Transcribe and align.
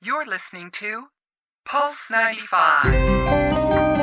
You're 0.00 0.26
listening 0.26 0.70
to 0.72 1.08
Pulse 1.64 2.10
95. 2.10 3.98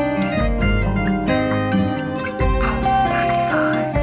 Pulse 2.62 2.96
95. 3.10 3.94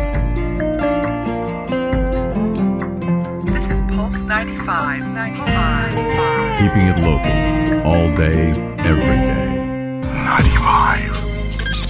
This 3.47 3.71
is 3.71 3.83
Pulse 3.95 4.23
95. 4.23 5.11
95. 5.13 5.93
Keeping 6.59 6.87
it 6.89 6.97
local 6.99 7.87
all 7.87 8.09
day, 8.15 8.51
every 8.79 9.21
day. 9.27 9.49
95. 10.25 11.11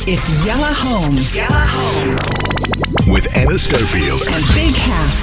It's 0.08 0.28
Yalla 0.44 0.72
Home. 0.74 1.14
Yalla 1.32 1.66
Home 1.70 2.16
With 3.12 3.28
Anna 3.36 3.56
Schofield. 3.56 4.22
and 4.26 4.44
Big 4.54 4.74
Hass. 4.74 5.22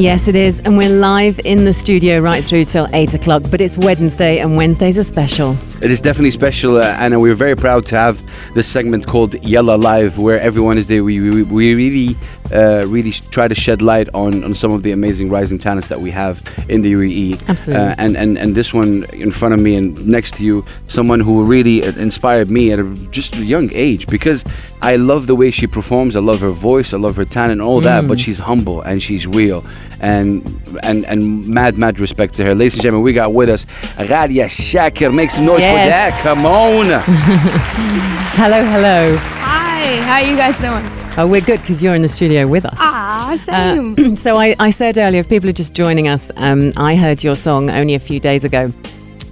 Yes, 0.00 0.28
it 0.28 0.34
is. 0.34 0.60
And 0.60 0.78
we're 0.78 0.88
live 0.88 1.38
in 1.40 1.66
the 1.66 1.74
studio 1.74 2.20
right 2.20 2.42
through 2.42 2.64
till 2.64 2.88
8 2.94 3.12
o'clock. 3.12 3.42
But 3.50 3.60
it's 3.60 3.76
Wednesday, 3.76 4.38
and 4.38 4.56
Wednesdays 4.56 4.96
are 4.96 5.02
special. 5.02 5.58
It 5.80 5.90
is 5.90 6.00
definitely 6.00 6.30
special, 6.32 6.76
uh, 6.76 6.82
Anna. 6.82 7.18
We're 7.18 7.34
very 7.34 7.56
proud 7.56 7.86
to 7.86 7.96
have 7.96 8.20
this 8.54 8.66
segment 8.66 9.06
called 9.06 9.42
Yalla 9.42 9.76
Live, 9.76 10.18
where 10.18 10.38
everyone 10.38 10.76
is 10.76 10.88
there. 10.88 11.02
We, 11.02 11.20
we, 11.20 11.42
we 11.42 11.74
really, 11.74 12.16
uh, 12.52 12.84
really 12.86 13.12
try 13.12 13.48
to 13.48 13.54
shed 13.54 13.80
light 13.80 14.08
on, 14.12 14.44
on 14.44 14.54
some 14.54 14.72
of 14.72 14.82
the 14.82 14.92
amazing 14.92 15.30
rising 15.30 15.58
talents 15.58 15.88
that 15.88 15.98
we 15.98 16.10
have 16.10 16.42
in 16.68 16.82
the 16.82 16.92
UAE. 16.92 17.48
Absolutely. 17.48 17.82
Uh, 17.82 17.94
and, 17.96 18.14
and, 18.14 18.36
and 18.36 18.54
this 18.54 18.74
one 18.74 19.06
in 19.14 19.30
front 19.30 19.54
of 19.54 19.60
me 19.60 19.74
and 19.74 20.06
next 20.06 20.34
to 20.34 20.44
you, 20.44 20.66
someone 20.86 21.20
who 21.20 21.44
really 21.44 21.82
uh, 21.82 21.92
inspired 21.92 22.50
me 22.50 22.72
at 22.72 22.78
a, 22.78 22.84
just 23.10 23.34
a 23.36 23.44
young 23.44 23.70
age 23.72 24.06
because 24.06 24.44
I 24.82 24.96
love 24.96 25.26
the 25.28 25.34
way 25.34 25.50
she 25.50 25.66
performs. 25.66 26.14
I 26.14 26.20
love 26.20 26.40
her 26.40 26.50
voice. 26.50 26.92
I 26.92 26.98
love 26.98 27.16
her 27.16 27.24
talent 27.24 27.52
and 27.52 27.62
all 27.62 27.80
that. 27.80 28.06
But 28.06 28.20
she's 28.20 28.38
humble 28.38 28.82
and 28.82 29.02
she's 29.02 29.26
real. 29.26 29.64
And 30.02 30.42
and 30.82 31.04
and 31.04 31.46
mad, 31.46 31.76
mad 31.76 32.00
respect 32.00 32.32
to 32.34 32.44
her. 32.44 32.54
Ladies 32.54 32.74
and 32.74 32.82
gentlemen, 32.82 33.04
we 33.04 33.12
got 33.12 33.34
with 33.34 33.50
us 33.50 33.66
Ghalia 33.98 34.46
Shakir. 34.46 35.14
Make 35.14 35.30
some 35.30 35.44
noise 35.44 35.60
Yes. 35.72 36.14
that. 36.14 36.22
Come 36.22 36.46
on. 36.46 36.86
Hello, 38.40 38.64
hello. 38.64 39.16
Hi, 39.18 39.96
how 40.02 40.14
are 40.14 40.22
you 40.22 40.36
guys 40.36 40.58
doing? 40.60 40.82
Oh, 41.18 41.26
we're 41.26 41.40
good 41.42 41.60
because 41.60 41.82
you're 41.82 41.94
in 41.94 42.02
the 42.02 42.08
studio 42.08 42.46
with 42.46 42.64
us. 42.64 42.74
Ah, 42.78 43.32
Uh, 43.48 44.14
so 44.16 44.36
I, 44.36 44.54
I 44.58 44.70
said 44.70 44.96
earlier, 44.96 45.20
if 45.20 45.28
people 45.28 45.48
are 45.50 45.52
just 45.54 45.74
joining 45.74 46.08
us, 46.08 46.30
um, 46.36 46.72
I 46.76 46.96
heard 46.96 47.22
your 47.22 47.36
song 47.36 47.68
only 47.70 47.94
a 47.94 47.98
few 47.98 48.18
days 48.20 48.44
ago 48.44 48.72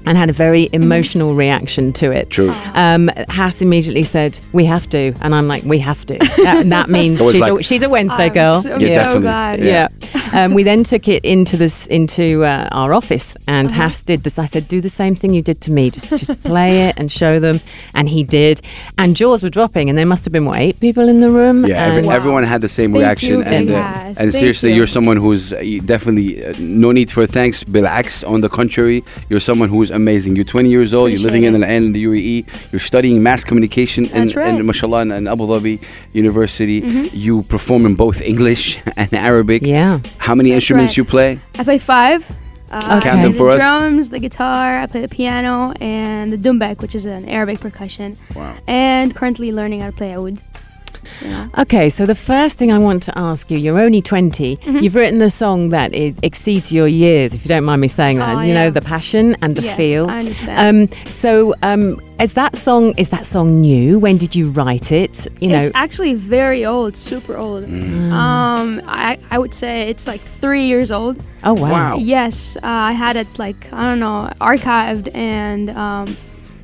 and 0.05 0.17
had 0.19 0.30
a 0.30 0.33
very 0.33 0.69
emotional 0.72 1.34
reaction 1.34 1.92
to 1.95 2.11
it. 2.11 2.30
True. 2.30 2.50
Um, 2.75 3.08
Hass 3.28 3.61
immediately 3.62 4.05
said, 4.05 4.39
"We 4.52 4.64
have 4.64 4.89
to," 4.91 5.12
and 5.20 5.34
I'm 5.34 5.48
like, 5.48 5.64
"We 5.64 5.78
have 5.80 6.05
to." 6.06 6.14
That, 6.19 6.64
that 6.70 6.89
means 6.98 7.19
she's, 7.19 7.41
like- 7.41 7.61
a, 7.61 7.62
she's 7.62 7.83
a 7.83 7.89
Wednesday 7.89 8.27
I'm 8.27 8.33
girl. 8.33 8.61
so, 8.62 8.78
Yeah, 8.78 9.05
so 9.05 9.20
glad. 9.20 9.58
Yeah. 9.61 9.67
Yeah. 9.67 9.89
Um, 10.32 10.54
we 10.54 10.62
then 10.62 10.84
took 10.84 11.08
it 11.08 11.24
into 11.24 11.56
this 11.56 11.86
into 11.86 12.44
uh, 12.44 12.68
our 12.72 12.92
office, 12.92 13.36
and 13.46 13.68
Uh-huh. 13.68 13.82
Hass 13.82 14.02
did 14.02 14.22
this. 14.22 14.38
I 14.38 14.46
said, 14.46 14.68
"Do 14.68 14.80
the 14.80 14.88
same 14.90 15.14
thing 15.14 15.34
you 15.34 15.42
did 15.42 15.60
to 15.62 15.72
me. 15.72 15.90
Just 15.90 16.08
just 16.10 16.42
play 16.42 16.88
it 16.88 16.94
and 16.98 17.10
show 17.10 17.38
them." 17.40 17.60
And 17.94 18.08
he 18.08 18.24
did. 18.24 18.60
And 18.96 19.16
jaws 19.16 19.42
were 19.42 19.50
dropping, 19.50 19.88
and 19.88 19.96
there 19.98 20.06
must 20.06 20.24
have 20.24 20.32
been 20.32 20.44
what 20.44 20.58
eight 20.58 20.78
people 20.80 21.08
in 21.08 21.20
the 21.20 21.30
room. 21.30 21.66
Yeah, 21.66 21.84
every, 21.86 22.02
and- 22.02 22.12
everyone 22.12 22.44
had 22.44 22.60
the 22.60 22.68
same 22.68 22.92
Thank 22.92 23.02
reaction, 23.02 23.30
you, 23.38 23.42
and 23.42 23.70
uh, 23.70 23.74
Hass. 23.74 24.16
and 24.20 24.32
seriously, 24.32 24.70
you. 24.70 24.76
you. 24.76 24.82
are 24.82 24.86
someone 24.98 25.16
who's 25.16 25.52
uh, 25.52 25.62
definitely 25.84 26.44
uh, 26.44 26.54
no 26.58 26.92
need 26.92 27.10
for 27.10 27.26
thanks, 27.26 27.64
Bilax. 27.64 28.22
On 28.28 28.40
the 28.40 28.48
contrary, 28.48 29.02
you're 29.28 29.40
someone 29.50 29.68
who's 29.68 29.90
amazing. 29.90 30.36
You're 30.36 30.44
20 30.44 30.68
years 30.70 30.92
old. 30.92 31.10
you're 31.10 31.20
living 31.28 31.44
in 31.44 31.52
the 31.60 31.66
in 31.76 31.92
the 31.92 32.04
UAE. 32.04 32.72
You're 32.72 32.80
studying 32.92 33.22
mass 33.22 33.44
communication 33.44 34.04
in, 34.06 34.10
That's 34.26 34.36
right. 34.36 34.54
in 34.54 34.64
mashallah 34.66 35.02
in, 35.02 35.10
in 35.12 35.26
Abu 35.28 35.44
Dhabi 35.46 35.78
University. 36.12 36.80
Mm-hmm. 36.82 37.16
You 37.16 37.42
perform 37.42 37.86
in 37.86 37.94
both 37.94 38.20
English 38.20 38.78
and 38.96 39.12
Arabic. 39.14 39.62
Yeah. 39.62 40.00
How 40.19 40.34
many 40.34 40.50
That's 40.50 40.56
instruments 40.62 40.92
right. 40.92 40.97
you 40.98 41.05
play? 41.05 41.38
I 41.56 41.64
play 41.64 41.78
five. 41.78 42.28
Uh, 42.70 42.98
Okay. 42.98 43.08
Count 43.08 43.22
them 43.22 43.33
the 43.33 43.38
for 43.38 43.48
us. 43.50 43.58
drums, 43.58 44.11
the 44.11 44.19
guitar, 44.19 44.78
I 44.80 44.86
play 44.86 45.00
the 45.00 45.08
piano, 45.08 45.72
and 45.80 46.30
the 46.33 46.36
dumbek, 46.36 46.83
which 46.83 46.94
is 46.94 47.06
an 47.06 47.27
Arabic 47.28 47.61
percussion. 47.61 48.19
Wow. 48.36 48.55
And 48.66 49.14
currently 49.16 49.52
learning 49.52 49.80
how 49.80 49.86
to 49.86 49.96
play 49.96 50.12
oud. 50.14 50.42
You 51.22 51.28
know? 51.28 51.50
Okay, 51.58 51.88
so 51.88 52.06
the 52.06 52.14
first 52.14 52.58
thing 52.58 52.73
I 52.73 52.78
want 52.78 53.02
to 53.05 53.18
ask 53.18 53.50
you, 53.50 53.58
you're 53.58 53.78
only 53.78 54.02
20. 54.02 54.56
Mm-hmm. 54.56 54.78
You've 54.78 54.95
written 54.95 55.20
a 55.23 55.30
song 55.30 55.70
that 55.70 55.95
it 55.95 56.17
exceeds 56.23 56.73
your 56.73 56.89
years, 56.89 57.34
if 57.34 57.45
you 57.45 57.48
don't 57.48 57.64
mind 57.64 57.80
me 57.80 57.89
saying 57.89 58.18
that. 58.18 58.36
Oh, 58.36 58.40
you 58.40 58.55
know, 58.55 58.70
the 58.70 58.80
passion 58.80 59.36
and 59.42 59.56
the 59.56 59.62
yes, 59.62 59.77
feel. 59.77 60.08
I 60.08 60.18
understand. 60.18 60.92
Um, 60.92 61.06
so, 61.06 61.55
um, 61.62 62.00
is 62.20 62.33
that 62.34 62.56
song 62.56 62.95
is 62.96 63.11
that 63.11 63.24
song 63.24 63.61
new? 63.61 63.98
When 63.98 64.17
did 64.17 64.34
you 64.34 64.50
write 64.50 64.90
it? 64.90 65.28
You 65.40 65.50
know, 65.50 65.61
it's 65.61 65.70
actually 65.74 66.14
very 66.14 66.64
old, 66.67 66.96
super 66.96 67.36
old. 67.36 67.64
Mm. 67.64 68.11
Um, 68.11 68.83
I, 68.86 69.18
I 69.30 69.39
would 69.39 69.55
say 69.55 69.89
it's 69.89 70.06
like 70.06 70.20
three 70.20 70.64
years 70.64 70.90
old. 70.90 71.17
oh 71.44 71.55
wow. 71.55 71.70
Wow. 71.70 71.96
Yes, 71.98 72.56
uh, 72.56 72.61
I 72.62 72.92
had 72.92 73.17
it 73.17 73.39
like 73.39 73.73
I 73.73 73.84
don't 73.84 74.00
know 74.00 74.33
archived, 74.40 75.14
and 75.14 75.70
um, 75.70 76.17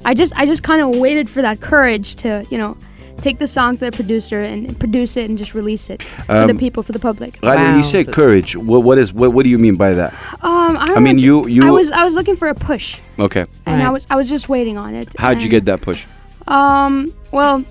I 0.05 0.15
just 0.15 0.33
I 0.37 0.45
just 0.45 0.63
kind 0.63 0.83
of 0.83 1.01
waited 1.01 1.31
for 1.31 1.43
that 1.43 1.61
courage 1.61 2.17
to 2.17 2.45
you 2.51 2.59
know 2.59 2.77
take 3.21 3.39
the 3.39 3.47
song 3.47 3.75
to 3.77 3.81
the 3.87 3.93
producer 3.93 4.43
and 4.43 4.79
produce 4.79 5.17
it 5.17 5.29
and 5.29 5.39
just 5.39 5.55
release 5.55 5.89
it 5.91 6.03
for 6.03 6.33
the 6.47 6.51
Um, 6.51 6.59
people 6.59 6.83
for 6.83 6.93
the 6.93 6.99
public. 6.99 7.39
Right, 7.43 7.57
when 7.57 7.77
you 7.79 7.85
say 7.85 8.05
courage, 8.05 8.57
what, 8.57 8.83
what 8.83 8.99
is 8.99 9.13
what, 9.13 9.33
what 9.33 9.43
do 9.45 9.49
you 9.49 9.59
mean 9.59 9.77
by 9.77 9.95
that? 9.95 10.13
Um, 10.43 10.77
I, 10.77 10.89
don't 10.89 10.97
I 10.99 11.01
mean, 11.01 11.17
know, 11.17 11.23
you 11.25 11.47
you 11.49 11.67
I 11.67 11.71
was 11.71 11.91
I 11.91 12.05
was 12.05 12.15
looking 12.15 12.37
for 12.37 12.49
a 12.49 12.55
push, 12.55 13.01
okay. 13.19 13.47
and 13.67 13.83
I 13.83 13.91
was 13.91 14.07
I 14.11 14.17
was 14.17 14.29
just 14.29 14.49
waiting 14.49 14.77
on 14.79 14.95
it. 14.95 15.09
How'd 15.19 15.41
you 15.43 15.49
get 15.49 15.65
that 15.67 15.81
push? 15.81 16.05
Um, 16.47 17.13
well. 17.33 17.65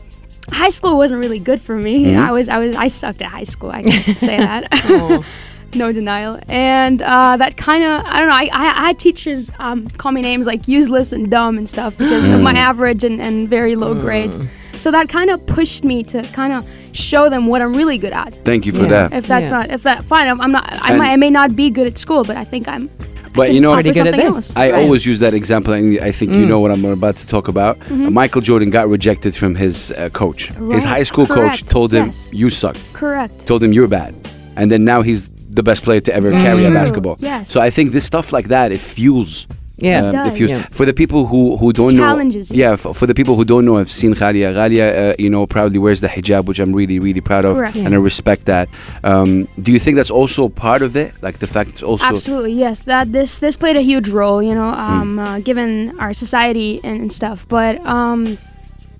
High 0.52 0.72
school 0.72 0.98
wasn't 0.98 1.22
really 1.22 1.40
good 1.40 1.62
for 1.62 1.74
me. 1.78 2.04
Mhm. 2.04 2.18
I 2.20 2.32
was, 2.34 2.50
I 2.50 2.58
was, 2.60 2.76
I 2.76 2.90
sucked 2.90 3.22
at 3.22 3.30
high 3.30 3.46
school. 3.46 3.72
I 3.72 3.82
can 3.82 4.18
say 4.18 4.38
that. 4.38 4.68
Oh. 4.90 5.24
no 5.74 5.94
denial. 5.94 6.38
And 6.50 7.02
uh, 7.02 7.38
that 7.38 7.56
kind 7.56 7.82
of, 7.82 8.04
I 8.06 8.20
don't 8.20 8.28
know, 8.28 8.36
I, 8.36 8.50
I, 8.52 8.66
I 8.84 8.88
had 8.88 9.00
teachers 9.00 9.50
um, 9.58 9.88
call 9.88 10.12
me 10.12 10.22
names 10.22 10.46
like 10.46 10.68
useless 10.68 11.14
and 11.14 11.32
dumb 11.32 11.58
and 11.58 11.68
stuff 11.68 11.98
because 11.98 12.28
of 12.28 12.42
Mm. 12.42 12.44
my 12.44 12.54
average 12.60 13.06
and, 13.06 13.22
and 13.22 13.48
very 13.48 13.78
low 13.78 13.96
grades. 13.96 14.38
So 14.78 14.92
that 14.92 15.08
kind 15.10 15.30
of 15.30 15.46
pushed 15.46 15.84
me 15.84 16.04
to 16.04 16.24
kind 16.34 16.52
of 16.54 16.68
show 16.94 17.30
them 17.30 17.48
what 17.48 17.62
I'm 17.62 17.74
really 17.76 17.98
good 17.98 18.14
at. 18.14 18.34
Thank 18.46 18.66
you 18.66 18.74
for 18.74 18.84
Yeah. 18.84 19.08
that. 19.08 19.14
If 19.14 19.28
that's 19.28 19.50
Yeah. 19.50 19.58
not, 19.60 19.72
if 19.72 19.84
that, 19.84 20.04
fine, 20.04 20.28
I'm, 20.28 20.40
I'm 20.42 20.52
not, 20.52 20.68
I, 20.72 20.96
might, 20.98 21.12
I 21.12 21.16
may 21.16 21.30
not 21.30 21.56
be 21.56 21.70
good 21.70 21.88
at 21.88 21.98
school, 21.98 22.24
but 22.24 22.38
I 22.38 22.44
think 22.44 22.68
I'm. 22.68 22.90
But 23.36 23.52
you 23.52 23.62
know, 23.62 23.74
Pretty 23.74 23.92
good 23.92 24.06
at 24.08 24.14
something 24.14 24.34
this. 24.34 24.50
else. 24.50 24.56
I 24.56 24.72
Right. 24.72 24.84
always 24.84 25.06
use 25.08 25.18
that 25.20 25.34
example, 25.34 25.74
and 25.74 26.00
I 26.00 26.12
think 26.12 26.32
Mm. 26.32 26.40
you 26.42 26.46
know 26.46 26.60
what 26.60 26.70
I'm 26.70 26.86
about 26.86 27.16
to 27.18 27.28
talk 27.28 27.48
about. 27.48 27.78
Uh, 27.90 27.96
Michael 28.12 28.42
Jordan 28.42 28.70
got 28.70 28.88
rejected 28.88 29.36
from 29.36 29.56
his 29.56 29.90
uh, 29.92 30.10
coach. 30.14 30.52
His 30.72 30.84
high 30.86 31.02
school 31.04 31.26
coach 31.26 31.64
told 31.66 31.92
him, 31.92 32.08
yes. 32.08 32.30
"You 32.32 32.52
suck." 32.52 32.78
Correct. 32.94 33.48
Told 33.48 33.64
him 33.64 33.74
you're 33.74 33.88
bad, 33.88 34.14
and 34.56 34.72
then 34.72 34.84
now 34.86 35.02
he's 35.02 35.30
the 35.50 35.64
best 35.64 35.82
player 35.84 36.00
to 36.02 36.14
ever 36.16 36.30
carry 36.32 36.64
a 36.66 36.70
basketball. 36.72 37.16
yes. 37.20 37.50
So 37.50 37.60
I 37.60 37.72
think 37.72 37.92
this 37.92 38.06
stuff 38.06 38.34
like 38.34 38.50
that 38.50 38.72
it 38.72 38.80
fuels. 38.82 39.48
Yeah. 39.78 40.04
um, 40.06 40.12
does. 40.12 40.38
fuels. 40.38 40.52
Yeah. 40.52 40.62
For 40.72 40.86
the 40.86 40.94
people 40.94 41.26
who, 41.26 41.58
who 41.58 41.74
don't 41.74 41.96
know, 41.96 42.20
you. 42.20 42.44
yeah, 42.52 42.76
for, 42.76 42.94
for 42.94 43.08
the 43.08 43.16
people 43.16 43.36
who 43.36 43.44
don't 43.44 43.66
know, 43.66 43.78
I've 43.78 43.90
seen 43.92 44.14
Ghalia. 44.14 44.54
Ghalia, 44.54 45.12
uh, 45.12 45.16
you 45.18 45.30
know, 45.30 45.48
proudly 45.48 45.80
wears 45.80 46.02
the 46.02 46.08
hijab, 46.08 46.46
which 46.46 46.60
I'm 46.60 46.74
really, 46.74 47.00
really 47.00 47.22
proud 47.22 47.44
of, 47.46 47.58
Correct. 47.58 47.78
and 47.78 47.94
I 47.94 47.98
respect 47.98 48.46
that. 48.46 48.70
Um, 49.04 49.48
do 49.60 49.72
you 49.72 49.80
think 49.80 49.98
that's 49.98 50.12
also 50.12 50.48
part 50.50 50.82
of 50.84 50.96
it, 50.96 51.12
like 51.24 51.40
the 51.40 51.48
fact 51.48 51.72
it's 51.72 51.84
also 51.84 52.06
Absolutely, 52.06 52.54
yes. 52.54 52.82
That 52.82 53.12
this 53.12 53.40
this 53.40 53.58
played 53.58 53.76
a 53.78 53.82
huge 53.82 54.10
role, 54.10 54.42
you 54.44 54.54
know, 54.54 54.72
Mm. 54.74 54.78
um, 54.78 55.20
uh, 55.20 55.40
given 55.40 56.00
our 56.00 56.14
society 56.14 56.80
and, 56.84 57.02
and 57.02 57.12
stuff. 57.14 57.48
But 57.48 57.80
um, 57.86 58.38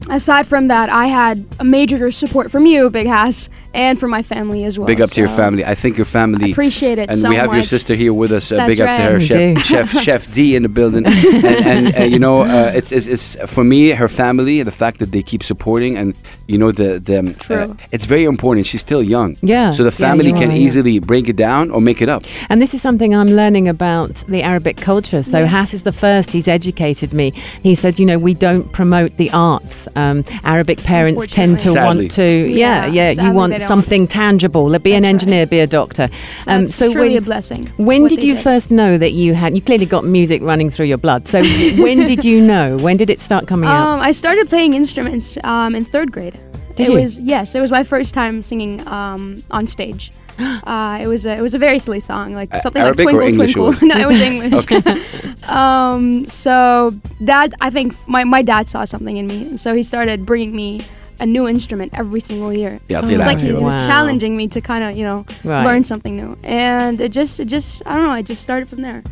aside 0.10 0.48
from 0.48 0.68
that, 0.68 0.90
I 0.90 1.08
had 1.08 1.46
a 1.60 1.64
major 1.64 2.12
support 2.12 2.52
from 2.52 2.66
you, 2.66 2.90
Big 2.90 3.08
Hass, 3.08 3.50
and 3.74 4.00
from 4.00 4.12
my 4.12 4.22
family 4.22 4.64
as 4.66 4.78
well. 4.78 4.88
big 4.88 5.02
up 5.02 5.10
to 5.12 5.20
your 5.20 5.30
family? 5.30 5.66
I 5.66 5.76
think 5.76 5.98
your 5.98 6.06
I 6.06 6.10
family. 6.10 6.52
appreciate 6.52 6.98
it 7.00 7.10
and 7.10 7.18
so 7.18 7.30
we 7.30 7.36
have 7.36 7.54
your 7.54 7.64
sister 7.64 7.96
here 7.96 8.14
with 8.14 8.32
us. 8.32 8.52
Uh, 8.52 8.58
That's 8.58 8.68
big 8.70 8.80
up 8.82 8.96
to 8.96 9.02
her, 9.02 9.18
We 9.18 9.26
chef, 9.26 9.64
chef, 9.66 9.92
chef 10.04 10.32
D 10.34 10.56
in 10.56 10.64
the 10.64 10.70
building. 10.70 11.06
and 11.06 11.46
and 11.46 11.98
uh, 11.98 12.04
you 12.04 12.20
know, 12.20 12.42
uh, 12.42 12.72
it's, 12.76 12.92
it's 12.92 13.08
it's 13.08 13.36
for 13.52 13.64
me, 13.64 13.90
her 13.92 14.08
family, 14.08 14.62
the 14.64 14.72
fact 14.72 15.00
that 15.00 15.12
they 15.12 15.24
keep 15.24 15.42
supporting, 15.44 15.98
and 15.98 16.14
you 16.48 16.58
know, 16.58 16.72
the 16.72 17.00
the 17.00 17.20
um, 17.20 17.28
uh, 17.30 17.34
True. 17.40 17.78
it's 17.92 18.06
very 18.06 18.26
important. 18.26 18.68
She's 18.68 18.82
still 18.82 19.02
young, 19.04 19.38
Yeah. 19.42 19.72
so 19.72 19.84
the 19.84 19.92
family 19.92 20.28
you 20.28 20.34
can 20.34 20.50
are, 20.52 20.56
yeah. 20.56 20.66
easily 20.66 21.00
break 21.00 21.28
it 21.30 21.36
down 21.36 21.72
or 21.72 21.82
make 21.82 22.02
it 22.02 22.10
up. 22.10 22.24
And 22.50 22.62
this 22.62 22.74
is 22.74 22.82
something 22.82 23.16
I'm 23.16 23.30
learning 23.30 23.68
about 23.68 24.12
the 24.28 24.44
Arabic 24.44 24.78
culture. 24.78 25.24
So 25.24 25.40
Yeah. 25.40 25.46
Hass 25.48 25.74
is 25.74 25.84
the 25.84 25.92
first. 25.92 26.32
He's 26.32 26.48
educated 26.48 27.14
me. 27.14 27.32
He 27.64 27.74
said, 27.76 28.00
you 28.00 28.06
know, 28.06 28.20
we 28.20 28.34
don't 28.34 28.72
promote 28.72 29.18
the 29.18 29.30
arts. 29.32 29.88
Um, 29.96 30.24
Arabic 30.44 30.80
parents 30.84 31.28
tend 31.34 31.60
to 31.60 31.72
Sadly. 31.72 31.82
want 32.04 32.12
to, 32.12 32.24
yeah, 32.50 32.86
Yeah, 32.88 33.12
yeah. 33.12 33.28
you 33.28 33.34
want 33.34 33.54
they 33.54 33.60
don't. 33.60 33.68
something 33.68 34.08
tangible. 34.08 34.70
Be 34.80 34.94
an 34.94 35.04
That's 35.04 35.04
right. 35.04 35.10
engineer, 35.10 35.46
be 35.46 35.60
a 35.60 35.68
doctor. 35.68 36.10
So 36.32 36.52
Um, 36.52 36.68
so 36.68 36.92
truly 36.92 37.10
when- 37.10 37.18
a 37.18 37.22
blessing. 37.22 37.70
When 37.78 38.08
did 38.08 38.22
they 38.22 38.28
you 38.28 38.36
first 38.38 38.72
know 38.72 38.98
that 38.98 39.12
you 39.14 39.34
had? 39.34 39.56
You 39.56 39.62
clearly 39.62 39.86
got 39.86 40.04
music 40.06 40.42
running 40.42 40.70
through 40.70 40.88
your 40.88 40.98
blood. 40.98 41.28
So 41.28 41.42
when 41.84 42.00
did 42.06 42.24
you 42.26 42.42
know? 42.42 42.78
When 42.78 42.98
did 42.98 43.10
it 43.10 43.20
start 43.20 43.48
coming 43.48 43.70
out? 43.70 43.94
Um, 43.96 44.00
I 44.00 44.12
started 44.12 44.50
playing 44.50 44.74
instruments 44.74 45.38
um, 45.44 45.76
in 45.76 45.86
third 45.86 46.12
grade. 46.12 46.38
Did 46.76 46.88
it 46.88 46.94
you? 46.94 47.00
was 47.00 47.20
yes, 47.20 47.54
it 47.54 47.62
was 47.62 47.72
my 47.72 47.84
first 47.84 48.14
time 48.16 48.42
singing 48.42 48.86
um, 48.88 49.44
on 49.52 49.68
stage. 49.68 50.12
Uh, 50.64 50.98
it 51.02 51.08
was 51.08 51.26
a, 51.26 51.38
it 51.38 51.42
was 51.42 51.54
a 51.54 51.60
very 51.60 51.78
silly 51.80 52.00
song, 52.00 52.34
like 52.34 52.54
Uh, 52.54 52.58
something 52.60 52.82
Arabic 52.82 53.06
or 53.08 53.12
like 53.12 53.14
Twinkle 53.14 53.28
English 53.28 53.52
it 53.52 53.54
Twinkle. 53.54 53.88
no, 53.92 53.96
it 53.98 54.08
was 54.08 54.20
English. 54.32 55.44
um, 55.44 56.26
so 56.26 56.92
that 57.22 57.54
I 57.62 57.70
think 57.70 57.96
my, 58.08 58.24
my 58.24 58.42
dad 58.42 58.70
saw 58.70 58.86
something 58.86 59.18
in 59.18 59.28
me, 59.28 59.58
so 59.58 59.76
he 59.76 59.84
started 59.84 60.26
bringing 60.26 60.56
me 60.56 60.82
a 61.20 61.26
new 61.26 61.48
instrument 61.48 61.94
every 61.96 62.20
single 62.20 62.52
year. 62.52 62.80
Yeah, 62.90 63.02
Oh, 63.04 63.08
It's 63.10 63.26
like 63.28 63.40
he 63.40 63.54
Wow. 63.54 63.62
was 63.62 63.86
challenging 63.86 64.36
me 64.36 64.48
to 64.50 64.62
kind 64.62 64.84
of 64.84 64.98
you 64.98 65.04
know 65.04 65.26
Right. 65.44 65.66
learn 65.66 65.84
something 65.84 66.16
new, 66.18 66.38
and 66.44 67.00
it 67.02 67.12
just 67.12 67.40
it 67.40 67.46
just 67.46 67.84
I 67.86 67.96
don't 67.96 68.08
know, 68.08 68.14
it 68.14 68.26
just 68.26 68.42
started 68.42 68.68
from 68.70 68.82
there. 68.82 69.04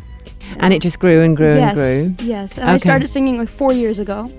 And 0.58 0.74
it 0.74 0.82
just 0.82 0.98
grew 0.98 1.22
and 1.22 1.36
grew 1.36 1.54
yes, 1.54 1.78
and 1.78 2.16
grew. 2.18 2.26
yes. 2.26 2.58
And 2.58 2.68
I 2.68 2.76
started 2.76 3.08
singing 3.08 3.38
like 3.38 3.48
four 3.48 3.72
years 3.72 3.98
ago. 4.00 4.30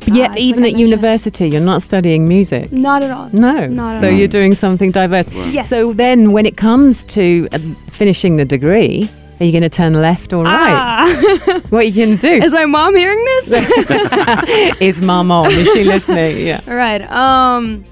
But 0.00 0.14
yet, 0.14 0.30
Uh, 0.30 0.34
even 0.38 0.62
like 0.62 0.72
at 0.74 0.78
mentioned. 0.78 0.90
university, 0.90 1.48
you're 1.48 1.60
not 1.60 1.82
studying 1.82 2.26
music. 2.28 2.72
Not 2.72 3.02
at 3.02 3.10
all. 3.10 3.28
No. 3.32 3.66
Not 3.66 3.94
at 3.96 4.00
so 4.00 4.08
all. 4.08 4.12
you're 4.14 4.28
doing 4.28 4.54
something 4.54 4.90
diverse. 4.90 5.28
Yes. 5.50 5.68
So 5.68 5.92
then, 5.92 6.32
when 6.32 6.46
it 6.46 6.56
comes 6.56 7.04
to 7.06 7.48
um, 7.52 7.76
finishing 7.90 8.36
the 8.36 8.44
degree, 8.44 9.08
are 9.40 9.44
you 9.46 9.52
going 9.52 9.62
to 9.62 9.68
turn 9.68 9.94
left 9.94 10.32
or 10.32 10.44
right? 10.44 10.74
Ah. 10.76 11.60
What 11.70 11.80
are 11.80 11.88
you 11.88 12.06
going 12.06 12.18
to 12.18 12.22
do? 12.38 12.44
Is 12.44 12.52
my 12.52 12.66
mom 12.66 12.94
hearing 12.94 13.22
this? 13.24 13.50
Is 14.80 15.00
mom 15.00 15.30
on? 15.32 15.50
Is 15.50 15.72
she 15.72 15.84
listening? 15.84 16.46
Yeah. 16.46 16.60
All 16.68 16.74
right. 16.76 17.02
Um, 17.10 17.84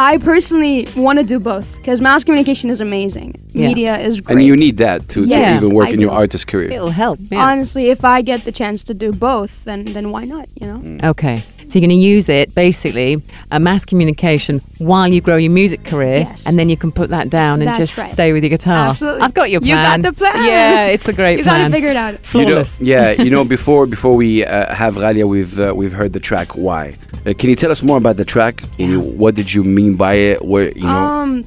I 0.00 0.16
personally 0.18 0.86
want 0.94 1.18
to 1.18 1.24
do 1.24 1.40
both 1.40 1.76
because 1.76 2.00
mass 2.00 2.22
communication 2.22 2.70
is 2.70 2.80
amazing. 2.80 3.34
Yeah. 3.48 3.66
Media 3.66 3.98
is 3.98 4.20
great. 4.20 4.36
And 4.36 4.46
you 4.46 4.54
need 4.54 4.76
that 4.76 5.08
to, 5.08 5.24
Yes, 5.24 5.58
to 5.60 5.66
even 5.66 5.74
work 5.76 5.88
I 5.88 5.90
in 5.90 5.98
your 6.00 6.12
artist 6.12 6.46
career. 6.46 6.70
It'll 6.70 6.90
help. 6.90 7.18
Yeah. 7.20 7.44
Honestly, 7.44 7.90
if 7.90 8.04
I 8.04 8.22
get 8.22 8.44
the 8.44 8.52
chance 8.52 8.84
to 8.84 8.94
do 8.94 9.10
both, 9.10 9.64
then 9.64 9.86
then 9.86 10.12
why 10.12 10.24
not? 10.24 10.48
You 10.54 10.66
know. 10.68 10.78
Mm. 10.78 11.04
Okay. 11.04 11.42
So 11.68 11.78
you're 11.78 11.86
going 11.86 12.00
to 12.00 12.06
use 12.06 12.28
it 12.30 12.54
basically, 12.54 13.22
a 13.50 13.60
mass 13.60 13.84
communication 13.84 14.60
while 14.78 15.06
you 15.12 15.20
grow 15.20 15.36
your 15.36 15.52
music 15.52 15.84
career, 15.84 16.20
Yes. 16.20 16.46
and 16.46 16.58
then 16.58 16.68
you 16.70 16.76
can 16.78 16.90
put 16.90 17.10
that 17.10 17.28
down 17.28 17.60
and 17.60 17.68
That's 17.68 17.78
just 17.78 17.98
right. 17.98 18.10
stay 18.10 18.32
with 18.32 18.42
your 18.42 18.48
guitar. 18.50 18.88
Absolutely. 18.88 19.20
I've 19.20 19.34
got 19.34 19.50
your 19.50 19.60
plan. 19.60 19.98
You 19.98 20.02
got 20.02 20.14
the 20.14 20.18
plan. 20.18 20.44
Yeah, 20.46 20.86
it's 20.86 21.08
a 21.08 21.12
great 21.12 21.38
You 21.38 21.44
plan. 21.44 21.56
You 21.60 21.64
gotta 21.64 21.72
figure 21.72 21.90
it 21.90 21.96
out. 21.96 22.12
You 22.12 22.18
know, 22.18 22.46
Flawless. 22.54 22.80
yeah, 22.80 23.10
you 23.22 23.30
know, 23.30 23.44
before 23.44 23.86
before 23.86 24.14
we 24.16 24.44
uh, 24.46 24.74
have 24.74 24.94
Ghalia, 24.94 25.26
we've 25.28 25.58
uh, 25.58 25.72
we've 25.76 25.92
heard 25.92 26.12
the 26.14 26.20
track 26.20 26.56
"Why." 26.56 26.96
Uh, 27.26 27.34
can 27.38 27.50
you 27.50 27.56
tell 27.56 27.70
us 27.70 27.82
more 27.82 27.98
about 27.98 28.16
the 28.16 28.24
track? 28.24 28.62
And 28.78 28.90
you, 28.92 29.00
what 29.00 29.34
did 29.34 29.52
you 29.52 29.62
mean 29.62 29.96
by 29.96 30.14
it? 30.14 30.42
Where 30.44 30.70
you 30.72 30.82
know? 30.84 30.88
Um. 30.88 31.44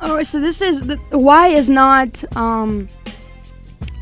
Oh, 0.00 0.22
so 0.22 0.40
this 0.40 0.62
is 0.62 0.86
the 0.86 0.98
the 1.10 1.18
why 1.18 1.48
is 1.48 1.68
not 1.68 2.24
um 2.36 2.88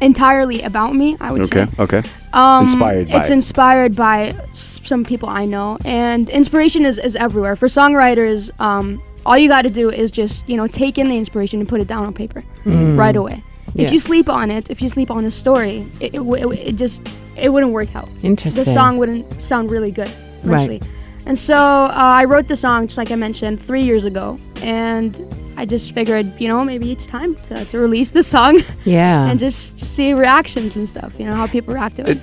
entirely 0.04 0.62
about 0.62 0.94
me. 0.94 1.16
I 1.20 1.32
would 1.32 1.42
okay, 1.46 1.66
say. 1.66 1.82
okay. 1.82 2.02
Um, 2.32 2.64
Inspired 2.64 3.08
by 3.08 3.18
It's 3.20 3.30
it. 3.30 3.32
inspired 3.32 3.96
by 3.96 4.32
some 4.52 5.04
people 5.04 5.28
I 5.28 5.44
know, 5.44 5.78
and 5.84 6.28
inspiration 6.30 6.84
is, 6.84 6.98
is 6.98 7.14
everywhere. 7.16 7.56
For 7.56 7.68
songwriters, 7.68 8.50
um, 8.60 9.00
all 9.26 9.38
you 9.38 9.48
got 9.48 9.62
to 9.62 9.70
do 9.70 9.90
is 9.90 10.10
just 10.10 10.48
you 10.48 10.56
know 10.56 10.66
take 10.66 10.98
in 10.98 11.08
the 11.08 11.16
inspiration 11.16 11.60
and 11.60 11.68
put 11.68 11.80
it 11.80 11.88
down 11.88 12.04
on 12.06 12.12
paper 12.12 12.42
right 12.66 13.16
away. 13.16 13.42
If 13.74 13.80
Yeah. 13.80 13.90
you 13.90 13.98
sleep 13.98 14.28
on 14.28 14.50
it, 14.50 14.70
if 14.70 14.80
you 14.82 14.88
sleep 14.88 15.10
on 15.10 15.24
a 15.24 15.30
story, 15.30 15.86
it, 16.00 16.14
it, 16.14 16.20
it, 16.20 16.46
it 16.70 16.76
just 16.76 17.02
it 17.36 17.48
wouldn't 17.52 17.72
work 17.72 17.94
out. 17.96 18.08
Interesting. 18.22 18.62
The 18.64 18.70
song 18.70 18.98
wouldn't 18.98 19.42
sound 19.42 19.70
really 19.70 19.90
good, 19.90 20.10
Right. 20.44 20.82
And 21.26 21.38
so 21.38 21.56
uh, 21.56 21.92
I 21.94 22.24
wrote 22.26 22.48
the 22.48 22.56
song, 22.56 22.86
just 22.86 22.98
like 22.98 23.10
I 23.10 23.14
mentioned, 23.16 23.58
three 23.62 23.82
years 23.82 24.04
ago, 24.04 24.38
and 24.60 25.10
I 25.56 25.64
just 25.64 25.94
figured, 25.94 26.26
you 26.40 26.48
know, 26.48 26.64
maybe 26.64 26.90
it's 26.92 27.06
time 27.06 27.36
to, 27.46 27.64
to 27.66 27.78
release 27.78 28.10
the 28.10 28.22
song 28.22 28.60
Yeah. 28.84 29.28
and 29.30 29.38
just 29.38 29.78
see 29.78 30.12
reactions 30.14 30.76
and 30.76 30.88
stuff. 30.88 31.18
You 31.18 31.26
know 31.26 31.34
how 31.34 31.46
people 31.46 31.74
react 31.74 31.96
to 31.96 32.10
it. 32.10 32.18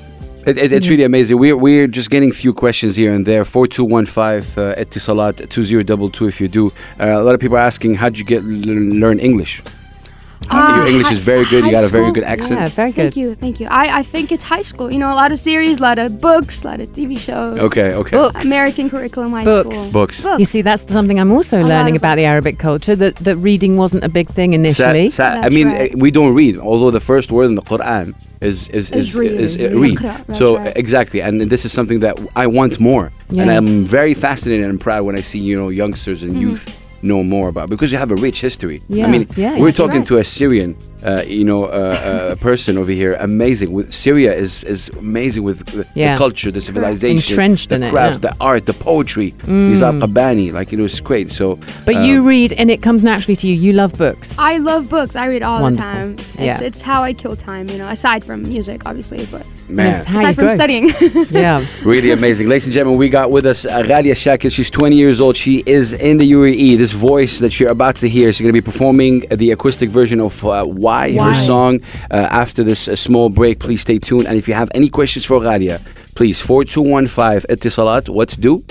It, 0.48 0.57
it, 0.57 0.72
it's 0.74 0.88
really 0.88 1.04
amazing. 1.04 1.38
We're, 1.38 1.56
we're 1.56 1.88
just 1.88 2.10
getting 2.10 2.31
a 2.31 2.33
few 2.33 2.51
questions 2.54 2.95
here 2.95 3.13
and 3.13 3.25
there. 3.25 3.45
4215 3.45 4.63
uh, 4.63 4.75
Etisalat 4.75 5.50
2022 5.50 6.28
if 6.28 6.42
you 6.42 6.48
do. 6.48 6.68
Uh, 7.00 7.06
a 7.06 7.22
lot 7.24 7.36
of 7.36 7.39
people 7.39 7.57
are 7.57 7.60
asking, 7.68 7.95
how'd 7.95 8.18
you 8.18 8.25
get 8.25 8.42
l- 8.44 8.50
learn 8.50 9.19
English? 9.19 9.62
Ah, 10.53 10.77
Your 10.77 10.88
English 10.88 11.07
hi- 11.07 11.13
is 11.13 11.19
very 11.19 11.45
good. 11.45 11.63
You 11.65 11.71
got 11.71 11.83
a 11.83 11.88
very 11.88 12.06
school? 12.06 12.13
good 12.13 12.24
accent. 12.24 12.59
yeah, 12.59 12.68
very 12.68 12.92
good. 12.92 13.13
Thank 13.13 13.15
you, 13.18 13.36
thank 13.36 13.59
you. 13.59 13.68
I, 13.69 14.00
I 14.00 14.03
think 14.03 14.31
it's 14.31 14.44
high 14.44 14.62
school. 14.62 14.92
You 14.92 15.00
know, 15.00 15.09
a 15.09 15.15
lot 15.24 15.31
of 15.31 15.39
series, 15.39 15.80
a 15.80 15.83
lot 15.83 15.98
of 16.00 16.19
books, 16.19 16.63
a 16.63 16.68
lot 16.68 16.80
of 16.81 16.89
TV 16.89 17.18
shows. 17.18 17.57
Okay, 17.59 17.94
okay. 17.94 18.12
Books. 18.12 18.45
American 18.45 18.89
curriculum 18.89 19.31
high 19.31 19.44
Books. 19.44 19.77
school. 19.77 19.92
Books. 19.94 20.21
Books. 20.21 20.39
You 20.39 20.45
see, 20.45 20.62
that's 20.62 20.83
something 20.92 21.19
I'm 21.19 21.31
also 21.31 21.59
lot 21.62 21.69
learning 21.69 21.95
of 21.95 22.01
about 22.01 22.15
the. 22.18 22.25
Arabic 22.25 22.57
culture. 22.59 22.95
That 22.95 23.15
that 23.27 23.38
reading 23.38 23.77
wasn't 23.77 24.03
a 24.03 24.09
big 24.09 24.27
thing 24.30 24.53
initially. 24.53 25.09
sa- 25.12 25.42
I 25.48 25.50
mean, 25.50 25.68
right. 25.68 25.94
uh, 25.94 25.98
we 25.98 26.12
don't 26.12 26.33
read, 26.36 26.57
although 26.57 26.92
the 26.92 27.00
first 27.12 27.31
word 27.31 27.45
in 27.45 27.56
the 27.56 27.62
Quran 27.74 28.13
is 28.42 28.68
is 28.69 28.89
Is 28.92 28.92
is, 28.92 29.15
read, 29.15 29.31
is, 29.31 29.51
uh, 29.59 29.69
read. 29.80 29.97
So 30.36 30.57
right. 30.57 30.75
exactly, 30.75 31.21
and 31.21 31.42
this 31.42 31.63
is 31.65 31.71
something 31.71 32.00
that 32.01 32.15
I 32.36 32.47
want 32.47 32.80
more, 32.80 33.12
and 33.30 33.50
I'm 33.51 33.86
very 33.86 34.13
fascinated 34.13 34.65
and 34.69 34.80
proud 34.80 35.04
when 35.06 35.15
I 35.15 35.21
see 35.21 35.39
you 35.39 35.56
know 35.59 35.69
youngsters 35.69 36.24
and 36.24 36.31
Mm-hmm. 36.31 36.42
youth 36.50 36.65
know 37.03 37.24
more 37.24 37.50
about 37.50 37.69
because 37.69 37.92
you 37.92 37.98
have 37.98 38.12
a 38.12 38.15
rich 38.15 38.42
history. 38.42 38.81
Yeah, 38.89 39.06
I 39.06 39.09
mean, 39.09 39.27
yeah, 39.36 39.57
we're 39.59 39.71
talking 39.71 40.00
right. 40.00 40.07
to 40.07 40.18
a 40.18 40.24
Syrian, 40.24 40.75
uh, 41.03 41.24
you 41.27 41.44
know, 41.44 41.65
uh, 41.65 41.68
uh, 41.69 42.36
person 42.36 42.77
over 42.77 42.92
here. 42.92 43.13
Amazing. 43.19 43.71
With 43.71 43.94
Syria 43.94 44.33
is 44.33 44.63
is 44.63 44.89
amazing 44.98 45.44
with 45.44 45.65
the, 45.65 45.86
Yeah. 45.95 46.13
the 46.13 46.18
culture, 46.18 46.51
the 46.51 46.62
civilization, 46.62 47.33
Entrenched 47.33 47.69
the 47.69 47.75
in 47.75 47.83
it, 47.83 47.92
crafts, 47.92 48.19
yeah. 48.24 48.31
Mm. 48.31 48.38
the 48.38 48.44
art, 48.45 48.65
the 48.65 48.74
poetry. 48.74 49.31
Nizar 49.45 50.00
Qabbani, 50.01 50.51
like 50.53 50.71
you 50.71 50.77
know, 50.77 50.86
it's 50.86 51.00
great. 51.00 51.31
So, 51.31 51.57
but 51.86 51.95
um, 51.95 52.03
you 52.06 52.15
read, 52.27 52.53
and 52.53 52.69
it 52.69 52.81
comes 52.81 53.03
naturally 53.03 53.36
to 53.38 53.48
you. 53.48 53.56
You 53.56 53.74
love 53.74 53.98
books. 53.98 54.38
I 54.38 54.57
love 54.57 54.89
books. 54.89 55.15
I 55.15 55.25
read 55.27 55.44
all 55.44 55.62
Wonderful. 55.62 55.86
the 55.86 55.92
time. 55.94 56.09
It's, 56.36 56.59
Yeah. 56.59 56.68
it's 56.68 56.81
how 56.81 57.04
I 57.04 57.13
kill 57.13 57.36
time, 57.36 57.69
you 57.69 57.77
know, 57.77 57.88
aside 57.89 58.24
from 58.25 58.42
music, 58.44 58.83
obviously, 58.86 59.25
but 59.31 59.45
man. 59.69 60.01
Aside 60.01 60.36
from 60.36 60.45
grow. 60.45 60.56
studying. 60.56 60.86
yeah. 61.31 61.65
Really 61.83 62.12
amazing. 62.12 62.47
Ladies 62.50 62.65
and 62.65 62.74
gentlemen, 62.74 63.00
we 63.00 63.09
got 63.09 63.31
with 63.31 63.45
us 63.45 63.65
uh, 63.65 63.81
Ghalia 63.83 64.13
Shakir. 64.24 64.51
She's 64.51 64.69
20 64.69 64.95
years 64.95 65.19
old. 65.19 65.36
She 65.38 65.63
is 65.65 65.94
in 65.94 66.18
the 66.18 66.31
UAE. 66.31 66.77
This 66.77 66.92
voice 66.92 67.39
that 67.39 67.59
you're 67.59 67.71
about 67.71 67.95
to 67.97 68.09
hear, 68.09 68.31
she's 68.33 68.42
going 68.42 68.54
to 68.56 68.62
be 68.62 68.65
performing 68.71 69.21
the 69.31 69.51
acoustic 69.51 69.89
version 69.89 70.19
of 70.19 70.44
uh, 70.45 70.65
Why, 70.92 71.12
her 71.12 71.18
Why. 71.18 71.34
song. 71.34 71.80
Uh, 72.10 72.28
after 72.44 72.64
this 72.64 72.88
uh, 72.88 72.96
small 72.96 73.30
break, 73.30 73.60
please 73.60 73.82
stay 73.82 74.00
tuned. 74.00 74.28
And 74.28 74.38
if 74.38 74.48
you 74.48 74.54
have 74.54 74.70
any 74.74 74.90
questions 74.90 75.26
for 75.26 75.40
Ghalia, 75.40 75.80
please 76.16 76.40
4215 76.42 77.48
Etisalat. 77.56 78.10
What's 78.10 78.36
due? 78.38 78.64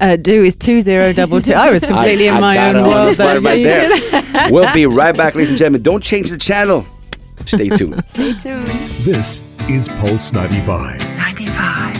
Uh, 0.00 0.16
do 0.16 0.44
is 0.44 0.54
two 0.54 0.80
zero 0.80 1.12
double 1.12 1.40
two. 1.42 1.52
I 1.52 1.70
was 1.70 1.84
completely 1.92 2.28
I- 2.28 2.38
in 2.38 2.44
I 2.44 2.54
my 2.54 2.68
own 2.68 2.76
it 2.76 2.78
on 2.78 2.84
the 2.84 2.88
world. 2.94 3.14
spot 3.14 3.26
there. 3.26 3.40
right 3.42 3.62
there. 3.64 4.50
we'll 4.52 4.72
be 4.72 4.86
right 4.86 5.16
back, 5.16 5.34
ladies 5.34 5.50
and 5.50 5.58
gentlemen. 5.58 5.82
Don't 5.82 6.02
change 6.02 6.30
the 6.30 6.38
channel. 6.38 6.86
Stay 7.44 7.68
tuned. 7.68 8.02
Stay 8.08 8.32
tuned. 8.34 8.66
This 9.04 9.40
is 9.68 9.88
Pulse 10.00 10.32
95. 10.32 10.98
95. 11.18 11.96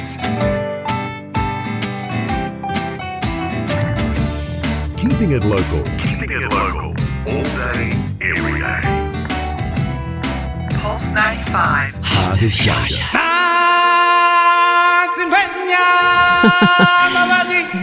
Keeping 4.97 5.33
it 5.33 5.44
local. 5.44 5.83
Keeping 5.99 6.31
it 6.33 6.43
local. 6.53 6.91
All 7.29 7.44
day, 7.44 7.93
every 8.21 8.59
day. 8.61 9.06
Pulse 10.87 11.11
95. 11.15 11.94
Heart 12.05 12.43
of 12.43 12.50
Sharjah. 12.62 13.03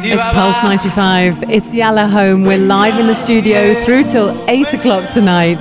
It's 0.05 0.21
Pulse 0.33 0.63
95. 0.63 1.49
It's 1.51 1.73
Yalla 1.75 2.07
Home. 2.07 2.43
We're 2.43 2.57
live 2.57 2.97
in 2.99 3.07
the 3.07 3.13
studio 3.13 3.73
through 3.83 4.03
till 4.03 4.29
8 4.49 4.73
o'clock 4.75 5.09
tonight. 5.11 5.59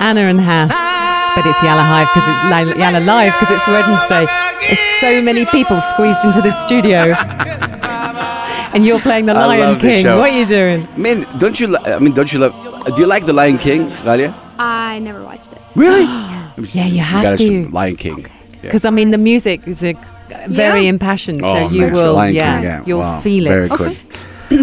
Anna 0.00 0.20
and 0.22 0.40
Hass. 0.40 0.70
But 1.34 1.44
it's 1.50 1.60
Yalla 1.64 1.82
Hive 1.82 2.08
because 2.14 2.28
it's 2.30 2.44
li- 2.76 2.80
Yalla 2.80 3.00
Live 3.04 3.32
because 3.40 3.50
it's 3.56 3.66
Wednesday. 3.66 4.26
There's 4.66 5.00
so 5.00 5.20
many 5.20 5.44
people 5.46 5.80
squeezed 5.80 6.24
into 6.24 6.40
this 6.42 6.56
studio. 6.62 7.14
and 8.72 8.86
you're 8.86 9.00
playing 9.00 9.26
The 9.26 9.32
I 9.32 9.46
Lion 9.46 9.60
love 9.60 9.80
this 9.80 9.96
King. 9.96 10.04
show. 10.04 10.18
What 10.18 10.30
are 10.30 10.38
you 10.38 10.46
doing? 10.46 10.86
Man, 10.96 11.26
don't 11.38 11.58
you? 11.58 11.66
Li- 11.68 11.84
I 11.86 11.98
mean, 11.98 12.12
don't 12.14 12.32
you 12.32 12.38
love? 12.38 12.54
Do 12.94 13.00
you 13.00 13.06
like 13.08 13.26
the 13.26 13.32
Lion 13.32 13.58
King, 13.58 13.90
Ghalia? 14.06 14.32
I 14.58 15.00
never 15.00 15.24
watched 15.24 15.50
it. 15.50 15.60
Really? 15.74 16.06
Yeah, 16.58 16.86
you 16.86 17.00
have 17.00 17.22
gotta 17.22 17.36
to. 17.38 17.68
sh- 17.68 17.72
Lion 17.72 17.96
King. 17.96 18.20
Yeah. 18.20 18.28
Because 18.62 18.84
I 18.84 18.90
mean, 18.90 19.10
the 19.10 19.18
music 19.18 19.66
is 19.66 19.82
a, 19.82 19.94
very 20.48 20.82
Yeah. 20.84 20.90
impassioned, 20.90 21.40
Oh, 21.42 21.66
so 21.68 21.76
you 21.76 21.90
will, 21.90 22.14
Lion 22.14 22.34
yeah, 22.34 22.54
King, 22.56 22.64
yeah. 22.64 22.82
you'll 22.86 23.00
Wow. 23.00 23.20
feel 23.20 23.46
it. 23.46 23.48
Very 23.48 23.68
good. 23.68 23.96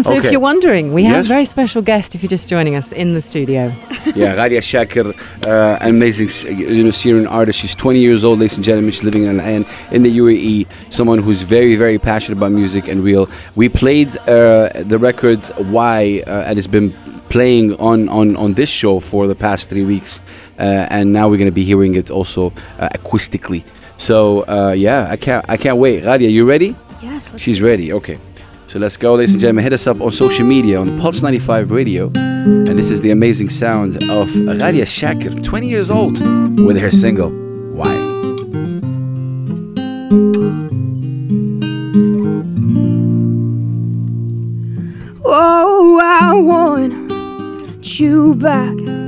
So 0.04 0.14
if 0.14 0.30
you're 0.30 0.40
wondering, 0.40 0.94
we 0.94 1.04
have 1.04 1.24
a 1.24 1.28
very 1.28 1.44
special 1.44 1.82
guest. 1.82 2.14
If 2.14 2.22
you're 2.22 2.30
just 2.30 2.48
joining 2.48 2.76
us 2.76 2.92
in 2.92 3.12
the 3.14 3.20
studio, 3.20 3.66
Yeah, 4.14 4.36
Ghalia 4.36 4.62
Shakir, 4.62 5.12
uh, 5.44 5.78
an 5.82 5.90
amazing 5.90 6.28
you 6.56 6.84
know, 6.84 6.92
Syrian 6.92 7.26
artist. 7.26 7.58
She's 7.58 7.74
20 7.74 7.98
years 7.98 8.24
old, 8.24 8.38
ladies 8.38 8.56
and 8.56 8.64
gentlemen. 8.64 8.92
She's 8.92 9.02
living 9.02 9.24
in 9.24 9.38
Al 9.40 9.64
in 9.90 10.02
the 10.04 10.16
UAE. 10.18 10.66
Someone 10.90 11.18
who's 11.18 11.42
very, 11.42 11.74
very 11.76 11.98
passionate 11.98 12.38
about 12.38 12.52
music 12.52 12.88
and 12.88 13.02
real. 13.04 13.28
We 13.54 13.68
played 13.68 14.16
uh, 14.28 14.70
the 14.92 14.98
record 14.98 15.40
Why, 15.70 16.22
uh, 16.26 16.44
and 16.46 16.58
it's 16.58 16.68
been 16.68 16.94
playing 17.28 17.74
on, 17.76 18.08
on, 18.08 18.36
on 18.36 18.54
this 18.54 18.70
show 18.70 18.98
for 19.00 19.26
the 19.26 19.34
past 19.34 19.68
three 19.68 19.84
weeks. 19.84 20.20
Uh, 20.62 20.86
and 20.90 21.12
now 21.12 21.28
we're 21.28 21.38
going 21.38 21.50
to 21.50 21.54
be 21.54 21.64
hearing 21.64 21.96
it 21.96 22.08
also 22.08 22.52
uh, 22.78 22.88
acoustically. 22.94 23.64
So 23.96 24.42
uh, 24.46 24.74
yeah, 24.76 25.08
I 25.10 25.16
can't 25.16 25.44
I 25.48 25.56
can't 25.56 25.78
wait. 25.78 26.04
Ghalia, 26.04 26.30
you 26.30 26.48
ready? 26.48 26.76
Yes. 27.02 27.34
She's 27.36 27.60
ready. 27.60 27.92
Okay. 27.92 28.18
So 28.68 28.78
let's 28.78 28.96
go, 28.96 29.16
ladies 29.16 29.34
and 29.34 29.40
gentlemen. 29.40 29.64
Hit 29.64 29.72
us 29.72 29.86
up 29.86 30.00
on 30.00 30.12
social 30.12 30.46
media 30.46 30.80
on 30.80 30.98
Pulse 30.98 31.20
95 31.20 31.70
Radio. 31.72 32.10
And 32.14 32.78
this 32.78 32.90
is 32.90 33.00
the 33.00 33.10
amazing 33.10 33.50
sound 33.50 33.96
of 34.04 34.30
Ghalia 34.30 34.86
Shakir, 34.86 35.44
20 35.44 35.68
years 35.68 35.90
old, 35.90 36.18
with 36.58 36.78
her 36.78 36.90
single, 36.90 37.30
Why? 37.74 37.92
Oh, 45.24 46.00
I 46.02 46.34
want 46.40 48.00
you 48.00 48.34
back. 48.36 49.01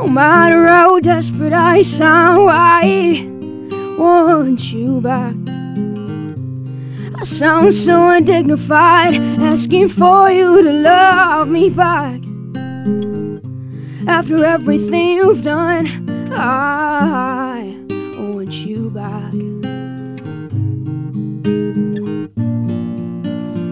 No 0.00 0.08
matter 0.08 0.66
how 0.66 0.98
desperate 0.98 1.52
I 1.52 1.82
sound, 1.82 2.48
I 2.50 3.22
want 3.98 4.72
you 4.72 4.98
back. 5.02 5.34
I 7.20 7.24
sound 7.24 7.74
so 7.74 8.08
undignified, 8.08 9.16
asking 9.42 9.90
for 9.90 10.30
you 10.30 10.62
to 10.62 10.72
love 10.72 11.48
me 11.48 11.68
back. 11.68 12.18
After 14.08 14.42
everything 14.42 15.16
you've 15.16 15.42
done, 15.42 15.86
I 16.32 17.76
want 18.16 18.54
you 18.64 18.88
back. 18.88 19.34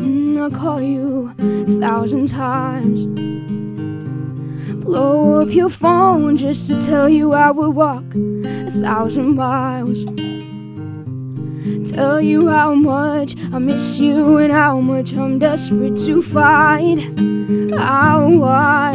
Mm, 0.03 0.39
I'll 0.39 0.51
call 0.51 0.83
you 0.83 1.35
a 1.39 1.81
thousand 1.81 2.29
times. 2.29 3.28
Blow 4.89 5.43
up 5.43 5.51
your 5.51 5.69
phone 5.69 6.39
just 6.39 6.67
to 6.69 6.81
tell 6.81 7.11
you 7.11 7.35
I 7.35 7.51
would 7.51 7.75
walk 7.75 8.05
a 8.15 8.71
thousand 8.71 9.37
miles. 9.37 10.07
Tell 11.91 12.23
you 12.23 12.49
how 12.49 12.73
much 12.73 13.37
I 13.53 13.59
miss 13.59 13.99
you 13.99 14.39
and 14.39 14.51
how 14.51 14.81
much 14.81 15.13
I'm 15.13 15.39
desperate 15.39 15.99
to 16.07 16.23
find 16.23 17.71
out 17.75 18.31
why. 18.31 18.93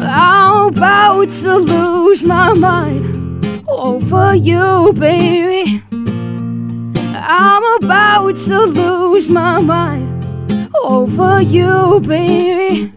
I'm 0.00 0.68
about 0.68 1.28
to 1.42 1.56
lose 1.56 2.24
my 2.24 2.54
mind 2.54 3.64
over 3.68 4.36
you, 4.36 4.92
baby. 4.92 5.82
I'm 5.90 7.82
about 7.82 8.36
to 8.36 8.60
lose 8.66 9.28
my 9.28 9.60
mind 9.60 10.70
over 10.80 11.42
you, 11.42 12.00
baby. 12.06 12.95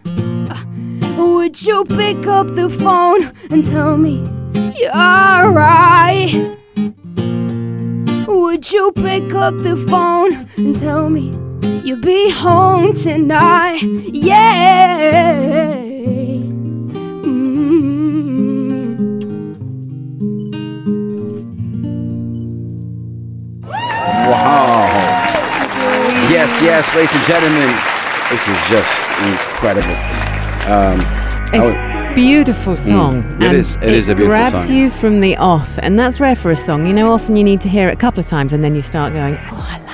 Would 1.19 1.61
you 1.65 1.83
pick 1.83 2.25
up 2.27 2.47
the 2.55 2.69
phone 2.69 3.33
and 3.51 3.65
tell 3.65 3.97
me 3.97 4.19
you're 4.77 4.95
alright? 4.95 6.31
Would 8.25 8.71
you 8.71 8.93
pick 8.93 9.33
up 9.33 9.57
the 9.57 9.75
phone 9.89 10.47
and 10.55 10.77
tell 10.77 11.09
me 11.09 11.35
you'll 11.83 11.99
be 11.99 12.29
home 12.29 12.93
tonight? 12.93 13.81
Yeah. 14.13 15.11
Mm. 17.25 17.59
Wow. 23.65 24.87
Yes, 26.31 26.61
yes, 26.61 26.95
ladies 26.95 27.13
and 27.13 27.23
gentlemen, 27.25 27.75
this 28.29 28.47
is 28.47 28.69
just 28.69 29.05
incredible. 29.27 30.28
Um, 30.69 30.99
It's 31.51 31.73
would- 31.73 32.15
beautiful 32.15 32.77
song. 32.77 33.23
Mm. 33.23 33.41
It 33.41 33.53
it 33.81 33.93
is 33.93 34.07
a 34.07 34.13
beautiful 34.15 34.27
grabs 34.27 34.67
song. 34.67 34.75
you 34.75 34.89
from 34.89 35.19
the 35.19 35.35
off, 35.37 35.79
and 35.81 35.97
that's 35.97 36.19
rare 36.19 36.35
for 36.35 36.51
a 36.51 36.55
song. 36.55 36.85
You 36.85 36.93
know, 36.93 37.11
often 37.11 37.35
you 37.35 37.43
need 37.43 37.61
to 37.61 37.69
hear 37.69 37.87
it 37.89 37.93
a 37.93 37.97
couple 37.97 38.19
of 38.19 38.27
times, 38.27 38.53
and 38.53 38.63
then 38.63 38.75
you 38.75 38.81
start 38.81 39.13
going, 39.13 39.35
"Oh, 39.51 39.67
I 39.67 39.77
it." 39.77 39.88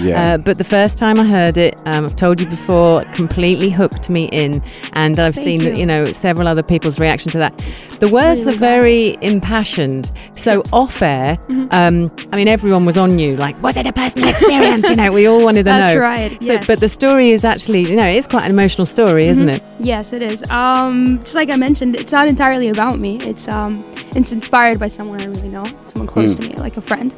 Yeah. 0.00 0.34
Uh, 0.34 0.38
but 0.38 0.58
the 0.58 0.64
first 0.64 0.98
time 0.98 1.20
I 1.20 1.24
heard 1.24 1.58
it, 1.58 1.76
um, 1.86 2.06
I've 2.06 2.16
told 2.16 2.40
you 2.40 2.46
before, 2.46 3.04
completely 3.12 3.68
hooked 3.70 4.08
me 4.08 4.24
in, 4.32 4.62
and 4.94 5.18
I've 5.20 5.34
Thank 5.34 5.44
seen 5.60 5.76
you. 5.76 5.84
know 5.86 6.06
several 6.12 6.48
other 6.48 6.62
people's 6.62 6.98
reaction 6.98 7.30
to 7.32 7.38
that. 7.38 7.56
The 8.00 8.08
words 8.08 8.46
Really 8.46 8.56
are 8.56 8.58
very 8.58 9.18
impassioned. 9.20 10.10
So 10.34 10.62
off 10.72 11.02
air, 11.02 11.36
Mm-hmm. 11.48 11.68
um, 11.72 12.10
I 12.32 12.36
mean, 12.36 12.48
everyone 12.48 12.84
was 12.84 12.96
on 12.96 13.18
you, 13.18 13.36
like, 13.36 13.60
was 13.62 13.76
it 13.76 13.86
a 13.86 13.92
personal 13.92 14.28
experience? 14.28 14.88
you 14.88 14.96
know, 14.96 15.12
we 15.12 15.26
all 15.26 15.42
wanted 15.44 15.60
to 15.64 15.70
That's 15.70 15.94
know. 15.94 16.00
right, 16.00 16.42
So, 16.42 16.52
yes. 16.54 16.66
but 16.66 16.80
the 16.80 16.88
story 16.88 17.30
is 17.30 17.44
actually, 17.44 17.82
you 17.88 17.96
know, 17.96 18.06
it's 18.06 18.26
quite 18.26 18.44
an 18.44 18.50
emotional 18.50 18.86
story, 18.86 19.26
isn't 19.28 19.48
it? 19.48 19.62
Yes, 19.78 20.12
it 20.12 20.22
is. 20.22 20.42
Um, 20.50 21.18
just 21.20 21.34
like 21.34 21.50
I 21.50 21.56
mentioned, 21.56 21.96
it's 21.96 22.12
not 22.12 22.28
entirely 22.28 22.68
about 22.68 22.98
me. 22.98 23.18
It's 23.20 23.46
um, 23.48 23.84
it's 24.16 24.32
inspired 24.32 24.78
by 24.78 24.88
someone 24.88 25.20
I 25.20 25.24
really 25.26 25.48
know, 25.48 25.64
someone 25.88 26.06
close 26.06 26.34
to 26.36 26.42
me, 26.42 26.52
like 26.54 26.76
a 26.76 26.80
friend. 26.80 27.12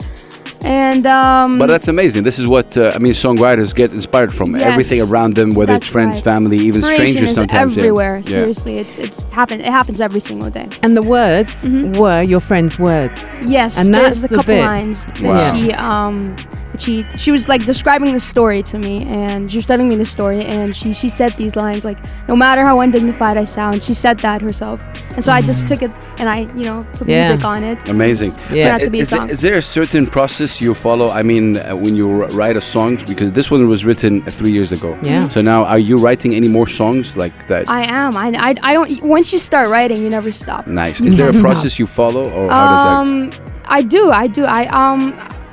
And 0.64 1.06
um, 1.06 1.59
But 1.59 1.66
that's 1.66 1.88
amazing. 1.88 2.23
This 2.25 2.38
is 2.38 2.47
what 2.47 2.76
uh, 2.76 2.92
I 2.94 2.99
mean. 2.99 3.12
Songwriters 3.12 3.75
get 3.75 3.92
inspired 3.92 4.33
from 4.35 4.56
Yes, 4.56 4.62
everything 4.73 5.00
around 5.02 5.35
them, 5.37 5.50
whether 5.54 5.75
it's 5.75 5.88
friends, 5.88 6.16
right. 6.16 6.25
family, 6.25 6.59
even 6.59 6.80
strangers. 6.83 7.30
is 7.30 7.35
Sometimes 7.37 7.76
yeah. 7.76 7.83
everywhere. 7.83 8.16
Yeah. 8.18 8.23
Seriously, 8.38 8.78
it's 8.78 8.97
it's 8.99 9.23
happen. 9.25 9.61
It 9.61 9.66
happens 9.78 10.00
every 10.00 10.21
single 10.21 10.50
day. 10.50 10.68
And 10.83 10.97
the 10.97 11.02
words 11.02 11.66
were 11.68 12.23
your 12.23 12.40
friend's 12.40 12.78
words. 12.78 13.21
Yes, 13.42 13.76
And 13.78 13.92
there's 13.94 14.23
that's 14.23 14.25
a 14.25 14.28
the 14.28 14.37
couple 14.37 14.54
bit. 14.54 14.64
lines 14.64 15.04
that 15.04 15.23
Wow. 15.23 15.52
she 15.52 15.73
um 15.73 16.37
that 16.37 16.63
she 16.78 17.04
she 17.16 17.31
was 17.31 17.49
like 17.49 17.64
describing 17.64 18.12
the 18.12 18.21
story 18.21 18.62
to 18.62 18.78
me 18.78 19.04
and 19.04 19.50
she 19.50 19.59
was 19.59 19.66
telling 19.66 19.88
me 19.88 19.97
the 19.97 20.04
story 20.04 20.45
and 20.45 20.75
she 20.75 20.93
she 20.93 21.09
said 21.09 21.33
these 21.35 21.54
lines 21.57 21.85
like 21.85 21.99
no 22.28 22.35
matter 22.37 22.62
how 22.64 22.81
undignified 22.81 23.37
I 23.37 23.45
sound 23.45 23.83
she 23.83 23.95
said 23.95 24.19
that 24.21 24.40
herself 24.43 24.81
and 25.14 25.25
so 25.25 25.33
I 25.33 25.40
just 25.43 25.69
took 25.69 25.83
it 25.83 25.90
and 26.19 26.28
I 26.28 26.38
you 26.59 26.64
know 26.64 26.85
put 26.95 27.09
Yeah. 27.09 27.28
music 27.28 27.45
on 27.45 27.62
it 27.64 27.88
Amazing. 27.88 28.33
Yeah. 28.52 28.73
Not 28.73 28.81
to 28.83 28.90
be 28.90 28.99
is, 29.00 29.11
there, 29.11 29.21
song. 29.21 29.31
is 29.31 29.40
there 29.40 29.54
a 29.54 29.62
certain 29.62 30.07
process 30.07 30.61
you 30.61 30.75
follow? 30.75 31.11
I 31.11 31.23
mean, 31.23 31.57
uh, 31.57 31.76
when 31.76 31.95
you 31.95 32.07
r- 32.23 32.28
write 32.31 32.57
a 32.57 32.61
song, 32.61 32.97
because 33.07 33.31
this 33.33 33.50
one 33.50 33.69
was 33.69 33.85
written 33.85 34.23
uh, 34.23 34.31
three 34.31 34.52
years 34.52 34.71
ago. 34.73 34.99
Yeah. 35.02 35.28
So 35.28 35.40
now, 35.43 35.64
are 35.64 35.78
you 35.78 35.97
writing 35.99 36.35
any 36.35 36.49
more 36.49 36.66
songs 36.66 37.16
like 37.16 37.35
that? 37.49 37.69
I 37.69 37.83
am 38.02 38.16
I, 38.16 38.26
I 38.49 38.50
I 38.69 38.73
don't 38.76 38.90
once 39.16 39.33
you 39.33 39.38
start 39.38 39.66
writing 39.75 39.99
you 40.04 40.11
never 40.19 40.33
stop 40.33 40.66
nice. 40.66 41.00
Is 41.00 41.16
there 41.16 41.31
a 41.31 41.38
process 41.47 41.78
you 41.78 41.87
follow, 41.87 42.25
or 42.37 42.45
how 42.50 42.66
does 42.73 42.85
that? 42.85 42.95
um 42.99 43.11
I 43.78 43.81
do 43.83 44.02
I 44.11 44.26
do 44.38 44.43
I 44.45 44.62
um 44.81 45.00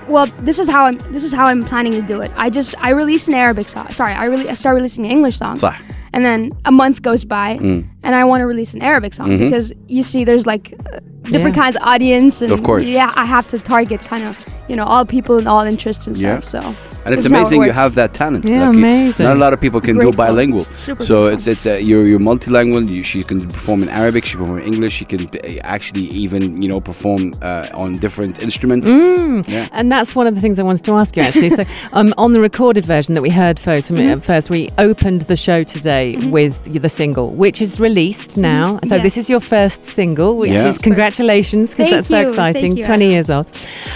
well 0.08 0.26
this 0.40 0.60
is 0.60 0.68
how 0.70 0.86
I'm 0.86 0.98
this 1.14 1.24
is 1.24 1.32
how 1.34 1.46
I'm 1.46 1.64
planning 1.64 1.94
to 1.94 2.02
do 2.02 2.22
it 2.22 2.32
I 2.36 2.50
just 2.50 2.76
I 2.82 2.90
release 2.92 3.28
an 3.28 3.34
Arabic 3.34 3.68
song 3.68 3.88
sorry 3.94 4.14
I 4.14 4.26
really 4.26 4.50
I 4.50 4.54
start 4.54 4.76
releasing 4.76 5.06
an 5.06 5.12
English 5.12 5.38
song 5.38 5.56
صح. 5.58 5.76
and 6.14 6.26
then 6.26 6.52
a 6.66 6.72
month 6.72 7.02
goes 7.02 7.24
by 7.26 7.58
Mm. 7.58 7.86
and 8.04 8.16
I 8.16 8.24
want 8.26 8.42
to 8.42 8.46
release 8.48 8.74
an 8.74 8.82
Arabic 8.82 9.14
song 9.14 9.30
Mhm. 9.30 9.40
because 9.40 9.72
you 9.88 10.04
see 10.04 10.24
there's 10.26 10.46
like 10.46 10.74
uh, 10.94 11.00
different 11.32 11.56
Yeah. 11.56 11.64
kinds 11.64 11.76
of 11.78 11.84
audience 11.84 12.42
and 12.42 12.52
Of 12.52 12.64
course. 12.64 12.84
yeah 12.86 13.12
I 13.16 13.26
have 13.26 13.48
to 13.50 13.58
target 13.60 14.02
kind 14.02 14.24
of 14.24 14.46
you 14.70 14.76
know 14.76 14.84
all 14.86 15.06
people 15.06 15.38
and 15.38 15.48
all 15.48 15.64
interests 15.74 16.08
and 16.08 16.16
Yeah. 16.18 16.40
stuff 16.40 16.44
so 16.46 16.60
And 17.06 17.14
it's 17.14 17.24
this 17.24 17.26
is 17.26 17.32
it 17.32 17.36
amazing 17.36 17.64
you 17.64 17.72
have 17.72 17.96
that 17.96 18.14
talent. 18.14 18.46
Yeah, 18.46 18.68
Like, 18.70 18.78
you- 18.78 18.86
amazing. 18.86 19.26
Not 19.26 19.36
a 19.38 19.40
lot 19.40 19.54
of 19.54 19.60
people 19.62 19.82
can 19.82 19.96
Grateful. 19.96 20.12
go 20.12 20.18
bilingual. 20.18 20.66
Super 20.86 21.04
so 21.04 21.28
it's 21.28 21.48
it's 21.48 21.66
uh, 21.66 21.74
you're 21.74 22.06
you're 22.06 22.20
multilingual. 22.20 22.88
You, 22.90 23.04
she 23.04 23.24
can 23.24 23.40
perform 23.48 23.84
in 23.84 23.90
Arabic. 23.90 24.26
She 24.26 24.32
can 24.38 24.42
perform 24.42 24.60
in 24.60 24.68
English. 24.74 24.94
She 24.94 25.06
can 25.06 25.22
uh, 25.28 25.60
actually 25.64 26.04
even 26.24 26.62
you 26.62 26.70
know 26.70 26.80
perform 26.80 27.34
uh, 27.42 27.68
on 27.84 27.98
different 27.98 28.40
instruments. 28.42 28.88
Mm. 28.88 29.48
Yeah. 29.48 29.68
And 29.72 29.92
that's 29.92 30.16
one 30.16 30.28
of 30.28 30.36
the 30.36 30.42
things 30.42 30.60
I 30.60 30.64
wanted 30.64 30.84
to 30.86 30.94
ask 30.94 31.16
you 31.18 31.24
actually. 31.24 31.50
so, 31.50 31.64
um, 31.94 32.14
on 32.18 32.34
the 32.34 32.40
recorded 32.40 32.86
version 32.86 33.16
that 33.16 33.22
we 33.22 33.30
heard 33.30 33.60
first, 33.60 33.90
Mm-hmm. 33.92 34.20
uh, 34.20 34.22
first 34.22 34.50
we 34.50 34.70
opened 34.78 35.22
the 35.24 35.36
show 35.36 35.64
today 35.64 36.16
with 36.38 36.56
the 36.82 36.90
single, 36.90 37.30
which 37.32 37.62
is 37.62 37.80
released 37.80 38.38
now. 38.38 38.80
So 38.84 39.00
this 39.00 39.02
Mm-hmm. 39.02 39.04
Yes. 39.04 39.18
is 39.18 39.30
your 39.30 39.40
first 39.40 39.86
single, 39.86 40.38
which 40.38 40.52
Yeah. 40.52 40.68
is 40.68 40.78
congratulations 40.78 41.72
because 41.76 41.92
that's 41.92 42.08
so 42.08 42.20
exciting. 42.22 42.62
Thank 42.76 42.78
you, 42.80 42.86
Twenty 42.86 43.06
Anna. 43.06 43.14
years 43.14 43.30
old. 43.30 43.48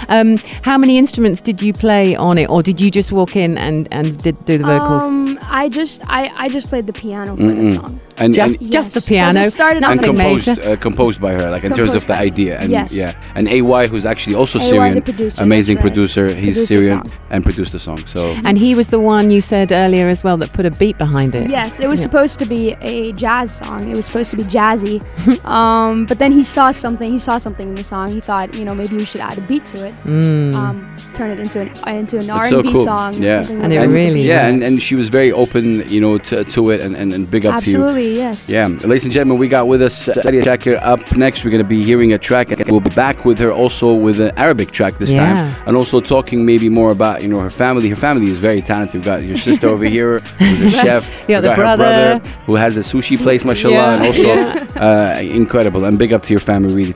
Um, 0.08 0.38
how 0.62 0.76
many 0.78 0.98
instruments 0.98 1.40
did 1.40 1.62
you 1.62 1.72
play 1.72 2.16
on 2.16 2.36
it, 2.38 2.48
or 2.50 2.62
did 2.62 2.80
you 2.80 2.90
just 2.96 3.12
walk 3.20 3.36
in 3.44 3.58
and 3.68 3.88
and 3.92 4.16
did 4.26 4.36
do 4.50 4.58
the 4.58 4.64
vocals? 4.72 5.02
um 5.02 5.38
I 5.62 5.68
just 5.78 6.02
I 6.18 6.20
I 6.44 6.48
just 6.56 6.68
played 6.72 6.86
the 6.92 6.96
piano 7.02 7.36
for 7.36 7.52
the 7.60 7.66
song 7.76 8.00
And, 8.18 8.32
just 8.34 8.60
and, 8.60 8.72
just 8.72 8.94
the 8.94 9.00
piano, 9.02 9.40
it 9.40 9.50
started 9.50 9.84
on 9.84 9.92
and 9.92 10.00
nothing 10.00 10.16
composed 10.16 10.46
major. 10.48 10.70
uh, 10.70 10.76
composed 10.76 11.20
by 11.20 11.32
her, 11.32 11.50
like 11.50 11.64
in 11.64 11.72
terms 11.74 11.94
of 11.94 12.06
the 12.06 12.14
idea. 12.14 12.58
And 12.58 12.70
Yes. 12.72 12.94
yeah, 12.94 13.14
and 13.34 13.46
AY, 13.48 13.86
who's 13.88 14.06
actually 14.06 14.34
also 14.36 14.58
AY, 14.58 14.70
Syrian, 14.70 15.02
producer, 15.02 15.42
amazing 15.42 15.76
right. 15.76 15.82
producer. 15.82 16.28
He's 16.34 16.54
Produced 16.56 16.68
Syrian 16.68 17.02
and 17.30 17.44
produced 17.44 17.72
the 17.72 17.78
song. 17.78 18.06
So 18.06 18.34
And 18.44 18.56
he 18.58 18.74
was 18.74 18.88
the 18.88 19.00
one 19.00 19.30
you 19.30 19.40
said 19.40 19.70
earlier 19.72 20.08
as 20.08 20.24
well 20.24 20.36
that 20.38 20.52
put 20.52 20.64
a 20.66 20.70
beat 20.70 20.96
behind 20.98 21.34
it. 21.34 21.50
Yes, 21.50 21.78
it 21.80 21.88
was 21.88 22.00
Yeah. 22.00 22.04
supposed 22.04 22.38
to 22.38 22.46
be 22.46 22.74
a 22.80 23.12
jazz 23.12 23.56
song. 23.56 23.90
It 23.90 23.96
was 23.96 24.06
supposed 24.06 24.30
to 24.30 24.36
be 24.36 24.44
jazzy. 24.44 24.96
um, 25.44 26.06
but 26.06 26.18
then 26.18 26.32
he 26.32 26.42
saw 26.42 26.70
something. 26.72 27.10
He 27.12 27.18
saw 27.18 27.36
something 27.38 27.68
in 27.68 27.74
the 27.74 27.84
song. 27.84 28.08
He 28.10 28.20
thought, 28.20 28.54
you 28.54 28.64
know, 28.64 28.74
maybe 28.74 28.96
we 28.96 29.04
should 29.04 29.20
add 29.20 29.36
a 29.38 29.42
beat 29.42 29.64
to 29.66 29.86
it. 29.86 29.94
Mm. 30.04 30.54
Um, 30.54 30.96
turn 31.14 31.30
it 31.30 31.40
into 31.40 31.60
an 31.60 31.68
into 31.96 32.18
an 32.18 32.30
R 32.30 32.36
It's 32.38 32.46
and 32.46 32.50
so 32.50 32.62
B 32.62 32.72
cool. 32.72 32.84
song. 32.84 33.14
Yeah. 33.14 33.40
And 33.40 33.60
like 33.60 33.72
it 33.72 33.74
that. 33.74 33.84
and, 33.84 33.92
really 33.92 34.22
yeah, 34.22 34.46
and, 34.46 34.62
and 34.62 34.82
she 34.82 34.94
was 34.94 35.08
very 35.08 35.32
open, 35.32 35.86
you 35.88 36.00
know, 36.00 36.18
to, 36.18 36.44
to 36.44 36.70
it, 36.70 36.80
and, 36.80 36.94
and, 36.96 37.12
and 37.12 37.30
big 37.30 37.44
up 37.46 37.62
to 37.62 37.70
you. 37.70 37.76
Yes. 38.14 38.48
Yeah. 38.48 38.66
Ladies 38.66 39.04
and 39.04 39.12
gentlemen, 39.12 39.38
we 39.38 39.48
got 39.48 39.66
with 39.66 39.82
us 39.82 40.08
uh, 40.08 40.14
Ghalia 40.14 40.42
Shakir 40.42 40.78
up 40.82 41.16
next. 41.16 41.44
We're 41.44 41.50
going 41.50 41.62
to 41.62 41.68
be 41.68 41.82
hearing 41.82 42.12
a 42.12 42.18
track. 42.18 42.50
And 42.50 42.68
we'll 42.70 42.80
be 42.80 42.94
back 42.94 43.24
with 43.24 43.38
her 43.38 43.52
also 43.52 43.94
with 43.94 44.20
an 44.20 44.32
Arabic 44.36 44.70
track 44.70 44.98
this 44.98 45.12
yeah. 45.12 45.32
time. 45.32 45.62
And 45.66 45.76
also 45.76 46.00
talking 46.00 46.44
maybe 46.44 46.68
more 46.68 46.90
about, 46.90 47.22
you 47.22 47.28
know, 47.28 47.40
her 47.40 47.50
family. 47.50 47.88
Her 47.88 47.96
family 47.96 48.26
is 48.26 48.38
very 48.38 48.62
talented. 48.62 48.94
We've 48.94 49.04
got 49.04 49.22
your 49.22 49.36
sister 49.36 49.68
over 49.68 49.84
here 49.84 50.18
who's 50.38 50.62
a 50.62 50.70
chef. 50.70 51.28
Yeah, 51.28 51.40
the 51.40 51.54
brother. 51.54 52.18
brother. 52.18 52.36
who 52.46 52.54
has 52.54 52.76
a 52.76 52.80
sushi 52.80 53.18
place, 53.18 53.44
mashallah. 53.44 53.74
Yeah. 53.74 53.94
And 53.94 54.06
also 54.06 54.22
yeah. 54.22 55.16
uh, 55.16 55.20
incredible. 55.20 55.84
And 55.84 55.98
big 55.98 56.12
up 56.12 56.22
to 56.22 56.32
your 56.32 56.40
family, 56.40 56.74
really. 56.74 56.92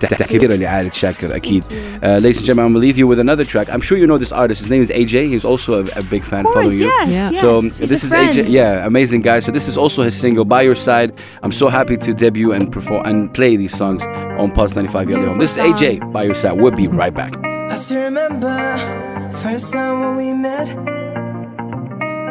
Uh, 2.03 2.19
ladies 2.19 2.39
and 2.39 2.47
gentlemen, 2.47 2.67
I'm 2.67 2.73
going 2.73 2.75
to 2.75 2.79
leave 2.79 2.99
you 2.99 3.07
with 3.07 3.19
another 3.19 3.45
track. 3.45 3.69
I'm 3.71 3.81
sure 3.81 3.99
you 3.99 4.07
know 4.07 4.19
this 4.19 4.33
artist. 4.33 4.61
His 4.61 4.71
name 4.71 4.83
is 4.83 4.91
AJ. 4.91 5.29
He's 5.29 5.45
also 5.45 5.85
a, 5.85 5.99
a 5.99 6.03
big 6.03 6.23
fan 6.23 6.45
course, 6.45 6.55
following 6.55 6.79
yes, 6.79 7.09
you. 7.09 7.15
Yes, 7.15 7.41
so 7.41 7.61
this 7.87 8.05
is 8.05 8.13
AJ. 8.13 8.49
Yeah, 8.49 8.87
amazing 8.87 9.23
guy. 9.23 9.41
So 9.41 9.53
this 9.53 9.69
is 9.69 9.77
also 9.77 10.03
his 10.03 10.19
single, 10.19 10.45
By 10.45 10.63
Your 10.63 10.77
Side. 10.77 11.00
I'm 11.43 11.53
so 11.53 11.69
happy 11.69 11.97
to 11.97 12.13
debut 12.13 12.53
and 12.53 12.71
perform 12.71 13.03
and 13.07 13.33
play 13.33 13.57
these 13.57 13.77
songs 13.77 14.05
on 14.39 14.53
Pulse 14.53 14.75
95 14.77 15.09
Yalla 15.11 15.27
Home. 15.29 15.39
This 15.39 15.57
is 15.57 15.65
AJ 15.65 16.13
"By 16.13 16.25
Your 16.25 16.35
Side." 16.35 16.53
We'll 16.53 16.73
be 16.73 16.89
right 16.89 17.15
back. 17.15 17.35
I 17.45 17.77
still 17.77 18.03
remember 18.03 18.53
first 19.43 19.73
time 19.73 20.01
when 20.01 20.17
we 20.17 20.35
met. 20.35 20.69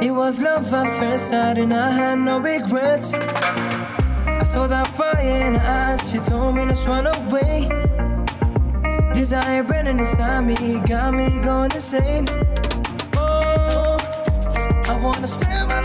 It 0.03 0.11
was 0.11 0.39
love 0.41 0.71
at 0.73 0.99
first 0.99 1.29
sight, 1.29 1.57
and 1.57 1.73
I 1.73 1.89
had 1.91 2.19
no 2.19 2.39
regrets. 2.39 3.13
I 3.15 4.43
saw 4.45 4.67
that 4.67 4.87
fire 4.87 5.19
in 5.19 5.55
her 5.55 5.67
eyes. 5.67 6.11
She 6.11 6.19
told 6.19 6.55
me 6.55 6.65
to 6.65 6.75
run 6.89 7.07
away. 7.07 7.67
Desire 9.13 9.63
burning 9.63 9.99
inside 9.99 10.41
me, 10.41 10.79
got 10.87 11.13
me 11.13 11.27
going 11.39 11.71
insane. 11.71 12.27
Oh, 13.15 13.97
I 14.87 14.99
wanna 15.03 15.27
spend 15.27 15.67
my 15.67 15.78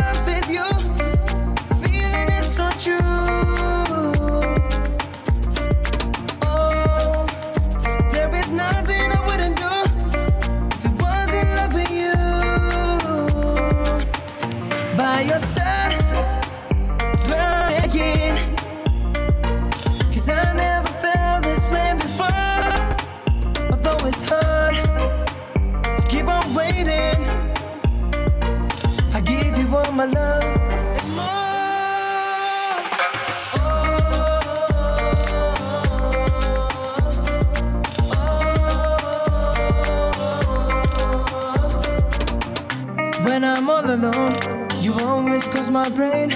alone. 43.94 44.34
You 44.80 44.92
always 45.04 45.46
cause 45.46 45.70
my 45.70 45.88
brain. 45.88 46.32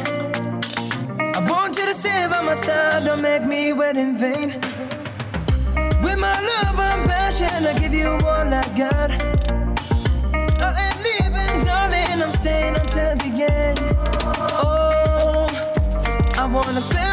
I 1.37 1.41
want 1.51 1.77
you 1.77 1.87
to 1.87 1.95
stay 1.95 2.27
by 2.31 2.41
my 2.41 2.55
side, 2.55 3.05
don't 3.05 3.21
make 3.21 3.45
me 3.45 3.73
wait 3.73 3.97
in 3.97 4.17
vain. 4.17 4.49
With 6.05 6.19
my 6.19 6.37
love 6.51 6.79
and 6.79 7.03
passion, 7.11 7.67
I 7.67 7.77
give 7.79 7.93
you 7.93 8.11
all 8.11 8.55
I 8.63 8.67
got. 8.83 9.11
I 10.67 10.71
ain't 10.85 11.01
leaving, 11.07 11.65
darling, 11.65 12.23
I'm 12.25 12.33
staying 12.39 12.77
until 12.77 13.17
the 13.23 13.31
end. 13.51 13.79
Oh, 14.63 15.47
I 16.39 16.45
wanna 16.47 16.81
spend 16.81 17.08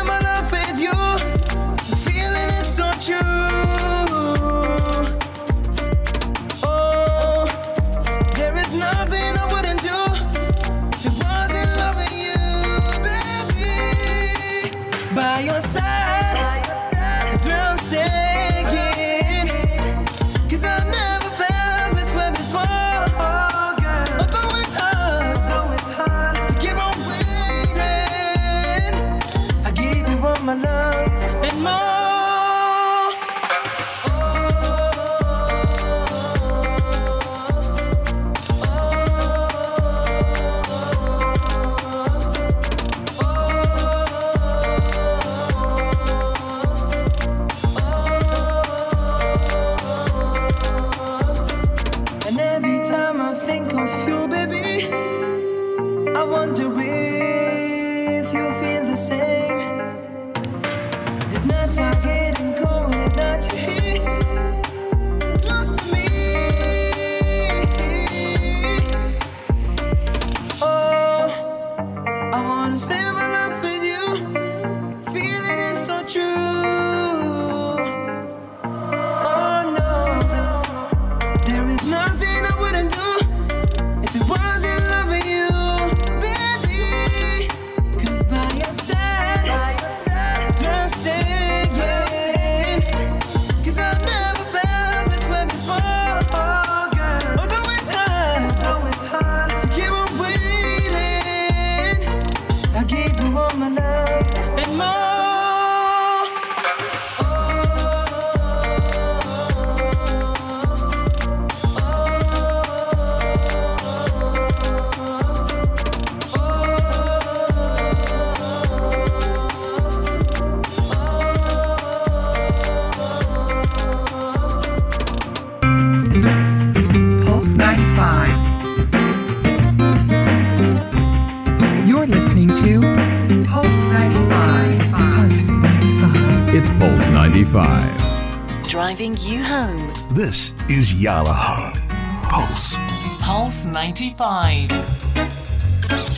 This 140.96 141.04
Yalla 141.04 141.34
Home. 141.34 142.22
Pulse. 142.24 142.76
Pulse 143.20 143.66
95. 143.66 144.70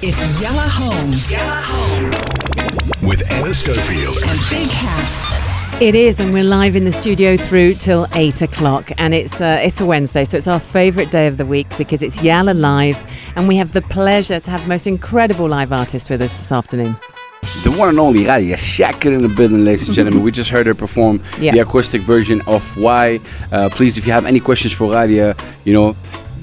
It's 0.04 0.42
Yalla 0.42 0.68
Home 0.70 1.10
With 3.08 3.30
Anna 3.32 3.54
Schofield. 3.54 4.18
and 4.18 4.40
Big 4.50 4.70
Hass. 4.70 5.82
It 5.82 5.96
is, 5.96 6.20
and 6.20 6.34
we're 6.34 6.44
live 6.44 6.76
in 6.76 6.86
the 6.86 6.92
studio 6.92 7.38
through 7.38 7.76
till 7.76 8.08
eight 8.14 8.42
o'clock, 8.42 8.92
and 8.98 9.14
it's 9.14 9.42
uh, 9.42 9.60
it's 9.62 9.82
a 9.82 9.86
Wednesday, 9.86 10.26
so 10.26 10.38
it's 10.38 10.48
our 10.48 10.60
favourite 10.60 11.12
day 11.12 11.28
of 11.28 11.38
the 11.38 11.46
week 11.46 11.68
because 11.78 12.02
it's 12.02 12.22
Yalla 12.22 12.54
Live, 12.54 13.04
and 13.36 13.48
we 13.48 13.58
have 13.58 13.74
the 13.74 13.82
pleasure 13.82 14.40
to 14.40 14.52
have 14.52 14.62
the 14.62 14.68
most 14.68 14.88
incredible 14.88 15.48
live 15.48 15.72
artist 15.72 16.10
with 16.10 16.22
us 16.22 16.38
this 16.38 16.52
afternoon. 16.52 16.96
The 17.64 17.72
one 17.78 17.90
and 17.90 18.00
only 18.00 18.24
Ghalia 18.24 18.56
Shakir 18.56 19.14
in 19.14 19.22
the 19.22 19.28
building, 19.28 19.66
ladies 19.66 19.88
and 19.88 19.96
gentlemen. 19.96 20.24
we 20.24 20.32
just 20.32 20.50
heard 20.50 20.68
her 20.68 20.74
perform 20.76 21.22
Yeah. 21.40 21.52
the 21.52 21.60
acoustic 21.60 22.02
version 22.02 22.42
of 22.48 22.64
Why. 22.78 23.20
Uh, 23.52 23.70
please, 23.70 23.98
if 23.98 24.06
you 24.08 24.14
have 24.14 24.26
any 24.26 24.40
questions 24.40 24.72
for 24.74 24.92
Ghalia, 24.94 25.38
you 25.66 25.74
know, 25.74 25.96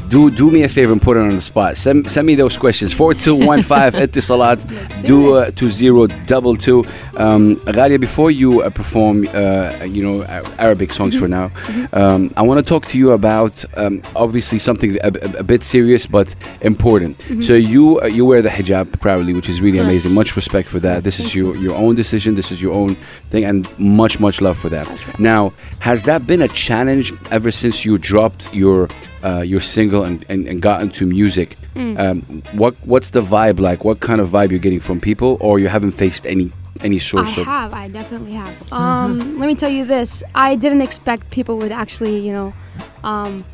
do 0.09 0.31
do 0.31 0.51
me 0.51 0.63
a 0.63 0.69
favor 0.69 0.93
and 0.93 1.01
put 1.01 1.17
it 1.17 1.21
on 1.21 1.35
the 1.35 1.43
spot. 1.43 1.77
Send, 1.77 2.11
send 2.11 2.27
me 2.27 2.35
those 2.35 2.57
questions. 2.57 2.93
4215 2.93 4.01
Etisalat 4.01 5.03
do 5.07 5.35
uh, 5.35 5.51
2022. 5.53 6.85
Um, 7.17 7.57
Ghalia, 7.57 8.01
before 8.01 8.31
you 8.31 8.63
uh, 8.63 8.71
perform, 8.71 9.27
uh, 9.29 9.85
you 9.85 10.03
know, 10.03 10.23
Arabic 10.59 10.93
songs 10.93 11.17
for 11.17 11.29
now, 11.29 11.51
um, 11.93 12.33
I 12.37 12.43
want 12.43 12.59
to 12.59 12.69
talk 12.69 12.87
to 12.89 12.99
you 12.99 13.13
about 13.13 13.65
um, 13.77 14.03
obviously 14.17 14.59
something 14.59 14.97
a, 15.03 15.09
a, 15.09 15.39
a 15.39 15.43
bit 15.43 15.63
serious 15.63 16.07
but 16.07 16.35
important. 16.61 17.21
So 17.43 17.55
you 17.55 18.01
uh, 18.01 18.07
you 18.07 18.25
wear 18.25 18.43
the 18.43 18.49
hijab 18.49 19.01
proudly, 19.01 19.33
which 19.33 19.49
is 19.49 19.61
really 19.61 19.79
amazing. 19.79 20.13
Much 20.13 20.37
respect 20.37 20.69
for 20.69 20.81
that. 20.81 21.05
This 21.05 21.19
is 21.19 21.35
your 21.35 21.57
your 21.57 21.75
own 21.75 21.95
decision. 21.95 22.35
This 22.35 22.51
is 22.51 22.61
your 22.61 22.75
own 22.75 22.97
thing, 23.31 23.45
and 23.45 23.67
much 23.79 24.21
much 24.21 24.41
love 24.41 24.59
for 24.59 24.69
that. 24.71 24.87
Now, 25.19 25.53
has 25.81 26.03
that 26.05 26.27
been 26.27 26.43
a 26.43 26.49
challenge 26.49 27.13
ever 27.31 27.51
since 27.51 27.85
you 27.85 27.99
dropped 27.99 28.53
your 28.55 28.89
uh, 29.25 29.41
your 29.43 29.61
single 29.61 30.05
and, 30.05 30.25
and, 30.29 30.47
and 30.47 30.61
got 30.61 30.83
into 30.83 31.07
music? 31.07 31.57
Um, 31.77 32.21
what 32.53 32.75
what's 32.85 33.11
the 33.11 33.21
vibe 33.23 33.59
like? 33.59 33.85
What 33.85 33.99
kind 34.01 34.21
of 34.21 34.29
vibe 34.29 34.51
you're 34.51 34.61
getting 34.61 34.81
from 34.81 35.01
people, 35.01 35.37
or 35.41 35.59
you 35.59 35.69
haven't 35.69 35.93
faced 35.93 36.27
any 36.27 36.53
any 36.81 37.01
I 37.01 37.21
of? 37.21 37.27
have. 37.47 37.73
I 37.73 37.89
definitely 37.89 38.33
have. 38.33 38.55
Um, 38.73 39.39
let 39.39 39.47
me 39.47 39.55
tell 39.55 39.71
you 39.71 39.85
this. 39.85 40.23
I 40.35 40.57
didn't 40.57 40.83
expect 40.83 41.31
people 41.31 41.57
would 41.59 41.73
actually, 41.73 42.19
you 42.27 42.33
know, 42.33 42.53
um, 43.03 43.45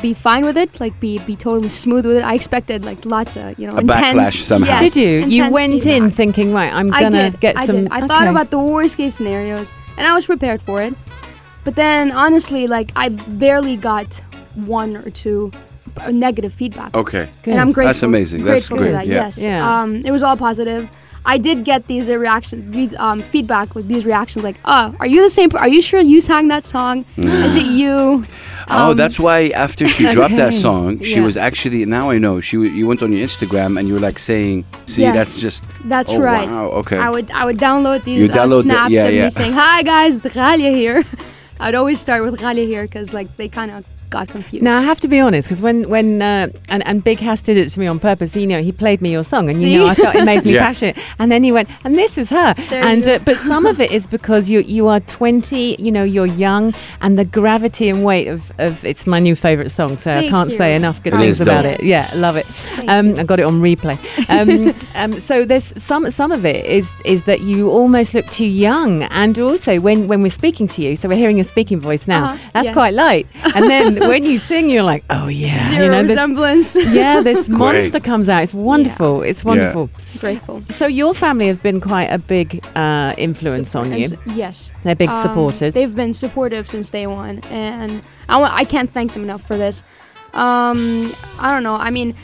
be 0.00 0.12
fine 0.14 0.44
with 0.44 0.56
it. 0.58 0.80
Like 0.80 0.98
be 1.00 1.18
be 1.20 1.36
totally 1.36 1.68
smooth 1.68 2.04
with 2.06 2.16
it. 2.16 2.24
I 2.24 2.34
expected 2.34 2.84
like 2.84 3.04
lots 3.06 3.36
of, 3.36 3.58
you 3.58 3.66
know, 3.68 3.76
A 3.76 3.80
intense. 3.80 4.02
backlash 4.02 4.36
somehow. 4.42 4.80
Yes, 4.80 4.94
Did 4.94 5.00
you? 5.02 5.10
You 5.36 5.44
intense 5.44 5.52
went 5.54 5.86
in 5.86 6.10
thinking, 6.10 6.52
right, 6.52 6.72
I'm 6.72 6.88
gonna 6.90 7.30
did. 7.30 7.40
get 7.40 7.56
I 7.56 7.66
some. 7.66 7.76
Did. 7.76 7.88
I 7.92 8.06
thought 8.06 8.26
about 8.26 8.50
the 8.50 8.58
worst 8.58 8.96
case 8.96 9.14
scenarios, 9.14 9.72
and 9.96 10.06
I 10.06 10.12
was 10.14 10.26
prepared 10.26 10.60
for 10.60 10.82
it. 10.82 10.94
But 11.64 11.76
then, 11.76 12.10
honestly, 12.10 12.66
like 12.66 12.90
I 12.96 13.08
barely 13.10 13.76
got 13.76 14.20
one 14.54 14.96
or 14.96 15.10
two 15.10 15.52
uh, 15.98 16.10
negative 16.10 16.52
feedback. 16.52 16.94
Okay. 16.94 17.28
and 17.44 17.60
I'm 17.60 17.72
grateful. 17.72 17.84
That's 17.86 18.02
amazing. 18.02 18.44
That's 18.44 18.68
grateful 18.68 18.78
great, 18.78 18.88
For 18.88 18.92
that. 18.92 19.06
yeah. 19.06 19.14
Yes. 19.14 19.38
Yeah. 19.38 19.80
Um, 19.82 19.96
it 20.04 20.10
was 20.10 20.22
all 20.22 20.36
positive. 20.36 20.88
I 21.24 21.38
did 21.38 21.62
get 21.64 21.86
these 21.86 22.08
uh, 22.08 22.18
reactions, 22.18 22.74
these 22.74 22.94
um, 22.96 23.22
feedback, 23.22 23.76
like 23.76 23.86
these 23.86 24.04
reactions, 24.04 24.42
like, 24.42 24.56
"Oh, 24.64 24.92
are 24.98 25.06
you 25.06 25.22
the 25.22 25.30
same? 25.30 25.50
Are 25.54 25.68
you 25.68 25.80
sure 25.80 26.00
you 26.00 26.20
sang 26.20 26.48
that 26.48 26.66
song? 26.66 27.04
Is 27.16 27.54
it 27.54 27.66
you?" 27.66 28.24
Oh, 28.68 28.90
Um, 28.90 28.96
that's 28.96 29.20
why 29.20 29.48
after 29.54 29.86
she 29.86 30.10
dropped 30.10 30.34
that 30.34 30.52
song, 30.66 31.00
she 31.04 31.16
Yeah. 31.16 31.22
was 31.22 31.36
actually. 31.36 31.84
Now 31.84 32.10
I 32.10 32.18
know. 32.18 32.40
She 32.40 32.56
you 32.56 32.88
went 32.88 33.02
on 33.04 33.12
your 33.12 33.24
Instagram 33.24 33.78
and 33.78 33.86
you 33.86 33.94
were 33.94 34.00
like 34.00 34.18
saying, 34.18 34.64
"See, 34.86 35.02
Yes. 35.02 35.14
that's 35.14 35.40
just." 35.40 35.62
That's 35.84 36.10
oh, 36.12 36.20
right. 36.20 36.48
Wow. 36.50 36.70
Okay. 36.82 36.98
I 36.98 37.08
would 37.08 37.30
I 37.30 37.44
would 37.44 37.58
download 37.58 38.02
these 38.02 38.18
You 38.18 38.28
uh, 38.28 38.34
download 38.40 38.64
the- 38.64 38.74
snaps 38.74 38.90
yeah, 38.90 39.04
of 39.06 39.14
yeah. 39.14 39.24
me 39.24 39.30
saying, 39.30 39.52
"Hi 39.52 39.82
guys, 39.84 40.22
the 40.22 40.30
Ghalia 40.30 40.74
here." 40.74 41.04
I'd 41.60 41.76
always 41.76 42.00
start 42.00 42.24
with 42.24 42.40
Ghalia 42.40 42.66
here 42.66 42.82
because 42.82 43.12
like 43.12 43.36
they 43.36 43.46
kind 43.48 43.70
of 43.70 43.84
got 44.12 44.28
confused. 44.28 44.62
Now 44.62 44.78
I 44.78 44.82
have 44.82 45.00
to 45.00 45.08
be 45.08 45.18
honest, 45.26 45.48
because 45.48 45.60
when 45.66 45.88
when 45.94 46.22
uh, 46.22 46.48
and 46.68 46.80
and 46.86 47.02
Big 47.02 47.18
Hass 47.26 47.40
did 47.42 47.56
it 47.56 47.68
to 47.70 47.80
me 47.80 47.86
on 47.88 47.98
purpose. 47.98 48.36
You 48.36 48.46
know, 48.46 48.62
he 48.62 48.72
played 48.84 49.00
me 49.02 49.10
your 49.10 49.24
song, 49.24 49.48
and 49.50 49.60
you 49.60 49.78
know 49.78 49.86
I 49.92 49.94
felt 49.94 50.14
amazingly 50.16 50.54
Yeah. 50.60 50.66
passionate. 50.68 50.96
And 51.18 51.30
then 51.32 51.42
he 51.42 51.50
went, 51.52 51.68
and 51.84 51.92
this 51.98 52.16
is 52.18 52.28
her. 52.30 52.54
There 52.70 52.82
and 52.90 53.06
uh, 53.06 53.18
but 53.24 53.36
some 53.52 53.64
of 53.66 53.80
it 53.80 53.90
is 53.90 54.06
because 54.06 54.48
you 54.52 54.60
you 54.60 54.88
are 54.92 55.00
20. 55.00 55.76
You 55.78 55.92
know, 55.96 56.04
you're 56.04 56.26
young, 56.48 56.74
and 57.00 57.18
the 57.18 57.24
gravity 57.24 57.88
and 57.88 58.04
weight 58.04 58.28
of 58.28 58.40
of 58.58 58.84
it's 58.84 59.06
my 59.06 59.18
new 59.18 59.34
favorite 59.34 59.70
song. 59.70 59.98
So 59.98 60.14
I 60.14 60.28
can't 60.28 60.50
you. 60.50 60.56
say 60.58 60.74
enough 60.76 61.02
good 61.02 61.14
It 61.14 61.18
things 61.20 61.40
about 61.40 61.62
dope. 61.62 61.80
it. 61.80 61.84
Yeah, 61.84 62.10
love 62.14 62.36
it. 62.36 62.46
Um. 62.88 63.14
I 63.18 63.24
got 63.24 63.38
it 63.40 63.46
on 63.46 63.60
replay. 63.60 63.96
Um, 64.28 64.74
um, 65.14 65.18
so 65.20 65.44
there's 65.44 65.72
some 65.82 66.10
some 66.10 66.32
of 66.32 66.44
it 66.44 66.64
is 66.66 66.86
is 67.04 67.22
that 67.22 67.40
you 67.40 67.70
almost 67.70 68.14
look 68.14 68.26
too 68.30 68.46
young, 68.68 69.02
and 69.22 69.38
also 69.38 69.80
when 69.80 70.08
when 70.08 70.22
we're 70.22 70.38
speaking 70.42 70.68
to 70.68 70.82
you, 70.82 70.96
so 70.96 71.08
we're 71.08 71.16
hearing 71.24 71.36
your 71.38 71.44
speaking 71.56 71.80
voice 71.80 72.06
now. 72.08 72.24
Uh-huh, 72.24 72.50
That's 72.54 72.66
yes. 72.66 72.74
quite 72.74 72.94
light, 72.94 73.26
and 73.54 73.70
then 73.70 74.01
when 74.08 74.24
you 74.24 74.38
sing, 74.38 74.68
you're 74.70 74.82
like, 74.82 75.04
oh 75.10 75.28
yeah, 75.28 75.68
Zero 75.70 75.84
you 75.84 75.90
know, 75.90 76.02
this- 76.02 76.10
resemblance. 76.10 76.76
yeah, 76.94 77.20
this 77.20 77.48
monster 77.48 78.00
comes 78.00 78.28
out. 78.28 78.42
It's 78.42 78.54
wonderful. 78.54 79.22
It's 79.22 79.44
wonderful. 79.44 79.90
Grateful. 80.18 80.62
So 80.70 80.86
your 80.86 81.14
family 81.14 81.46
have 81.48 81.62
been 81.62 81.80
quite 81.80 82.06
a 82.12 82.18
big 82.18 82.64
uh, 82.76 83.14
influence 83.18 83.74
on 83.74 83.92
you. 83.92 84.04
s- 84.04 84.12
yes. 84.26 84.72
They're 84.84 84.94
big 84.94 85.10
Um, 85.10 85.22
supporters. 85.22 85.74
They've 85.74 85.94
been 85.94 86.14
supportive 86.14 86.68
since 86.68 86.90
day 86.90 87.06
one, 87.06 87.40
and 87.50 88.02
I 88.28 88.64
can't 88.64 88.90
thank 88.90 89.12
them 89.14 89.22
enough 89.24 89.42
for 89.46 89.56
this. 89.56 89.82
Um, 90.34 91.14
I 91.38 91.50
don't 91.50 91.62
know. 91.62 91.76
I 91.76 91.90
mean, 91.90 92.14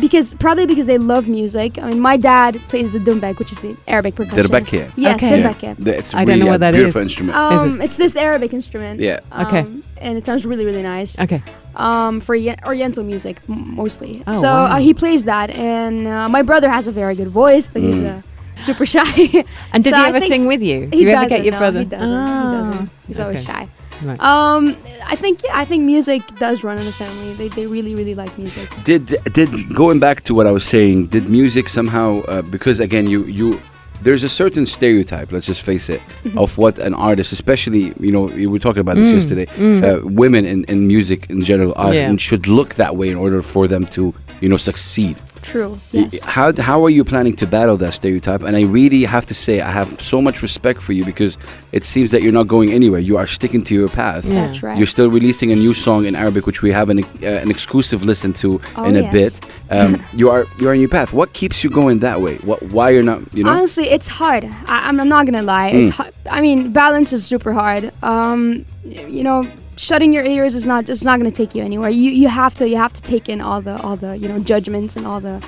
because 0.00 0.34
probably 0.34 0.66
because 0.66 0.86
they 0.86 0.98
love 0.98 1.26
music. 1.28 1.78
I 1.82 1.88
mean, 1.90 2.00
my 2.00 2.16
dad 2.16 2.60
plays 2.68 2.90
the 2.92 2.98
dumbek, 2.98 3.38
which 3.38 3.50
is 3.52 3.60
the 3.60 3.76
Arabic 3.88 4.14
percussion. 4.14 4.44
Derbeke. 4.44 4.92
Yes, 4.96 5.22
Okay. 5.22 5.42
Derbeke. 5.42 5.76
The- 5.78 5.96
It's 5.98 6.14
I 6.14 6.24
don't 6.24 6.38
know 6.38 6.46
a 6.46 6.50
what 6.50 6.60
that 6.60 6.74
is. 6.74 6.78
beautiful 6.78 7.02
instrument. 7.02 7.36
Um, 7.36 7.80
it's 7.82 7.96
this 7.96 8.14
Arabic 8.16 8.52
instrument. 8.52 9.00
Yeah. 9.00 9.20
Okay. 9.46 9.60
Um, 9.60 9.82
and 10.00 10.16
it 10.18 10.24
sounds 10.24 10.46
really, 10.46 10.64
really 10.64 10.82
nice. 10.82 11.18
okay. 11.18 11.42
Um, 11.76 12.20
for 12.20 12.34
ye- 12.34 12.56
Oriental 12.64 13.04
music 13.04 13.38
m- 13.48 13.74
mostly. 13.76 14.22
Oh, 14.26 14.40
so 14.40 14.48
wow. 14.48 14.64
uh, 14.76 14.78
he 14.80 14.92
plays 14.94 15.24
that, 15.24 15.50
and 15.50 16.06
uh, 16.06 16.28
my 16.28 16.42
brother 16.42 16.68
has 16.68 16.86
a 16.86 16.92
very 16.92 17.14
good 17.14 17.28
voice, 17.28 17.66
but 17.66 17.80
he's 17.82 18.00
Mm. 18.00 18.18
uh, 18.18 18.22
super 18.56 18.84
shy. 18.94 19.44
And 19.72 19.84
does 19.84 19.92
So 19.94 20.00
he 20.00 20.06
ever 20.08 20.20
sing 20.20 20.46
with 20.46 20.62
you? 20.62 20.86
Do 20.86 20.96
he 20.98 21.04
you 21.04 21.10
ever 21.10 21.22
doesn't, 21.24 21.36
get 21.36 21.44
your 21.44 21.52
no, 21.52 21.58
brother? 21.58 21.78
He 21.80 21.84
doesn't. 21.86 22.16
Ah, 22.16 22.50
He 22.50 22.56
doesn't. 22.70 22.90
He's 23.06 23.20
always 23.20 23.44
shy. 23.44 23.68
Right. 24.02 24.20
Um, 24.20 24.76
I 25.06 25.16
think 25.16 25.42
yeah, 25.44 25.52
I 25.54 25.64
think 25.64 25.84
music 25.84 26.22
does 26.38 26.64
run 26.64 26.78
in 26.78 26.84
the 26.84 26.92
family. 26.92 27.34
They, 27.34 27.48
they 27.48 27.66
really 27.66 27.94
really 27.94 28.14
like 28.14 28.36
music. 28.38 28.68
Did 28.84 29.06
did 29.32 29.50
going 29.74 30.00
back 30.00 30.22
to 30.24 30.34
what 30.34 30.46
I 30.46 30.52
was 30.52 30.64
saying? 30.64 31.06
Did 31.08 31.28
music 31.28 31.68
somehow? 31.68 32.22
Uh, 32.22 32.42
because 32.42 32.80
again, 32.80 33.06
you 33.08 33.24
you 33.24 33.60
there's 34.02 34.22
a 34.22 34.28
certain 34.28 34.64
stereotype. 34.64 35.30
Let's 35.32 35.46
just 35.46 35.60
face 35.62 35.88
it 35.90 36.00
Mm-hmm. 36.24 36.38
of 36.38 36.56
what 36.58 36.78
an 36.78 36.94
artist, 36.94 37.32
especially 37.32 37.92
you 38.00 38.12
know, 38.12 38.22
we 38.22 38.46
were 38.46 38.58
talking 38.58 38.80
about 38.80 38.96
this 38.96 39.08
Mm, 39.08 39.14
yesterday. 39.18 39.46
Uh, 39.86 40.00
women 40.06 40.44
in, 40.46 40.64
in 40.64 40.86
music 40.86 41.28
in 41.30 41.42
general 41.42 41.72
are 41.76 41.94
Yeah. 41.94 42.16
should 42.16 42.46
look 42.46 42.74
that 42.76 42.96
way 42.96 43.08
in 43.10 43.16
order 43.16 43.42
for 43.42 43.68
them 43.68 43.86
to 43.96 44.14
you 44.40 44.48
know 44.48 44.56
succeed. 44.58 45.16
True. 45.42 45.78
Yes. 45.92 46.18
How 46.22 46.52
how 46.60 46.84
are 46.84 46.90
you 46.90 47.04
planning 47.04 47.34
to 47.36 47.46
battle 47.46 47.76
that 47.78 47.94
stereotype? 47.94 48.42
And 48.42 48.56
I 48.56 48.62
really 48.64 49.04
have 49.04 49.24
to 49.26 49.34
say, 49.34 49.60
I 49.60 49.70
have 49.70 50.00
so 50.00 50.20
much 50.20 50.42
respect 50.42 50.82
for 50.82 50.92
you 50.92 51.04
because 51.04 51.36
it 51.72 51.82
seems 51.84 52.10
that 52.10 52.22
you're 52.22 52.32
not 52.40 52.46
going 52.48 52.72
anywhere. 52.72 53.00
You 53.00 53.16
are 53.16 53.26
sticking 53.26 53.64
to 53.64 53.74
your 53.74 53.88
path. 53.88 54.24
Yeah. 54.24 54.46
That's 54.46 54.62
right. 54.62 54.76
You're 54.78 54.86
still 54.86 55.10
releasing 55.10 55.50
a 55.52 55.56
new 55.56 55.72
song 55.74 56.04
in 56.04 56.14
Arabic, 56.14 56.46
which 56.46 56.60
we 56.62 56.72
have 56.72 56.90
an, 56.90 57.04
uh, 57.04 57.26
an 57.44 57.50
exclusive 57.50 58.04
listen 58.04 58.32
to 58.34 58.60
Oh, 58.76 58.84
in 58.84 58.96
a 58.96 59.00
yes. 59.02 59.12
bit. 59.12 59.50
Um, 59.70 60.02
you 60.12 60.30
are 60.30 60.46
you're 60.58 60.72
on 60.72 60.80
your 60.80 60.88
path. 60.90 61.12
What 61.12 61.32
keeps 61.32 61.64
you 61.64 61.70
going 61.70 62.00
that 62.00 62.20
way? 62.20 62.36
What 62.38 62.62
why 62.64 62.90
you're 62.90 63.02
not 63.02 63.20
you 63.34 63.44
know? 63.44 63.50
Honestly, 63.50 63.88
it's 63.88 64.06
hard. 64.08 64.44
I, 64.66 64.88
I'm, 64.88 65.00
I'm 65.00 65.08
not 65.08 65.26
gonna 65.26 65.42
lie. 65.42 65.68
It's 65.68 65.90
hard. 65.90 66.12
I 66.30 66.40
mean, 66.40 66.72
balance 66.72 67.12
is 67.12 67.24
super 67.26 67.52
hard. 67.52 67.92
Um, 68.02 68.64
y- 68.84 69.06
you 69.08 69.24
know, 69.24 69.50
shutting 69.80 70.12
your 70.12 70.24
ears 70.24 70.54
is 70.54 70.66
not 70.66 70.84
just 70.84 71.04
not 71.04 71.18
gonna 71.18 71.30
take 71.30 71.54
you 71.54 71.62
anywhere. 71.64 71.90
You 71.90 72.10
you 72.10 72.28
have 72.28 72.54
to 72.56 72.68
you 72.68 72.76
have 72.76 72.92
to 72.92 73.02
take 73.02 73.28
in 73.28 73.40
all 73.40 73.60
the 73.62 73.80
all 73.82 73.96
the 73.96 74.16
you 74.16 74.28
know 74.28 74.38
judgments 74.38 74.96
and 74.96 75.06
all 75.06 75.20
the 75.20 75.42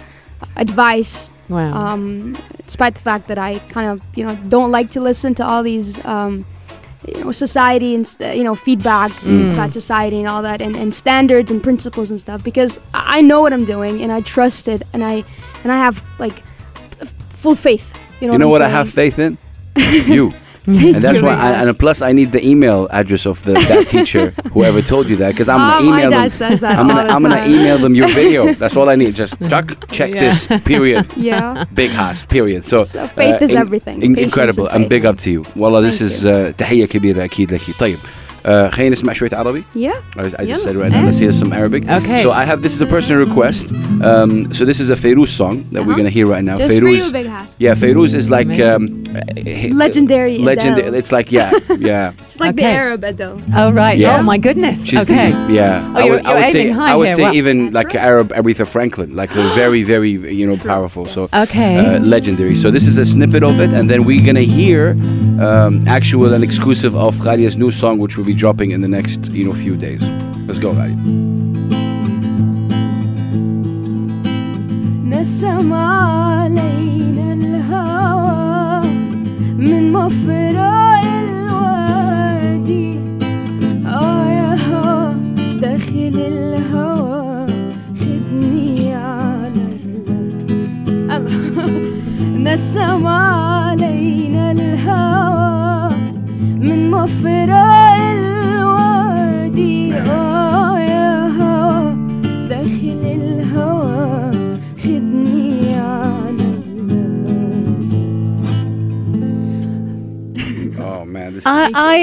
advice. 0.57 1.31
Wow. 1.49 1.73
Um, 1.75 2.37
despite 2.67 2.95
the 2.95 3.01
fact 3.01 3.29
that 3.29 3.39
I 3.39 3.59
kind 3.71 3.89
of 3.91 4.01
you 4.17 4.25
know 4.27 4.35
don't 4.49 4.71
like 4.71 4.91
to 4.93 5.01
listen 5.01 5.35
to 5.37 5.45
all 5.45 5.63
these 5.63 6.03
um, 6.05 6.45
you 7.07 7.25
know 7.25 7.33
society 7.33 7.95
and 7.95 8.07
st- 8.07 8.37
you 8.37 8.45
know 8.45 8.55
feedback 8.55 9.11
Mm. 9.23 9.53
about 9.55 9.73
society 9.73 10.19
and 10.19 10.29
all 10.29 10.43
that 10.43 10.61
and, 10.61 10.77
and 10.77 10.95
standards 10.95 11.51
and 11.51 11.63
principles 11.63 12.11
and 12.11 12.19
stuff 12.19 12.43
because 12.43 12.79
I 12.95 13.21
know 13.23 13.41
what 13.43 13.53
I'm 13.53 13.65
doing 13.65 14.03
and 14.03 14.11
I 14.13 14.21
trust 14.23 14.67
it 14.69 14.83
and 14.93 15.05
I 15.05 15.25
and 15.63 15.71
I 15.73 15.77
have 15.77 16.05
like 16.19 16.43
full 17.31 17.55
faith. 17.55 17.93
You 18.21 18.29
know, 18.29 18.33
you 18.35 18.39
know 18.39 18.49
what, 18.49 18.61
what 18.61 18.63
I 18.63 18.69
have 18.69 18.89
faith 18.91 19.19
in? 19.19 19.37
you. 19.77 20.31
And 20.67 20.97
that's 20.97 21.21
why. 21.21 21.35
I, 21.35 21.63
and 21.63 21.79
plus, 21.79 22.03
I 22.03 22.13
need 22.13 22.33
the 22.33 22.45
email 22.47 22.89
address 22.91 23.27
of 23.27 23.43
the, 23.45 23.55
that 23.55 23.89
teacher, 23.89 24.31
whoever 24.53 24.81
told 24.83 25.09
you 25.09 25.17
that, 25.17 25.31
because 25.33 25.49
I'm 25.49 25.61
ah, 25.61 25.79
gonna 25.79 25.89
email 25.89 26.11
them. 26.11 26.31
Says 26.31 26.61
that 26.61 26.79
I'm 26.79 26.87
gonna, 26.87 27.09
I'm 27.11 27.23
gonna 27.23 27.45
email 27.47 27.79
them 27.79 27.95
your 27.95 28.09
video. 28.09 28.53
That's 28.63 28.77
all 28.77 28.89
I 28.89 28.97
need. 28.97 29.15
Just 29.15 29.39
check, 29.41 29.89
check 29.91 30.15
yeah. 30.15 30.21
this. 30.21 30.47
Period. 30.65 31.07
Yeah. 31.23 31.65
Big 31.73 31.91
Hass. 31.91 32.25
Period. 32.27 32.65
So, 32.65 32.83
so 32.83 33.07
faith 33.07 33.41
uh, 33.41 33.45
is 33.45 33.53
in, 33.53 33.59
everything. 33.59 34.03
In, 34.03 34.19
incredible. 34.19 34.69
I'm 34.71 34.89
big 34.89 35.07
up 35.07 35.19
to 35.19 35.31
you. 35.31 35.45
Wallah, 35.55 35.81
this 35.81 35.99
Thank 35.99 36.11
is 36.11 36.25
heya 36.59 36.87
كبيرة 36.87 37.25
أكيد 37.25 37.55
لك. 37.55 37.61
طيب. 37.79 37.99
Uh, 38.45 38.69
خلينا 38.71 38.93
نسمع 38.93 39.13
شوية 39.13 39.31
عربي. 39.33 39.65
Yeah. 39.75 39.91
I, 40.17 40.43
I 40.43 40.45
just 40.47 40.65
said 40.65 40.77
right 40.77 40.91
now. 40.91 41.05
Let's 41.05 41.19
hear 41.19 41.33
some 41.33 41.53
Arabic. 41.53 41.89
Okay. 41.89 42.23
So 42.23 42.31
I 42.33 42.45
have 42.45 42.63
this 42.63 42.75
is 42.75 42.81
a 42.81 42.87
personal 42.87 43.21
request. 43.27 43.73
Um, 44.03 44.53
so 44.53 44.65
this 44.65 44.81
is 44.81 44.91
a 44.91 44.97
Feiruz 44.97 45.29
song 45.29 45.63
that 45.63 45.81
uh-huh. 45.81 45.89
we're 45.89 45.97
gonna 45.97 46.17
hear 46.19 46.27
right 46.27 46.45
now. 46.51 46.57
Just 46.57 46.79
for 46.79 46.89
you, 46.89 47.13
Big 47.13 47.27
Hass. 47.27 47.55
Yeah, 47.59 47.75
Feiruz 47.75 48.15
is 48.15 48.31
like 48.31 48.53
um, 48.61 48.83
legendary. 49.85 50.39
Legendary. 50.39 50.89
It's 51.01 51.13
like 51.13 51.31
yeah, 51.31 51.51
yeah. 51.79 52.13
She's 52.23 52.41
like 52.41 52.55
okay. 52.55 52.63
the 52.63 52.79
Arab 52.83 53.05
Adele. 53.05 53.41
Oh 53.55 53.71
right. 53.71 53.97
Yeah. 53.99 54.19
Oh 54.19 54.23
my 54.23 54.39
goodness. 54.39 54.85
She's 54.85 55.03
okay. 55.03 55.31
The, 55.31 55.55
yeah. 55.55 55.95
Oh, 55.95 56.01
I 56.01 56.11
would, 56.11 56.27
I 56.27 56.33
would 56.35 56.53
say 56.53 56.73
I 56.73 56.95
would 56.97 57.09
here. 57.09 57.17
say 57.17 57.31
even 57.41 57.73
like 57.79 57.91
right. 57.95 58.11
Arab 58.11 58.29
Aretha 58.39 58.67
Franklin, 58.67 59.15
like 59.15 59.31
very 59.63 59.83
very 59.85 60.11
you 60.41 60.47
know 60.49 60.57
powerful. 60.57 61.07
So 61.07 61.29
okay. 61.45 61.73
Uh, 61.79 62.01
legendary. 62.01 62.57
So 62.57 62.71
this 62.71 62.87
is 62.91 62.99
a 62.99 63.07
snippet 63.07 63.43
of 63.45 63.61
it, 63.61 63.73
and 63.73 63.89
then 63.91 64.05
we're 64.05 64.27
gonna 64.29 64.51
hear 64.59 64.91
um, 65.49 65.87
actual 65.87 66.33
and 66.35 66.43
exclusive 66.43 66.97
of 66.97 67.13
Ghalia's 67.27 67.57
new 67.57 67.71
song, 67.71 67.99
which 67.99 68.17
will 68.17 68.25
be 68.25 68.32
dropping 68.32 68.72
in 68.72 68.82
the 68.82 68.88
next 68.88 69.32
you 69.32 69.44
know 69.44 69.54
few 69.54 69.76
days. 69.76 70.02
Let's 70.48 70.60
go, 70.60 70.74
Ghalia. 70.74 70.96
نسم 75.10 75.74
علينا 75.74 77.34
الهوى 77.34 78.90
من 79.58 79.92
مفرق 79.92 81.00
الوادي 81.24 83.00
آه 83.86 84.30
يا 84.30 84.56
هوا 84.70 85.14
داخل 85.62 86.16
الهوى 86.16 87.48
خدني 88.00 88.94
على 88.96 89.66
الله 91.12 91.32
نسم 92.54 93.08
علينا 93.08 94.52
الهوى 94.52 95.96
من 96.60 96.92
مفرق 96.92 97.81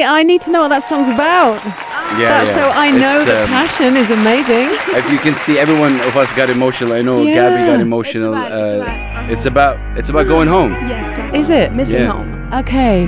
I, 0.04 0.18
I 0.18 0.20
I 0.20 0.24
need 0.24 0.42
to 0.42 0.52
know 0.52 0.62
what 0.62 0.70
that 0.70 0.84
song's 0.84 1.08
about. 1.08 1.56
yeah, 2.20 2.44
That- 2.44 2.48
yeah. 2.48 2.56
So 2.56 2.64
I 2.76 2.92
know 2.92 3.22
It's, 3.22 3.32
the 3.32 3.44
um, 3.44 3.50
passion 3.50 3.96
is 3.98 4.10
amazing. 4.12 4.68
If 4.96 5.10
you 5.12 5.18
can 5.18 5.34
see, 5.34 5.58
everyone 5.58 6.00
of 6.02 6.18
us 6.18 6.34
got 6.34 6.50
emotional. 6.50 6.92
I 6.94 7.02
know 7.02 7.22
Yeah. 7.22 7.36
Gabby 7.50 7.72
got 7.72 7.80
emotional. 7.82 8.34
It's 8.36 8.46
about- 8.46 8.52
it's 8.52 8.72
uh, 8.72 8.84
about- 8.84 9.32
it's 9.32 9.46
about 9.46 9.98
it's 9.98 10.10
about 10.10 10.28
going 10.28 10.48
home. 10.50 10.74
Yes, 10.88 11.06
Is 11.34 11.50
it? 11.50 11.72
Missing 11.74 12.02
Yeah. 12.02 12.12
home. 12.12 12.54
Okay. 12.54 13.08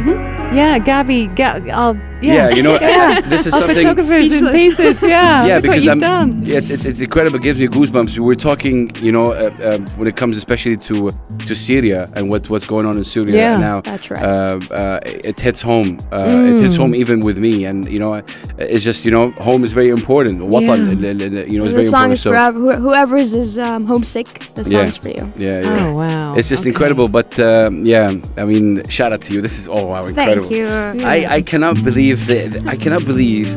Yeah, 0.53 0.79
Gabby. 0.79 1.27
Ga- 1.27 1.61
I'll, 1.71 1.95
yeah. 2.21 2.49
yeah, 2.49 2.49
you 2.49 2.63
know, 2.63 2.73
yeah. 2.81 3.21
this 3.21 3.45
is 3.45 3.53
something. 3.53 3.75
Photographers 3.75 4.31
in 4.31 4.51
pieces, 4.51 5.01
yeah. 5.03 5.45
yeah, 5.45 5.55
Look 5.55 5.63
because 5.63 5.87
I'm, 5.87 5.99
done. 5.99 6.43
It's, 6.45 6.69
it's, 6.69 6.85
it's 6.85 6.99
incredible. 6.99 7.37
It 7.37 7.43
gives 7.43 7.59
me 7.59 7.67
goosebumps. 7.67 8.17
We're 8.19 8.35
talking, 8.35 8.95
you 8.97 9.11
know, 9.11 9.31
uh, 9.31 9.49
um, 9.63 9.87
when 9.97 10.07
it 10.07 10.15
comes 10.15 10.37
especially 10.37 10.77
to 10.77 11.11
to 11.45 11.55
Syria 11.55 12.09
and 12.13 12.29
what, 12.29 12.49
what's 12.49 12.65
going 12.65 12.85
on 12.85 12.97
in 12.97 13.03
Syria 13.03 13.35
yeah, 13.35 13.51
right 13.53 13.59
now. 13.59 13.81
That's 13.81 14.11
right. 14.11 14.23
Uh, 14.23 14.59
uh, 14.71 14.99
it 15.03 15.39
hits 15.39 15.61
home. 15.61 15.99
Uh, 16.11 16.25
mm. 16.25 16.57
It 16.57 16.61
hits 16.61 16.75
home 16.75 16.93
even 16.95 17.21
with 17.21 17.37
me. 17.37 17.65
And, 17.65 17.89
you 17.91 17.99
know, 17.99 18.21
it's 18.57 18.83
just, 18.83 19.05
you 19.05 19.11
know, 19.11 19.31
home 19.31 19.63
is 19.63 19.73
very 19.73 19.89
important. 19.89 20.39
Yeah. 20.51 20.75
you 20.75 21.59
know, 21.59 21.65
it's 21.65 21.75
the 21.75 21.83
song. 21.83 22.11
Is 22.11 22.21
so. 22.21 22.31
for 22.31 22.51
whoever 22.77 23.17
is 23.17 23.57
um, 23.57 23.85
homesick, 23.85 24.27
the 24.55 24.63
song 24.63 24.87
is 24.87 24.97
for 24.97 25.09
you. 25.09 25.31
Yeah, 25.37 25.61
yeah. 25.61 25.87
Oh, 25.87 25.93
wow. 25.93 26.35
It's 26.35 26.49
just 26.49 26.63
okay. 26.63 26.69
incredible. 26.69 27.07
But, 27.07 27.39
um, 27.39 27.85
yeah, 27.85 28.15
I 28.37 28.45
mean, 28.45 28.87
shout 28.89 29.13
out 29.13 29.21
to 29.21 29.33
you. 29.33 29.41
This 29.41 29.57
is, 29.57 29.67
oh, 29.67 29.87
wow, 29.87 30.05
incredible. 30.05 30.40
Thank 30.47 30.51
you. 30.51 31.05
I, 31.05 31.35
I 31.37 31.41
cannot 31.41 31.83
believe 31.83 32.27
that 32.27 32.67
I 32.67 32.75
cannot 32.75 33.05
believe, 33.05 33.47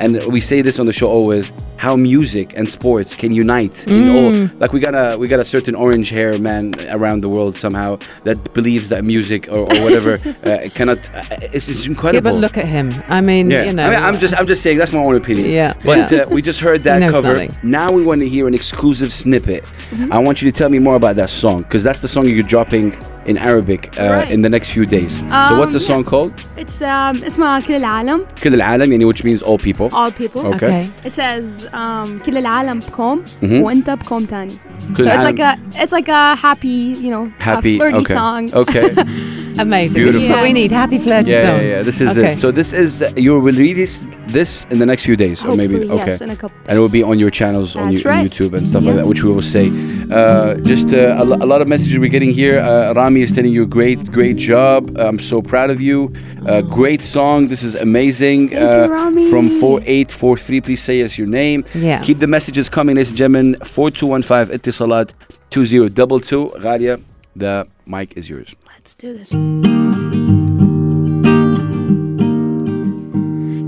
and 0.00 0.12
we 0.32 0.40
say 0.40 0.60
this 0.62 0.78
on 0.78 0.86
the 0.86 0.92
show 0.92 1.08
always, 1.08 1.52
how 1.78 1.94
music 1.96 2.52
and 2.58 2.68
sports 2.68 3.14
can 3.14 3.32
unite 3.32 3.86
in 3.86 4.02
Mm. 4.04 4.14
all. 4.16 4.58
Like 4.62 4.72
we 4.72 4.80
got 4.80 4.94
a 4.94 5.16
we 5.18 5.26
got 5.28 5.40
a 5.40 5.44
certain 5.54 5.74
orange 5.74 6.08
hair 6.10 6.38
man 6.38 6.64
around 6.96 7.18
the 7.24 7.28
world 7.36 7.56
somehow 7.64 7.98
that 8.24 8.36
believes 8.58 8.86
that 8.92 9.02
music 9.04 9.42
or, 9.48 9.62
or 9.72 9.76
whatever 9.84 10.12
uh, 10.44 10.68
cannot. 10.78 11.00
Uh, 11.14 11.24
it's, 11.56 11.68
it's 11.68 11.82
Yeah, 11.84 11.90
incredible. 11.92 12.30
but 12.32 12.40
look 12.44 12.56
at 12.58 12.66
him. 12.76 12.86
I 13.08 13.20
mean, 13.20 13.50
Yeah, 13.50 13.64
you 13.68 13.72
know. 13.72 13.84
I 13.86 13.90
mean, 13.90 14.02
I'm 14.08 14.18
just, 14.18 14.34
I'm 14.38 14.46
just 14.52 14.62
saying 14.62 14.76
that's 14.78 14.92
my 14.92 15.00
own 15.08 15.16
opinion. 15.16 15.46
Yeah, 15.50 15.72
but 15.84 16.10
yeah. 16.10 16.22
Uh, 16.22 16.28
we 16.36 16.40
just 16.50 16.60
heard 16.66 16.80
He 16.80 16.84
that 16.88 16.98
knows 17.00 17.12
cover. 17.16 17.32
nothing. 17.32 17.52
Now 17.62 17.88
we 17.98 18.02
want 18.10 18.20
to 18.24 18.28
hear 18.28 18.44
an 18.50 18.54
exclusive 18.54 19.10
snippet. 19.12 19.62
Mm-hmm. 19.64 20.12
I 20.12 20.18
want 20.26 20.40
you 20.40 20.50
to 20.50 20.56
tell 20.60 20.68
me 20.76 20.78
more 20.78 20.96
about 21.02 21.16
that 21.16 21.30
song 21.30 21.58
because 21.62 21.82
that's 21.88 22.00
the 22.04 22.08
song 22.08 22.22
you're 22.28 22.42
dropping 22.56 22.86
in 23.30 23.36
Arabic 23.38 23.80
uh, 23.98 24.02
Right. 24.06 24.30
in 24.30 24.40
the 24.42 24.48
next 24.56 24.68
few 24.76 24.86
days. 24.86 25.12
so 25.48 25.58
what's 25.60 25.72
the 25.78 25.84
Um, 25.84 25.90
song 25.92 26.02
called? 26.04 26.32
It's 26.56 26.80
um, 26.82 27.16
اسمها 27.26 27.60
كل 27.60 27.74
العالم 27.74 28.24
كل 28.42 28.54
العالم 28.54 28.92
يعني 28.92 29.04
which 29.12 29.24
means 29.24 29.42
all 29.42 29.58
people. 29.58 29.79
all 29.92 30.10
people. 30.10 30.40
Okay. 30.54 30.66
Okay. 30.66 30.82
It 31.04 31.12
says 31.12 31.66
um, 31.72 32.08
كل 32.26 32.36
العالم 32.38 32.78
بكم 32.78 33.20
Mhm. 33.42 33.44
وانت 33.64 33.90
بكم 33.90 34.24
تاني. 34.24 34.52
كل 34.96 35.04
So 35.04 35.06
it's 35.06 35.24
العالم- 35.24 35.26
like 35.26 35.40
a 35.40 35.82
it's 35.84 35.92
like 35.92 36.08
a 36.08 36.34
happy, 36.46 36.96
you 37.04 37.10
know, 37.10 37.30
happy. 37.38 37.74
a 37.74 37.78
flirty 37.78 37.96
okay. 37.96 38.14
song. 38.14 38.50
Okay. 38.54 38.94
Amazing. 39.59 39.93
This 40.05 40.15
is 40.15 40.21
Beautiful. 40.21 40.35
what 40.35 40.43
we 40.43 40.53
need. 40.53 40.71
Happy 40.71 40.97
flirty 40.97 41.31
yeah, 41.31 41.45
song. 41.45 41.61
yeah, 41.61 41.69
yeah. 41.77 41.83
This 41.83 42.01
is 42.01 42.17
Okay. 42.17 42.31
it. 42.31 42.35
So 42.37 42.51
this 42.51 42.73
is 42.73 43.01
uh, 43.01 43.11
you 43.17 43.31
will 43.33 43.41
release 43.41 44.05
this 44.27 44.65
in 44.71 44.79
the 44.79 44.85
next 44.85 45.03
few 45.05 45.15
days, 45.15 45.43
or 45.43 45.55
maybe 45.55 45.75
Hopefully, 45.75 45.99
okay. 46.01 46.11
yes, 46.11 46.21
in 46.21 46.29
a 46.29 46.35
couple 46.35 46.57
and 46.67 46.77
it 46.77 46.81
will 46.81 46.89
be 46.89 47.03
on 47.03 47.19
your 47.19 47.29
channels 47.29 47.75
on, 47.75 47.91
That's 47.91 48.03
your, 48.03 48.13
on 48.13 48.19
right. 48.19 48.31
YouTube 48.31 48.53
and 48.53 48.67
stuff 48.67 48.83
like 48.83 48.95
that, 48.95 49.07
which 49.07 49.23
we 49.23 49.31
will 49.31 49.41
say. 49.41 49.69
Uh, 50.11 50.55
just 50.71 50.93
uh, 50.93 51.15
a, 51.19 51.23
a 51.23 51.47
lot 51.51 51.61
of 51.61 51.67
messages 51.67 51.97
we're 51.99 52.09
getting 52.09 52.31
here. 52.31 52.59
Uh, 52.59 52.93
Rami 52.93 53.21
is 53.21 53.31
telling 53.31 53.53
you 53.53 53.65
great, 53.67 54.11
great 54.11 54.37
job. 54.37 54.97
I'm 54.97 55.19
so 55.19 55.41
proud 55.41 55.69
of 55.69 55.79
you. 55.81 56.13
Uh, 56.45 56.61
great 56.61 57.01
song. 57.03 57.47
This 57.47 57.63
is 57.63 57.75
amazing. 57.75 58.49
Thank 58.49 58.61
you, 58.61 58.67
uh, 58.67 58.87
Rami. 58.87 59.29
From 59.29 59.49
four 59.59 59.81
eight 59.85 60.11
four 60.11 60.37
three, 60.37 60.61
please 60.61 60.81
say 60.81 61.01
us 61.03 61.17
your 61.17 61.27
name. 61.27 61.65
Yeah. 61.75 62.01
Keep 62.01 62.19
the 62.19 62.27
messages 62.27 62.69
coming, 62.69 62.95
ladies 62.95 63.09
and 63.09 63.17
gentlemen. 63.17 63.57
Four 63.63 63.91
two 63.91 64.07
one 64.07 64.23
five 64.23 64.49
Etisalat 64.49 65.11
two 65.49 65.65
zero 65.65 65.89
double 65.89 66.19
two. 66.19 66.51
Ghalia, 66.57 67.01
the 67.35 67.67
mic 67.85 68.17
is 68.17 68.29
yours. 68.29 68.55
Let's 68.83 68.95
do 68.95 69.13
this. 69.13 69.29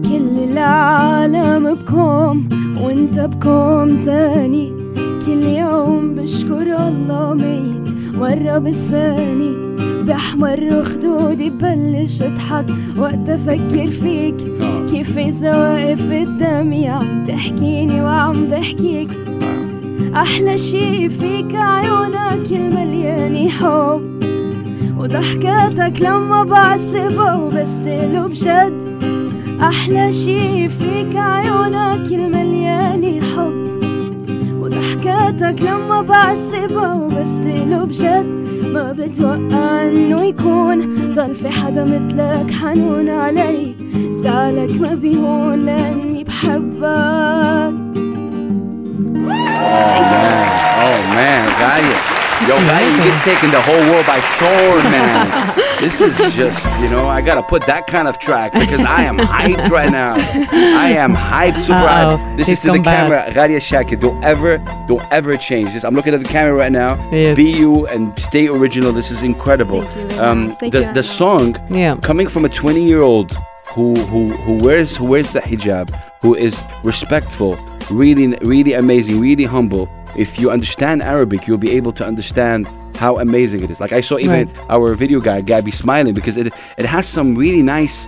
كل 0.04 0.36
العالم 0.52 1.76
بكم 1.76 2.50
وانت 2.82 3.20
بكم 3.20 4.00
تاني. 4.02 4.74
كل 5.26 5.44
يوم 5.44 6.16
بشكر 6.16 6.88
الله 6.88 7.34
ميت 7.34 8.16
مرة 8.16 8.58
بالثاني 8.58 9.56
بأحمر 10.04 10.84
خدودي 10.84 11.50
ببلش 11.50 12.22
اضحك 12.22 12.66
وقت 12.98 13.30
أفكر 13.30 13.88
فيك. 13.88 14.36
كيف 14.90 15.18
اذا 15.18 15.58
واقف 15.58 16.12
قدامي 16.12 16.90
عم 16.90 17.24
تحكيني 17.24 18.02
وعم 18.02 18.46
بحكيك. 18.46 19.10
أحلى 20.16 20.58
شي 20.58 21.10
فيك 21.10 21.56
عيونك 21.56 22.52
المليانة 22.52 23.50
حب. 23.50 24.14
وضحكاتك 25.04 26.02
لما 26.02 26.44
بعصبها 26.44 27.36
وبستقلب 27.36 28.30
بجد 28.30 29.04
أحلى 29.62 30.12
شي 30.12 30.70
فيك 30.70 31.16
عيونك 31.16 32.08
المليانة 32.08 33.22
حب 33.22 33.84
وضحكاتك 34.60 35.62
لما 35.62 36.02
بعصبها 36.02 36.94
وبستقلب 36.94 37.88
بجد 37.88 38.28
ما 38.74 38.92
بتوقع 38.92 39.84
انه 39.88 40.24
يكون 40.24 40.80
ضل 41.16 41.36
في 41.36 41.50
حدا 41.50 41.86
مثلك 41.86 42.52
حنون 42.52 43.10
علي 43.10 43.76
زعلك 44.12 44.82
ما 44.82 44.96
بيهون 44.96 45.60
لاني 45.60 46.24
بحبك 46.24 47.74
Oh 50.86 51.00
man, 51.16 51.44
Gaia. 51.60 52.13
Yo, 52.48 52.56
Ghalia, 52.68 52.92
you 52.92 53.04
get 53.04 53.24
taking 53.24 53.52
the 53.52 53.62
whole 53.62 53.80
world 53.92 54.06
by 54.06 54.20
storm, 54.20 54.84
man. 54.92 55.56
this 55.80 56.02
is 56.02 56.18
just, 56.36 56.66
you 56.82 56.90
know, 56.90 57.08
I 57.08 57.22
gotta 57.22 57.42
put 57.42 57.66
that 57.68 57.88
kind 57.88 58.08
of 58.08 58.20
track 58.20 58.52
because 58.52 58.82
I 58.82 59.04
am 59.04 59.18
hyped 59.18 59.70
right 59.70 59.90
now. 59.92 60.16
I 60.16 60.90
am 60.90 61.16
hyped, 61.16 61.60
super 61.60 61.80
Uh-oh, 61.80 62.18
hyped. 62.18 62.38
This 62.38 62.48
he's 62.48 62.58
is 62.58 62.64
to 62.64 62.72
the 62.74 62.80
gone 62.80 62.84
camera. 62.84 63.26
Ghalia 63.32 63.60
Shakir, 63.60 64.00
don't 64.00 64.22
ever, 64.26 64.58
don't 64.90 65.04
ever 65.12 65.38
change 65.38 65.74
this. 65.74 65.86
I'm 65.86 65.96
looking 65.96 66.14
at 66.14 66.22
the 66.22 66.28
camera 66.28 66.54
right 66.54 66.72
now. 66.72 66.96
He 67.10 67.24
is. 67.26 67.36
Be 67.38 67.50
you 67.50 67.88
and 67.88 68.18
stay 68.20 68.48
original. 68.50 68.92
This 68.92 69.10
is 69.10 69.24
incredible. 69.24 69.80
Um, 69.80 69.88
Thank 69.88 70.20
you 70.20 70.20
very 70.20 70.46
much. 70.46 70.58
Thank 70.60 70.74
the 70.74 70.92
the 70.94 71.04
song 71.04 71.56
Yeah. 71.70 71.96
coming 72.02 72.28
from 72.28 72.44
a 72.46 72.50
20 72.50 72.84
year 72.84 73.02
old 73.02 73.34
who 73.74 73.96
who 74.12 74.28
who 74.44 74.64
wears 74.64 74.96
who 74.98 75.06
wears 75.06 75.32
the 75.32 75.40
hijab, 75.40 75.90
who 76.22 76.36
is 76.36 76.62
respectful, 76.84 77.58
really 77.90 78.28
really 78.42 78.74
amazing, 78.74 79.20
really 79.22 79.46
humble. 79.46 79.88
If 80.16 80.40
you 80.40 80.52
understand 80.52 81.02
Arabic, 81.02 81.48
you'll 81.48 81.58
be 81.58 81.72
able 81.72 81.92
to 81.94 82.06
understand 82.06 82.68
how 82.96 83.18
amazing 83.20 83.64
it 83.64 83.72
is. 83.72 83.80
Like 83.80 83.92
I 83.92 84.02
saw 84.02 84.18
even 84.20 84.48
Right. 84.48 84.50
our 84.70 84.94
video 84.96 85.20
guy 85.20 85.42
Gabby 85.42 85.72
smiling 85.72 86.14
because 86.14 86.38
it 86.38 86.48
it 86.78 86.86
has 86.86 87.06
some 87.08 87.36
really 87.36 87.64
nice 87.64 88.06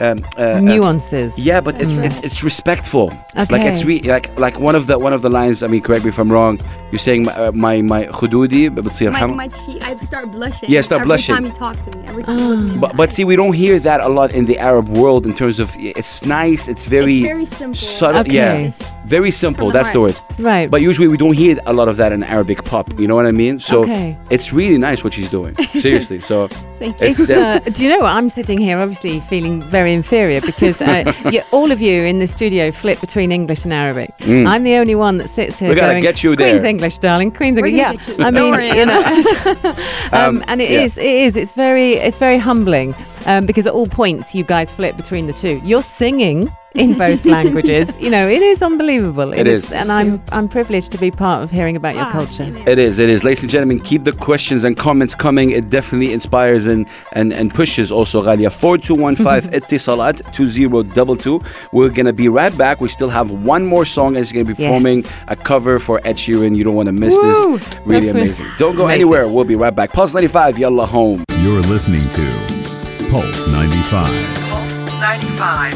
um, 0.00 0.18
uh, 0.38 0.42
uh, 0.42 0.60
Nuances. 0.60 1.36
yeah, 1.36 1.60
but 1.60 1.80
it's 1.82 1.96
it's 1.98 2.20
it's 2.20 2.44
respectful. 2.44 3.06
Like 3.50 3.64
it's 3.66 3.80
Okay. 3.80 4.00
re- 4.00 4.02
like 4.14 4.26
like 4.38 4.56
one 4.60 4.76
of 4.76 4.86
the 4.86 4.96
one 4.98 5.12
of 5.12 5.22
the 5.22 5.30
lines. 5.30 5.62
I 5.62 5.66
mean, 5.66 5.82
correct 5.82 6.04
me 6.04 6.10
if 6.10 6.18
I'm 6.18 6.30
wrong. 6.30 6.60
You're 6.91 6.99
saying 7.09 7.23
my 7.27 7.33
uh, 7.33 7.51
my, 7.65 7.75
my 7.81 8.01
khududi 8.17 8.63
بتصير 8.69 9.11
My, 9.11 9.19
حم- 9.19 9.35
my 9.35 9.47
cheek, 9.47 9.81
I 9.89 9.97
start 9.97 10.25
blushing. 10.31 10.69
Yeah, 10.69 10.81
start 10.81 11.01
every 11.01 11.07
blushing. 11.09 11.35
time 11.35 11.45
you 11.49 11.51
talk 11.65 11.75
to 11.85 11.89
me. 11.97 12.01
Every 12.11 12.23
time 12.23 12.37
you 12.37 12.47
look 12.53 12.59
me 12.67 12.73
in 12.75 12.79
But, 12.83 12.91
the 12.91 12.97
but 12.99 13.09
eye. 13.09 13.13
see, 13.15 13.23
we 13.31 13.35
don't 13.41 13.55
hear 13.63 13.75
that 13.87 13.99
a 14.09 14.09
lot 14.19 14.29
in 14.39 14.43
the 14.51 14.57
Arab 14.69 14.87
world 15.01 15.21
in 15.29 15.33
terms 15.41 15.57
of 15.63 15.67
it's 16.01 16.13
nice, 16.41 16.63
it's 16.73 16.85
very, 16.97 17.17
It's 17.21 17.31
very 17.33 17.45
simple. 17.61 17.75
subtle. 18.01 18.21
Okay. 18.21 18.33
Yeah, 18.39 18.61
Just 18.69 18.83
very 19.17 19.31
simple. 19.43 19.65
from 19.67 19.73
the 19.73 19.77
That's 19.77 19.91
the 19.95 20.01
word. 20.05 20.17
heart. 20.17 20.39
Right. 20.51 20.67
But 20.73 20.79
usually 20.89 21.09
we 21.13 21.17
don't 21.23 21.37
hear 21.43 21.53
a 21.71 21.73
lot 21.79 21.87
of 21.91 21.95
that 22.01 22.11
in 22.15 22.21
Arabic 22.35 22.59
pop. 22.71 22.85
You 23.01 23.07
know 23.09 23.17
what 23.19 23.27
I 23.33 23.35
mean? 23.43 23.55
So 23.69 23.75
Okay. 23.83 24.07
it's 24.35 24.47
really 24.59 24.77
nice 24.87 24.99
what 25.05 25.11
she's 25.17 25.31
doing. 25.37 25.53
Seriously. 25.87 26.19
So 26.29 26.35
Thank 26.81 26.93
you. 27.01 27.07
it's 27.09 27.19
It's, 27.21 27.29
um, 27.31 27.41
uh, 27.43 27.59
do 27.75 27.79
you 27.83 27.89
know 27.93 28.01
what? 28.05 28.11
I'm 28.19 28.29
sitting 28.39 28.59
here 28.67 28.77
obviously 28.85 29.13
feeling 29.31 29.55
very 29.77 29.91
inferior 30.01 30.41
because 30.51 30.77
uh, 30.81 31.11
you, 31.33 31.41
all 31.57 31.69
of 31.75 31.79
you 31.87 31.95
in 32.11 32.15
the 32.23 32.29
studio 32.37 32.63
flip 32.81 32.97
between 33.07 33.29
English 33.39 33.61
and 33.65 33.73
Arabic. 33.83 34.09
I'm 34.51 34.63
the 34.69 34.75
only 34.81 34.95
one 35.07 35.15
that 35.19 35.29
sits 35.39 35.55
here 35.59 35.69
Mm. 35.69 35.73
We 35.73 35.75
gotta 35.83 35.93
going, 35.93 36.03
get 36.09 36.17
you 36.23 36.29
Queen's 36.35 36.61
there." 36.61 36.73
English, 36.78 36.98
darling. 36.98 37.32
Queen's 37.32 37.58
English. 37.58 37.74
Yeah. 37.74 37.94
I 38.20 38.30
mean, 38.30 38.54
you 38.54 38.86
know, 38.86 39.02
um, 40.12 40.36
Um, 40.38 40.44
and 40.46 40.60
it 40.60 40.70
yeah. 40.70 40.80
is, 40.82 40.96
it 40.96 41.04
is, 41.26 41.36
it's 41.36 41.52
very, 41.52 41.94
it's 41.94 42.18
very 42.18 42.38
humbling 42.38 42.94
um, 43.28 43.46
because 43.46 43.66
at 43.66 43.72
all 43.72 43.86
points 43.86 44.34
you 44.34 44.42
guys 44.44 44.72
flip 44.72 44.96
between 44.96 45.26
the 45.26 45.32
two. 45.32 45.60
You're 45.64 45.82
singing 45.82 46.50
in 46.74 46.96
both 46.98 47.24
languages. 47.36 47.96
You 47.98 48.10
know, 48.10 48.28
it 48.28 48.42
is 48.42 48.60
unbelievable. 48.62 49.32
It 49.32 49.46
is, 49.46 49.64
is. 49.64 49.72
and 49.72 49.90
I'm, 49.90 50.22
I'm 50.32 50.48
privileged 50.48 50.92
to 50.92 50.98
be 50.98 51.10
part 51.10 51.42
of 51.42 51.50
hearing 51.50 51.76
about 51.76 51.94
your 51.94 52.04
Ah, 52.04 52.12
culture. 52.12 52.50
It 52.66 52.78
is, 52.78 52.98
it 52.98 53.08
is. 53.08 53.24
Ladies 53.24 53.42
and 53.42 53.50
gentlemen, 53.50 53.80
keep 53.80 54.04
the 54.04 54.12
questions 54.12 54.64
and 54.64 54.76
comments 54.76 55.14
coming. 55.14 55.50
It 55.50 55.70
definitely 55.70 56.12
inspires 56.12 56.66
and 56.66 56.86
and, 57.14 57.32
and 57.32 57.52
pushes 57.52 57.90
also 57.90 58.22
Ghalia. 58.22 58.50
4215 58.52 59.50
Etisalat 59.60 60.16
2022. 60.32 61.40
We're 61.72 61.88
gonna 61.90 62.12
be 62.12 62.28
right 62.28 62.56
back. 62.56 62.80
We 62.80 62.88
still 62.88 63.10
have 63.10 63.30
one 63.30 63.64
more 63.66 63.84
song 63.86 64.16
as 64.16 64.30
you're 64.32 64.42
gonna 64.44 64.54
be 64.54 64.62
Yes. 64.62 64.68
performing 64.70 65.04
a 65.28 65.36
cover 65.36 65.78
for 65.78 66.00
Ed 66.04 66.16
Sheeran. 66.16 66.54
You 66.56 66.64
don't 66.64 66.74
want 66.76 66.86
to 66.88 66.92
miss 66.92 67.16
Woo! 67.16 67.58
this. 67.58 67.78
Really 67.86 68.06
That's 68.06 68.14
amazing. 68.14 68.46
Don't 68.56 68.76
go 68.76 68.84
amazing. 68.84 69.00
anywhere. 69.02 69.24
We'll 69.34 69.44
be 69.44 69.56
right 69.56 69.74
back. 69.74 69.92
Pulse 69.92 70.14
95, 70.14 70.58
Yalla 70.58 70.86
home. 70.86 71.24
You're 71.42 71.62
listening 71.62 72.00
to 72.10 72.67
Pulse 73.10 73.46
95. 73.48 74.10
Pulse 74.50 74.78
95. 75.00 75.72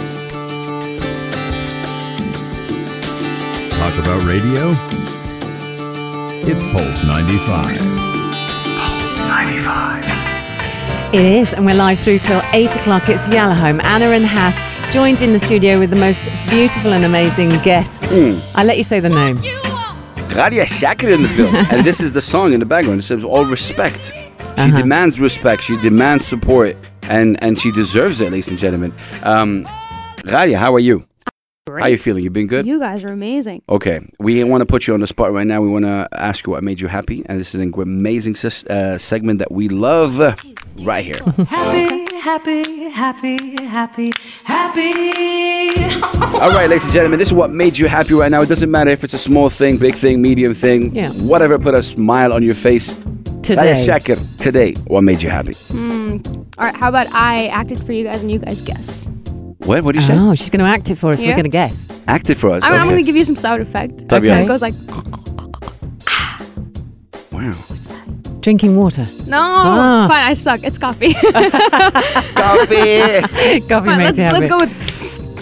Talk 3.79 3.95
about 4.05 4.27
radio? 4.27 4.73
It's 6.45 6.63
Pulse 6.73 7.05
95. 7.05 7.79
Pulse 8.79 9.19
95. 9.27 10.05
It 11.15 11.21
is, 11.25 11.53
and 11.55 11.65
we're 11.67 11.75
live 11.75 11.99
through 11.99 12.19
till 12.19 12.43
8 12.53 12.75
o'clock. 12.77 13.09
It's 13.09 13.29
Yalla 13.29 13.55
Home. 13.55 13.81
Anna 13.83 14.07
and 14.07 14.25
Hass 14.25 14.57
joined 14.93 15.21
in 15.23 15.33
the 15.33 15.39
studio 15.39 15.79
with 15.79 15.91
the 15.91 15.97
most 15.97 16.23
beautiful 16.51 16.93
and 16.93 17.05
amazing 17.05 17.51
guest. 17.63 18.05
I 18.57 18.65
let 18.65 18.77
you 18.77 18.83
say 18.85 19.01
the 19.01 19.09
name. 19.09 19.37
Ghalia 20.33 20.65
Shakir 20.65 21.15
in 21.15 21.23
the 21.23 21.29
building. 21.37 21.67
and 21.71 21.85
this 21.85 22.01
is 22.01 22.13
the 22.13 22.21
song 22.23 22.53
in 22.53 22.61
the 22.61 22.67
background. 22.67 23.01
It 23.01 23.03
says 23.05 23.23
all 23.25 23.45
respect. 23.45 24.13
She 24.13 24.19
Uh-huh. 24.69 24.81
demands 24.83 25.19
respect. 25.19 25.63
She 25.63 25.77
demands 25.79 26.27
support. 26.27 26.77
And 27.05 27.43
and 27.43 27.59
she 27.59 27.71
deserves 27.73 28.21
it, 28.21 28.31
ladies 28.31 28.49
and 28.49 28.59
gentlemen. 28.59 28.93
Um, 29.23 29.65
Ghalia, 30.25 30.57
how 30.57 30.75
are 30.75 30.81
you? 30.81 31.05
How 31.81 31.87
are 31.87 31.91
you 31.91 31.99
feeling? 31.99 32.25
You've 32.25 32.33
been 32.33 32.47
good? 32.47 32.67
You 32.67 32.79
guys 32.79 33.05
are 33.05 33.13
amazing. 33.13 33.63
Okay, 33.69 34.01
we 34.19 34.43
want 34.45 34.61
to 34.63 34.67
put 34.67 34.87
you 34.87 34.95
on 34.95 35.01
the 35.01 35.07
spot 35.07 35.33
right 35.33 35.47
now. 35.47 35.61
We 35.63 35.69
want 35.69 35.85
to 35.85 36.09
ask 36.13 36.47
you 36.47 36.53
what 36.53 36.63
made 36.65 36.81
you 36.81 36.89
happy, 36.89 37.23
and 37.27 37.39
this 37.41 37.55
is 37.55 37.61
an 37.61 37.73
amazing 37.77 38.35
sis- 38.35 38.65
uh, 38.65 38.99
segment 38.99 39.39
that 39.39 39.51
we 39.53 39.69
love 39.69 40.21
uh, 40.21 40.35
right 40.83 41.05
here. 41.05 41.21
Happy, 41.47 42.17
happy, 42.21 42.91
happy, 42.91 43.65
happy, 43.65 44.13
happy. 44.45 45.95
All 46.39 46.51
right, 46.51 46.69
ladies 46.69 46.85
and 46.85 46.93
gentlemen, 46.93 47.19
this 47.19 47.29
is 47.29 47.35
what 47.35 47.51
made 47.51 47.77
you 47.79 47.89
happy 47.89 48.15
right 48.15 48.31
now. 48.31 48.43
It 48.43 48.49
doesn't 48.49 48.71
matter 48.71 48.91
if 48.91 49.03
it's 49.05 49.15
a 49.15 49.19
small 49.19 49.49
thing, 49.51 49.77
big 49.77 49.95
thing, 49.95 50.23
medium 50.23 50.55
thing, 50.55 50.95
Yeah. 50.95 51.11
whatever. 51.13 51.59
Put 51.59 51.75
a 51.75 51.83
smile 51.83 52.33
on 52.33 52.43
your 52.43 52.55
face. 52.55 52.95
Today. 53.43 53.75
Shakir, 53.75 54.19
today, 54.39 54.75
what 54.87 55.03
made 55.03 55.21
you 55.21 55.29
happy? 55.31 55.55
All 56.59 56.67
right, 56.67 56.77
how 56.77 56.89
about 56.89 57.09
I 57.13 57.49
acted 57.49 57.83
for 57.85 57.93
you 57.93 58.05
guys 58.05 58.23
and 58.23 58.31
you 58.31 58.39
guys 58.39 58.61
guess? 58.63 59.09
What? 59.65 59.85
What 59.85 59.93
do 59.93 59.99
you 60.01 60.05
say? 60.07 60.15
Oh, 60.17 60.35
she's 60.35 60.51
going 60.51 60.65
to 60.65 60.71
act 60.71 60.91
it 60.91 60.97
for 60.97 61.11
us. 61.11 61.21
We're 61.21 61.33
going 61.33 61.45
to 61.45 61.49
guess. 61.49 62.03
Act 62.09 62.31
it 62.31 62.35
for 62.37 62.51
us. 62.51 62.65
I'm, 62.65 62.73
I'm 62.75 62.89
going 62.89 62.99
to 62.99 63.05
give 63.07 63.17
you 63.17 63.25
some 63.25 63.37
sound 63.37 63.63
effect. 63.63 64.09
That'd 64.09 64.23
be 64.23 64.29
it 64.29 64.47
goes 64.47 64.63
like, 64.63 64.75
Wow. 67.33 67.55
Drinking 68.41 68.77
water. 68.77 69.07
no, 69.29 69.39
Ah. 69.41 70.07
fine, 70.09 70.25
I 70.31 70.35
suck. 70.35 70.61
It's 70.65 70.79
coffee. 70.79 71.15
Coffee. 71.15 71.21
Coffee 73.61 73.87
Fine, 73.87 73.99
makes 73.99 74.19
let's, 74.19 74.33
let's 74.33 74.47
go 74.49 74.59
with. 74.59 74.71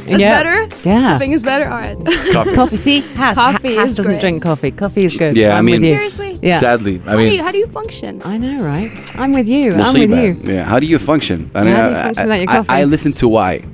It's 0.09 0.20
Yeah. 0.20 0.42
better. 0.42 0.68
Yeah. 0.88 1.09
Sipping 1.09 1.33
is 1.33 1.42
better. 1.42 1.64
All 1.64 1.78
right. 1.78 1.96
Coffee. 2.33 2.54
Coffee. 2.54 2.76
See, 2.76 3.00
Has, 3.00 3.35
Coffee 3.37 3.74
Has 3.76 3.90
is 3.92 3.96
doesn't 3.96 4.12
great. 4.12 4.20
drink 4.20 4.42
coffee. 4.42 4.70
Coffee 4.70 5.04
is 5.04 5.16
good. 5.16 5.37
Yeah, 5.37 5.54
I 5.54 5.59
I 5.59 5.61
mean- 5.62 5.80
Seriously? 5.80 6.38
Yeah. 6.42 6.59
Sadly, 6.59 7.00
I 7.06 7.11
how, 7.11 7.16
do 7.16 7.22
you, 7.24 7.30
mean, 7.30 7.40
how 7.40 7.52
do 7.52 7.59
you 7.59 7.66
function? 7.68 8.20
I 8.24 8.37
know, 8.37 8.62
right? 8.62 8.90
I'm 9.16 9.33
with 9.33 9.48
you. 9.48 9.72
we'll 9.72 9.83
I'm 9.87 9.94
with 9.94 10.11
you. 10.11 10.52
Yeah. 10.52 10.64
How 10.64 10.78
do 10.80 10.87
you 10.87 10.98
function? 10.98 11.50
I 11.54 11.59
How 11.59 11.64
do 11.64 11.70
you 11.70 11.76
function 12.02 12.24
without 12.28 12.40
your 12.40 12.50
I. 12.68 12.80
I 12.80 12.85
listen 12.85 13.12
to 13.14 13.28
why. 13.28 13.64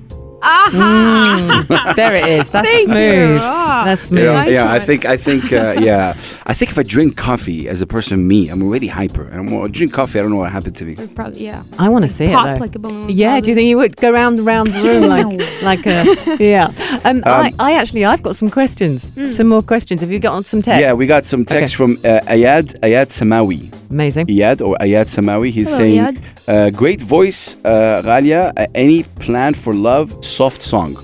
Aha! 0.46 1.92
There 1.96 2.14
it 2.14 2.26
is. 2.28 2.50
That's 2.50 2.68
Thank 2.68 2.86
smooth. 2.86 3.38
Ah. 3.40 3.82
That's 3.86 4.02
smooth. 4.02 4.24
Yeah, 4.24 4.32
Nice 4.32 4.52
yeah. 4.54 4.72
I 4.72 4.78
think 4.80 5.04
I 5.04 5.16
think 5.16 5.52
uh, 5.52 5.74
yeah. 5.78 6.10
I 6.46 6.54
think 6.54 6.70
if 6.70 6.78
I 6.78 6.82
drink 6.82 7.16
coffee 7.16 7.68
as 7.68 7.82
a 7.82 7.86
person, 7.86 8.26
me, 8.28 8.48
I'm 8.48 8.62
already 8.62 8.86
hyper. 8.86 9.24
And 9.28 9.48
I'm, 9.50 9.62
I 9.64 9.68
drink 9.68 9.92
coffee. 9.92 10.18
I 10.18 10.22
don't 10.22 10.30
know 10.30 10.38
what 10.38 10.52
happened 10.52 10.76
to 10.76 10.84
me. 10.84 10.94
Probably 11.14 11.44
yeah. 11.44 11.62
I 11.78 11.88
want 11.88 12.02
to 12.04 12.08
see 12.08 12.26
Pop 12.26 12.46
it 12.46 12.52
though. 12.54 12.58
like 12.60 12.74
a 12.74 12.78
balloon. 12.78 13.08
yeah, 13.10 13.40
do 13.40 13.50
you 13.50 13.56
think 13.56 13.68
you 13.68 13.76
would 13.76 13.96
go 13.96 14.10
round 14.12 14.38
and 14.38 14.46
round 14.46 14.68
the 14.68 14.82
room 14.82 15.08
like 15.16 15.62
like 15.62 15.86
a 15.86 16.36
yeah? 16.42 16.72
Um, 17.04 17.22
I, 17.26 17.52
I 17.58 17.74
actually 17.74 18.04
I've 18.04 18.22
got 18.22 18.36
some 18.36 18.48
questions, 18.50 19.10
some 19.36 19.48
more 19.48 19.62
questions. 19.62 20.00
Have 20.00 20.10
you 20.10 20.18
got 20.18 20.34
on 20.34 20.44
some 20.44 20.62
text? 20.62 20.80
Yeah, 20.80 20.94
we 20.94 21.06
got 21.06 21.26
some 21.26 21.44
text 21.44 21.74
Okay. 21.74 21.76
from 21.76 21.92
uh, 22.04 22.20
Ayad 22.34 22.78
Ayad 22.80 23.08
Samawi. 23.10 23.72
amazing. 23.90 24.26
Ayad 24.26 24.60
or 24.66 24.76
Ayad 24.80 25.06
Samawi. 25.06 25.50
He's 25.50 25.68
Hello, 25.68 25.78
saying, 25.78 25.98
Iyad. 26.00 26.35
Uh, 26.48 26.70
"Great 26.70 27.00
voice, 27.00 27.56
uh, 27.64 28.02
Ghalia. 28.04 28.52
Uh, 28.56 28.66
any 28.74 29.02
plan 29.02 29.54
for 29.54 29.74
love? 29.74 30.24
Soft 30.24 30.62
song." 30.62 30.96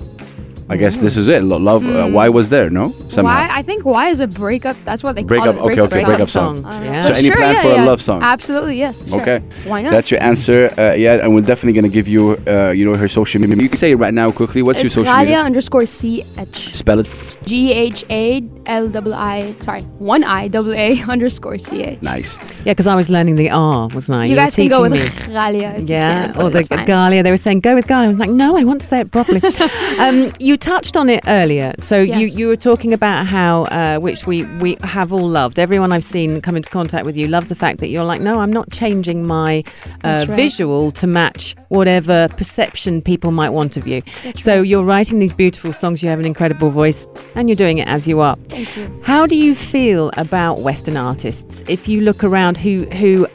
I 0.69 0.77
guess 0.77 0.97
this 0.97 1.17
is 1.17 1.27
it. 1.27 1.43
Lo- 1.43 1.57
Love. 1.57 1.85
Uh, 1.85 2.07
why 2.07 2.29
was 2.29 2.47
there? 2.49 2.69
No. 2.69 2.93
Somehow. 3.09 3.35
Why? 3.35 3.49
I 3.51 3.61
think 3.61 3.83
why 3.85 4.07
is 4.07 4.21
a 4.21 4.27
breakup. 4.27 4.77
That's 4.85 5.03
what 5.03 5.13
they 5.15 5.21
Break 5.23 5.41
call 5.41 5.49
up, 5.49 5.55
it. 5.57 5.61
okay, 5.71 5.81
okay, 5.81 6.03
breakup 6.03 6.29
song. 6.29 6.65
I 6.65 6.71
don't 6.71 6.83
know. 6.85 6.91
Yeah. 6.93 7.01
So 7.03 7.13
any 7.13 7.27
sure, 7.27 7.35
plan 7.35 7.53
yeah, 7.55 7.61
for 7.61 7.67
a 7.67 7.75
yeah. 7.75 7.83
love 7.83 8.01
song? 8.01 8.23
Absolutely, 8.23 8.77
yes. 8.77 9.07
Sure. 9.07 9.21
Okay. 9.21 9.39
Why 9.65 9.81
not? 9.81 9.91
That's 9.91 10.09
your 10.09 10.23
answer, 10.23 10.71
uh, 10.77 10.93
yeah, 10.93 11.21
and 11.21 11.35
we're 11.35 11.41
definitely 11.41 11.73
gonna 11.73 11.93
give 11.93 12.07
you, 12.07 12.37
uh, 12.47 12.71
you 12.71 12.85
know, 12.85 12.95
her 12.95 13.09
social 13.09 13.39
media. 13.41 13.55
You 13.57 13.67
can 13.69 13.77
say 13.77 13.91
it 13.91 13.97
right 13.97 14.13
now 14.13 14.31
quickly. 14.31 14.63
What's 14.63 14.79
your 14.79 14.87
it's 14.87 14.95
social 14.95 15.11
Ghalia 15.13 15.19
media? 15.19 15.39
underscore 15.41 15.85
C 15.85 16.23
H 16.39 16.73
Spell 16.73 16.99
it. 16.99 17.07
G 17.45 17.73
H 17.73 18.05
A 18.09 18.41
L 18.65 18.87
double 18.89 19.13
I. 19.13 19.53
Sorry, 19.61 19.81
one 19.99 20.23
I 20.23 20.47
double 20.47 20.73
A 20.73 21.01
underscore 21.07 21.57
C 21.57 21.83
H. 21.83 22.01
Nice. 22.01 22.37
Yeah, 22.65 22.73
because 22.73 22.87
I 22.87 22.95
was 22.95 23.09
learning 23.09 23.35
the 23.35 23.49
R, 23.49 23.87
wasn't 23.93 24.17
I? 24.17 24.25
You 24.25 24.31
were 24.31 24.41
guys 24.43 24.55
can 24.55 24.67
go 24.67 24.81
with 24.81 24.93
teaching 24.93 25.27
me. 25.27 25.33
Ghalia. 25.33 25.73
if 25.75 25.79
you 25.81 25.85
Yeah, 25.87 26.33
or 26.39 26.49
the. 26.49 26.63
Galia. 26.63 27.23
They 27.23 27.31
were 27.31 27.37
saying 27.37 27.61
go 27.61 27.75
with 27.75 27.87
Galia. 27.87 28.03
I 28.05 28.07
was 28.07 28.17
like, 28.19 28.29
no, 28.29 28.57
I 28.57 28.63
want 28.63 28.81
to 28.81 28.87
say 28.87 28.99
it 29.01 29.11
properly. 29.11 29.41
um, 29.99 30.31
you 30.39 30.57
touched 30.57 30.97
on 30.97 31.09
it 31.09 31.23
earlier, 31.27 31.73
so 31.79 31.97
Yes. 31.99 32.19
you 32.19 32.39
you 32.39 32.47
were 32.47 32.55
talking 32.55 32.93
about 32.93 33.25
how 33.27 33.63
uh, 33.63 33.99
which 33.99 34.25
we 34.27 34.43
we 34.59 34.77
have 34.83 35.13
all 35.13 35.27
loved. 35.27 35.59
Everyone 35.59 35.91
I've 35.91 36.03
seen 36.03 36.41
come 36.41 36.55
into 36.55 36.69
contact 36.69 37.05
with 37.05 37.15
you 37.17 37.27
loves 37.27 37.47
the 37.47 37.55
fact 37.55 37.79
that 37.79 37.89
you're 37.89 38.03
like, 38.03 38.21
no, 38.21 38.39
I'm 38.39 38.51
not 38.51 38.71
changing 38.71 39.25
my 39.25 39.63
uh, 40.03 40.25
right. 40.27 40.35
visual 40.35 40.91
to 40.91 41.07
match 41.07 41.55
whatever 41.69 42.27
perception 42.37 43.01
people 43.01 43.31
might 43.31 43.49
want 43.49 43.77
of 43.77 43.87
you. 43.87 44.01
That's 44.23 44.43
so 44.43 44.57
right. 44.57 44.67
you're 44.67 44.83
writing 44.83 45.19
these 45.19 45.33
beautiful 45.33 45.73
songs. 45.73 46.01
You 46.03 46.09
have 46.09 46.19
an 46.19 46.25
incredible 46.25 46.69
voice, 46.69 47.07
and 47.35 47.49
you're 47.49 47.55
doing 47.55 47.77
it 47.77 47.87
as 47.87 48.07
you 48.07 48.19
are. 48.19 48.37
Thank 48.53 48.77
you. 48.77 49.01
How 49.03 49.25
do 49.25 49.35
you 49.35 49.55
feel 49.55 50.11
about 50.15 50.59
Western 50.59 50.95
artists? 50.95 51.63
If 51.67 51.87
you 51.87 52.01
look 52.01 52.23
around, 52.23 52.57
who 52.57 52.85
who, 52.85 53.27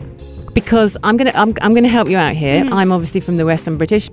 because 0.55 0.97
I'm 1.03 1.17
gonna 1.17 1.33
I'm, 1.35 1.55
I'm 1.61 1.75
gonna 1.75 1.89
help 1.89 2.09
you 2.09 2.17
out 2.17 2.35
here. 2.35 2.65
Mm. 2.65 2.73
I'm 2.73 2.93
obviously 2.93 3.21
from 3.21 3.37
the 3.37 3.45
Western 3.45 3.77
British. 3.77 4.09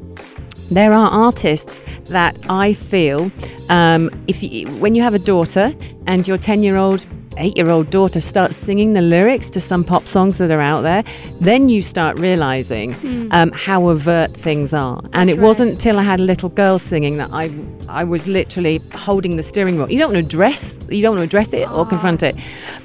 There 0.72 0.94
are 0.94 1.10
artists 1.10 1.84
that 2.06 2.36
I 2.50 2.74
feel, 2.74 3.32
um, 3.70 4.10
if 4.28 4.42
you, 4.42 4.68
when 4.80 4.96
you 4.96 5.04
have 5.04 5.14
a 5.14 5.20
daughter 5.20 5.76
and 6.08 6.28
your 6.28 6.38
ten 6.38 6.64
year 6.64 6.76
old. 6.76 7.06
Eight 7.38 7.58
year 7.58 7.70
old 7.70 7.90
daughter 7.90 8.22
starts 8.22 8.56
singing 8.56 8.94
the 8.94 9.02
lyrics 9.02 9.50
to 9.52 9.60
some 9.60 9.84
pop 9.84 10.08
songs 10.08 10.38
that 10.38 10.52
are 10.52 10.62
out 10.62 10.82
there, 10.82 11.04
then 11.42 11.70
you 11.70 11.82
start 11.82 12.18
realizing 12.20 12.96
um, 13.32 13.52
how 13.52 13.90
overt 13.90 14.32
things 14.32 14.74
are. 14.74 15.02
and 15.14 15.30
it 15.30 15.34
right. 15.34 15.42
wasn't 15.42 15.80
till 15.80 16.00
I 16.00 16.04
had 16.04 16.20
a 16.20 16.24
little 16.24 16.50
girl 16.50 16.80
singing 16.80 17.18
that 17.18 17.30
I 17.34 17.52
I 17.88 18.04
was 18.04 18.28
literally 18.28 18.82
holding 18.94 19.36
the 19.36 19.44
steering 19.44 19.78
wheel. 19.78 19.90
You 19.92 20.00
don't 20.00 20.14
want 20.14 20.24
to 20.24 20.28
address 20.28 20.80
you 20.90 21.02
don't 21.02 21.18
want 21.18 21.22
to 21.22 21.26
address 21.26 21.54
it 21.54 21.70
or 21.72 21.86
confront 21.86 22.24
it, 22.24 22.36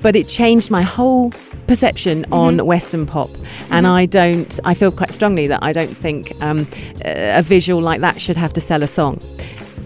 but 0.02 0.16
it 0.16 0.28
changed 0.28 0.70
my 0.70 0.82
whole 0.82 1.32
perception 1.66 2.26
on 2.32 2.66
Western 2.66 3.06
pop. 3.06 3.30
And 3.70 3.86
I 3.86 4.06
don't. 4.06 4.58
I 4.64 4.74
feel 4.74 4.90
quite 4.90 5.12
strongly 5.12 5.46
that 5.46 5.62
I 5.62 5.72
don't 5.72 5.96
think 5.96 6.32
um, 6.42 6.66
a 7.04 7.42
visual 7.42 7.80
like 7.80 8.00
that 8.00 8.20
should 8.20 8.36
have 8.36 8.52
to 8.54 8.60
sell 8.60 8.82
a 8.82 8.88
song. 8.88 9.20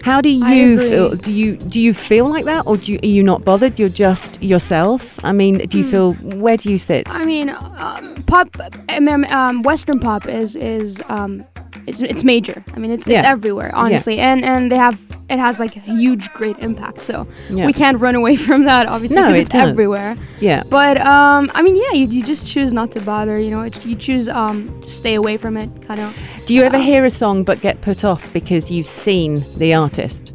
How 0.05 0.21
do 0.21 0.29
you 0.29 0.77
feel? 0.77 1.15
Do 1.15 1.31
you 1.31 1.55
do 1.55 1.81
you 1.81 1.91
feel 1.91 2.29
like 2.29 2.45
that, 2.45 2.67
or 2.67 2.77
do 2.77 2.93
you, 2.93 2.99
are 3.01 3.07
you 3.07 3.23
not 3.23 3.43
bothered? 3.43 3.79
You're 3.79 3.89
just 3.89 4.41
yourself. 4.43 5.19
I 5.25 5.31
mean, 5.31 5.57
do 5.57 5.79
you 5.79 5.83
feel? 5.83 6.13
Where 6.13 6.57
do 6.57 6.69
you 6.69 6.77
sit? 6.77 7.09
I 7.09 7.25
mean, 7.25 7.49
um, 7.49 8.13
pop, 8.27 8.55
um, 8.87 9.63
Western 9.63 9.99
pop 9.99 10.27
is 10.27 10.55
is 10.55 11.01
um, 11.09 11.43
it's, 11.87 12.01
it's 12.01 12.23
major. 12.23 12.63
I 12.75 12.79
mean, 12.79 12.91
it's, 12.91 13.07
it's 13.07 13.23
everywhere, 13.23 13.71
honestly, 13.75 14.19
and 14.19 14.43
and 14.43 14.71
they 14.71 14.77
have 14.77 14.99
it 15.29 15.39
has 15.39 15.59
like 15.59 15.75
a 15.75 15.79
huge, 15.79 16.31
great 16.33 16.57
impact. 16.59 17.01
So 17.01 17.27
Yeah. 17.49 17.65
we 17.65 17.73
can't 17.73 17.99
run 17.99 18.15
away 18.15 18.35
from 18.47 18.63
that, 18.65 18.87
obviously, 18.87 19.15
No, 19.17 19.23
because 19.23 19.37
it 19.37 19.41
it's 19.41 19.49
does. 19.51 19.69
everywhere. 19.71 20.15
Yeah. 20.39 20.61
But 20.69 20.97
um, 20.97 21.49
I 21.55 21.61
mean, 21.63 21.75
yeah, 21.75 21.93
you, 21.93 22.07
you 22.07 22.23
just 22.23 22.47
choose 22.47 22.71
not 22.73 22.91
to 22.91 22.99
bother. 23.01 23.39
You 23.39 23.49
know, 23.51 23.61
it, 23.61 23.85
you 23.85 23.95
choose 23.95 24.27
um, 24.29 24.79
to 24.81 24.89
stay 24.89 25.15
away 25.15 25.37
from 25.37 25.57
it, 25.57 25.69
kind 25.87 25.99
of. 25.99 26.15
Do 26.45 26.53
you 26.53 26.63
ever 26.63 26.77
hear 26.79 27.05
a 27.05 27.09
song 27.09 27.43
but 27.43 27.59
get 27.61 27.81
put 27.81 28.03
off 28.03 28.31
because 28.33 28.69
you've 28.69 28.85
seen 28.87 29.43
the 29.57 29.73
artist? 29.73 30.33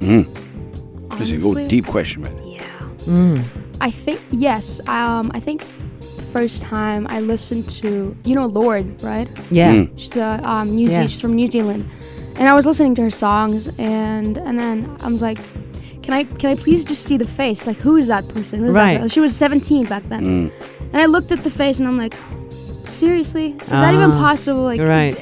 This 0.00 1.30
is 1.32 1.44
a 1.44 1.68
deep 1.68 1.86
question, 1.86 2.22
man. 2.22 2.36
Yeah. 2.46 3.42
I 3.80 3.90
think 3.90 4.20
yes. 4.30 4.80
Um, 4.88 5.30
I 5.34 5.40
think 5.40 5.62
first 6.32 6.62
time 6.62 7.06
I 7.10 7.20
listened 7.20 7.68
to 7.82 8.14
you 8.24 8.34
know 8.34 8.46
Lorde, 8.46 9.02
right? 9.02 9.28
Yeah. 9.50 9.72
Mm. 9.72 9.90
She's 9.96 10.16
a 10.16 10.40
um, 10.44 10.74
New 10.76 10.88
Yeah. 10.88 11.02
Ze- 11.02 11.08
she's 11.08 11.20
from 11.20 11.34
New 11.34 11.46
Zealand, 11.46 11.88
and 12.38 12.48
I 12.48 12.54
was 12.54 12.66
listening 12.66 12.94
to 12.96 13.02
her 13.02 13.10
songs, 13.10 13.68
and 13.78 14.36
and 14.38 14.58
then 14.58 14.96
I 15.00 15.08
was 15.08 15.22
like, 15.22 15.38
can 16.02 16.14
I 16.14 16.24
can 16.24 16.50
I 16.52 16.56
please 16.56 16.84
just 16.84 17.02
see 17.04 17.16
the 17.18 17.26
face? 17.42 17.66
Like, 17.66 17.76
who 17.78 17.96
is 17.96 18.06
that 18.08 18.26
person? 18.28 18.60
Who's 18.60 18.74
Right. 18.74 18.98
girl? 18.98 19.08
She 19.08 19.20
was 19.20 19.34
17 19.36 19.86
back 19.86 20.04
then, 20.08 20.22
Mm. 20.24 20.50
and 20.92 21.02
I 21.02 21.06
looked 21.06 21.30
at 21.32 21.40
the 21.44 21.50
face, 21.50 21.78
and 21.80 21.88
I'm 21.88 21.98
like, 21.98 22.14
seriously, 22.86 23.52
is 23.60 23.66
that 23.68 23.94
even 23.94 24.10
Ah, 24.12 24.18
possible? 24.20 24.62
Like, 24.62 24.80
right. 24.80 25.14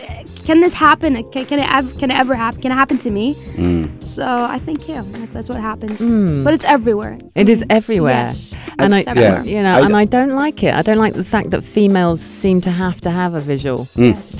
Can 0.46 0.60
this 0.60 0.74
happen? 0.74 1.12
Can, 1.32 1.44
can 1.44 1.58
it 1.58 1.68
ever 1.70 1.90
can 1.98 2.10
it 2.12 2.18
ever 2.22 2.34
happen? 2.34 2.60
Can 2.62 2.70
it 2.70 2.76
happen 2.76 2.98
to 2.98 3.10
me? 3.10 3.34
Mm. 3.34 4.02
So 4.04 4.24
I 4.24 4.58
think 4.58 4.88
yeah, 4.88 5.02
that's, 5.04 5.32
that's 5.34 5.48
what 5.48 5.60
happens. 5.60 5.96
But 6.44 6.54
it's 6.54 6.64
everywhere. 6.64 7.14
Hmm. 7.14 7.28
It 7.42 7.48
is 7.48 7.64
everywhere. 7.68 8.26
Yes. 8.26 8.54
And 8.78 8.94
I, 8.94 8.98
It's 9.00 9.08
everywhere. 9.08 9.42
you 9.44 9.60
know, 9.62 9.76
I- 9.78 9.84
and 9.86 9.96
I 9.96 10.04
don't 10.04 10.34
like 10.44 10.62
it. 10.62 10.72
I 10.74 10.82
don't 10.82 10.98
like 10.98 11.14
the 11.14 11.24
fact 11.24 11.50
that 11.50 11.62
females 11.64 12.20
seem 12.20 12.60
to 12.62 12.70
have 12.70 13.00
to 13.00 13.10
have 13.10 13.34
a 13.34 13.40
visual 13.40 13.86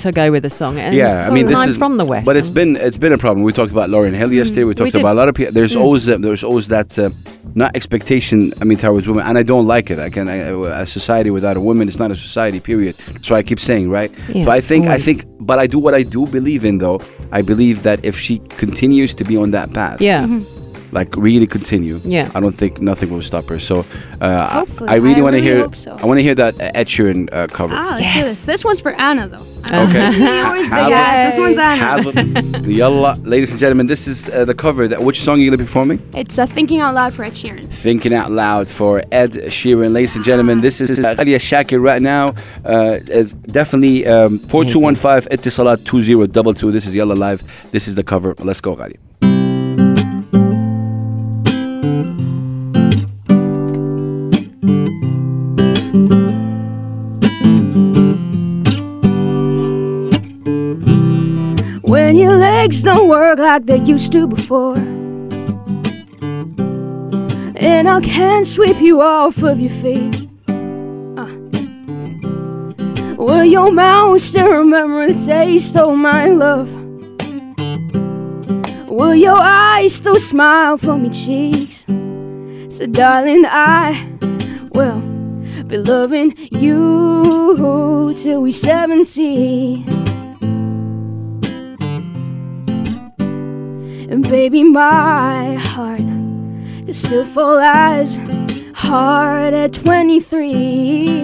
to 0.03 0.11
go 0.13 0.31
with 0.31 0.45
a 0.45 0.49
song. 0.49 0.79
And 0.79 0.93
Mm. 0.93 0.97
Yeah, 0.97 1.27
I 1.27 1.29
mean, 1.31 1.47
this 1.47 1.57
I'm 1.57 1.69
is 1.69 1.77
from 1.77 1.97
the 1.97 2.05
West. 2.05 2.25
but 2.25 2.35
it's 2.37 2.49
been 2.49 2.77
it's 2.77 2.97
been 2.97 3.13
a 3.13 3.17
problem. 3.17 3.43
We 3.43 3.51
talked 3.51 3.71
about 3.73 3.89
Lauryn 3.89 4.13
Hill 4.13 4.31
yesterday. 4.31 4.63
We 4.63 4.73
talked 4.75 4.93
did. 4.93 5.01
about 5.01 5.13
a 5.17 5.19
lot 5.21 5.27
of 5.29 5.35
people. 5.35 5.53
There's 5.53 5.75
always 5.75 6.07
uh, 6.07 6.17
there's 6.25 6.43
always 6.43 6.67
that 6.69 6.97
uh, 6.97 7.09
not 7.55 7.75
expectation. 7.75 8.53
I 8.61 8.63
mean, 8.63 8.77
towards 8.77 9.07
women, 9.07 9.25
and 9.25 9.37
I 9.37 9.43
don't 9.43 9.67
like 9.67 9.89
it. 9.89 9.99
I 9.99 10.09
can 10.09 10.27
I, 10.27 10.35
a 10.81 10.85
society 10.85 11.29
without 11.29 11.57
a 11.57 11.61
woman 11.61 11.87
is 11.87 11.99
not 11.99 12.11
a 12.11 12.15
society. 12.15 12.59
Period. 12.59 12.95
So 13.21 13.35
I 13.35 13.43
keep 13.43 13.59
saying 13.59 13.89
right. 13.89 14.11
Yeah, 14.33 14.45
so 14.45 14.51
I 14.51 14.61
think 14.61 14.87
I 14.87 14.97
think, 14.97 15.25
but 15.39 15.59
I 15.59 15.67
do 15.67 15.79
what 15.79 15.93
I 15.93 16.03
do 16.03 16.27
believe 16.27 16.65
in 16.65 16.77
though. 16.79 16.99
I 17.31 17.41
believe 17.41 17.83
that 17.83 18.03
if 18.05 18.17
she 18.17 18.39
continues 18.49 19.13
to 19.15 19.23
be 19.23 19.37
on 19.37 19.51
that 19.51 19.73
path, 19.73 20.01
yeah. 20.01 20.23
Mm-hmm. 20.23 20.56
Like 20.99 21.11
really 21.29 21.47
continue, 21.57 21.97
Yeah. 22.03 22.25
I 22.35 22.39
don't 22.43 22.57
think 22.61 22.73
nothing 22.91 23.09
will 23.13 23.21
stop 23.31 23.45
her. 23.51 23.59
So 23.69 23.75
uh, 24.25 24.65
I, 24.81 24.93
I 24.93 24.95
really 25.05 25.21
want 25.25 25.35
to 25.39 25.41
really 25.41 25.61
hear. 25.69 25.75
so. 25.85 25.91
I 26.01 26.05
want 26.09 26.17
to 26.21 26.25
hear 26.27 26.35
that 26.43 26.53
uh, 26.59 26.79
Ed 26.79 26.87
Sheeran 26.93 27.21
uh, 27.31 27.47
cover. 27.57 27.75
Ah, 27.75 27.83
let's 27.85 27.97
do 27.99 28.03
Yes. 28.03 28.25
this. 28.29 28.39
This 28.51 28.61
one's 28.67 28.81
for 28.85 28.93
Anna 29.07 29.25
though. 29.33 29.45
Okay. 29.85 30.07
He 30.21 30.27
always 30.47 30.67
big 30.77 30.89
Hazel- 30.89 30.93
ass. 31.07 31.19
This 31.27 31.39
one's 31.45 31.59
Anna. 31.69 31.85
Hazel, 31.87 32.71
Yalla, 32.79 33.11
ladies 33.33 33.51
and 33.51 33.59
gentlemen, 33.63 33.85
this 33.93 34.03
is 34.07 34.19
uh, 34.29 34.45
the 34.51 34.55
cover. 34.65 34.83
That 34.91 34.99
which 35.07 35.19
song 35.25 35.35
are 35.37 35.41
you 35.43 35.49
gonna 35.49 35.63
be 35.65 35.69
performing? 35.71 35.99
It's 36.21 36.37
uh, 36.39 36.45
thinking 36.57 36.79
out 36.85 36.93
loud 36.99 37.11
for 37.15 37.23
Ed 37.29 37.33
Sheeran. 37.41 37.65
Thinking 37.87 38.13
Out 38.19 38.31
Loud 38.31 38.65
for 38.79 38.93
Ed 39.11 39.31
Sheeran. 39.57 39.91
Ladies 39.97 40.15
and 40.17 40.23
gentlemen, 40.29 40.61
this 40.67 40.81
is 40.81 40.89
uh, 40.99 41.15
Ghalia 41.19 41.39
Shakir 41.49 41.79
right 41.89 42.01
now. 42.01 42.25
Uh, 42.65 42.99
is 43.21 43.33
definitely 43.59 43.97
um, 44.07 44.39
4215 44.39 45.29
Etisalat 45.37 45.79
2022. 45.85 46.71
This 46.71 46.85
is 46.87 46.93
Yalla 46.99 47.13
Live. 47.25 47.41
This 47.71 47.87
is 47.89 47.93
the 47.95 48.03
cover. 48.03 48.33
Let's 48.49 48.61
go, 48.61 48.75
Ghalia. 48.75 48.97
When 61.87 62.17
your 62.17 62.35
legs 62.35 62.83
don't 62.83 63.07
work 63.07 63.39
like 63.39 63.65
they 63.65 63.79
used 63.79 64.11
to 64.11 64.27
before. 64.27 64.75
And 67.55 67.87
I 67.87 68.01
can't 68.01 68.45
sweep 68.45 68.81
you 68.81 69.01
off 69.01 69.41
of 69.41 69.57
your 69.57 69.71
feet. 69.71 70.27
Uh. 70.49 71.31
Will 73.15 73.45
your 73.45 73.71
mouth 73.71 74.19
still 74.19 74.49
remember 74.49 75.07
the 75.07 75.17
taste 75.17 75.77
of 75.77 75.95
my 75.95 76.27
love? 76.27 76.69
Will 78.89 79.15
your 79.15 79.39
eyes 79.39 79.95
still 79.95 80.19
smile 80.19 80.75
for 80.75 80.97
me 80.97 81.09
cheeks? 81.09 81.85
So, 82.67 82.85
darling, 82.85 83.45
I 83.47 84.09
will 84.73 84.99
be 85.63 85.77
loving 85.77 86.35
you 86.51 88.13
till 88.17 88.41
we're 88.41 88.51
70. 88.51 90.16
And 94.09 94.23
baby, 94.29 94.63
my 94.63 95.55
heart 95.55 95.99
is 96.87 96.97
still 96.97 97.25
full 97.25 97.59
as 97.59 98.17
hard 98.73 99.53
at 99.53 99.73
23. 99.73 101.23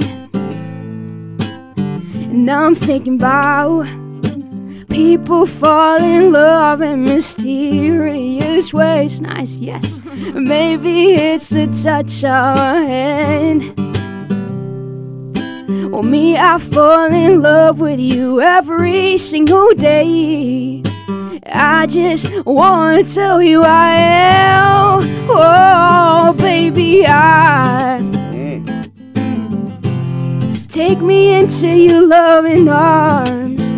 And 2.34 2.45
now 2.45 2.65
I'm 2.65 2.75
thinking 2.75 3.15
about 3.15 3.86
people 4.89 5.45
fall 5.45 6.03
in 6.03 6.34
love 6.34 6.81
in 6.81 7.05
mysterious 7.05 8.73
ways. 8.73 9.21
Nice, 9.21 9.55
yes. 9.57 10.01
Maybe 10.34 11.13
it's 11.13 11.47
the 11.49 11.67
touch 11.67 12.25
of 12.25 12.57
a 12.57 12.86
hand. 12.86 13.79
Well, 15.89 16.03
me, 16.03 16.36
I 16.36 16.57
fall 16.57 17.13
in 17.13 17.41
love 17.41 17.79
with 17.79 17.99
you 17.99 18.41
every 18.41 19.17
single 19.17 19.73
day. 19.73 20.84
I 21.45 21.85
just 21.87 22.45
wanna 22.45 23.03
tell 23.03 23.41
you 23.41 23.63
I 23.63 23.95
am. 23.95 24.99
Oh, 25.29 26.33
baby, 26.37 27.05
I. 27.05 27.99
Take 30.69 31.01
me 31.01 31.35
into 31.35 31.67
your 31.67 32.07
loving 32.07 32.67
arms. 32.69 33.73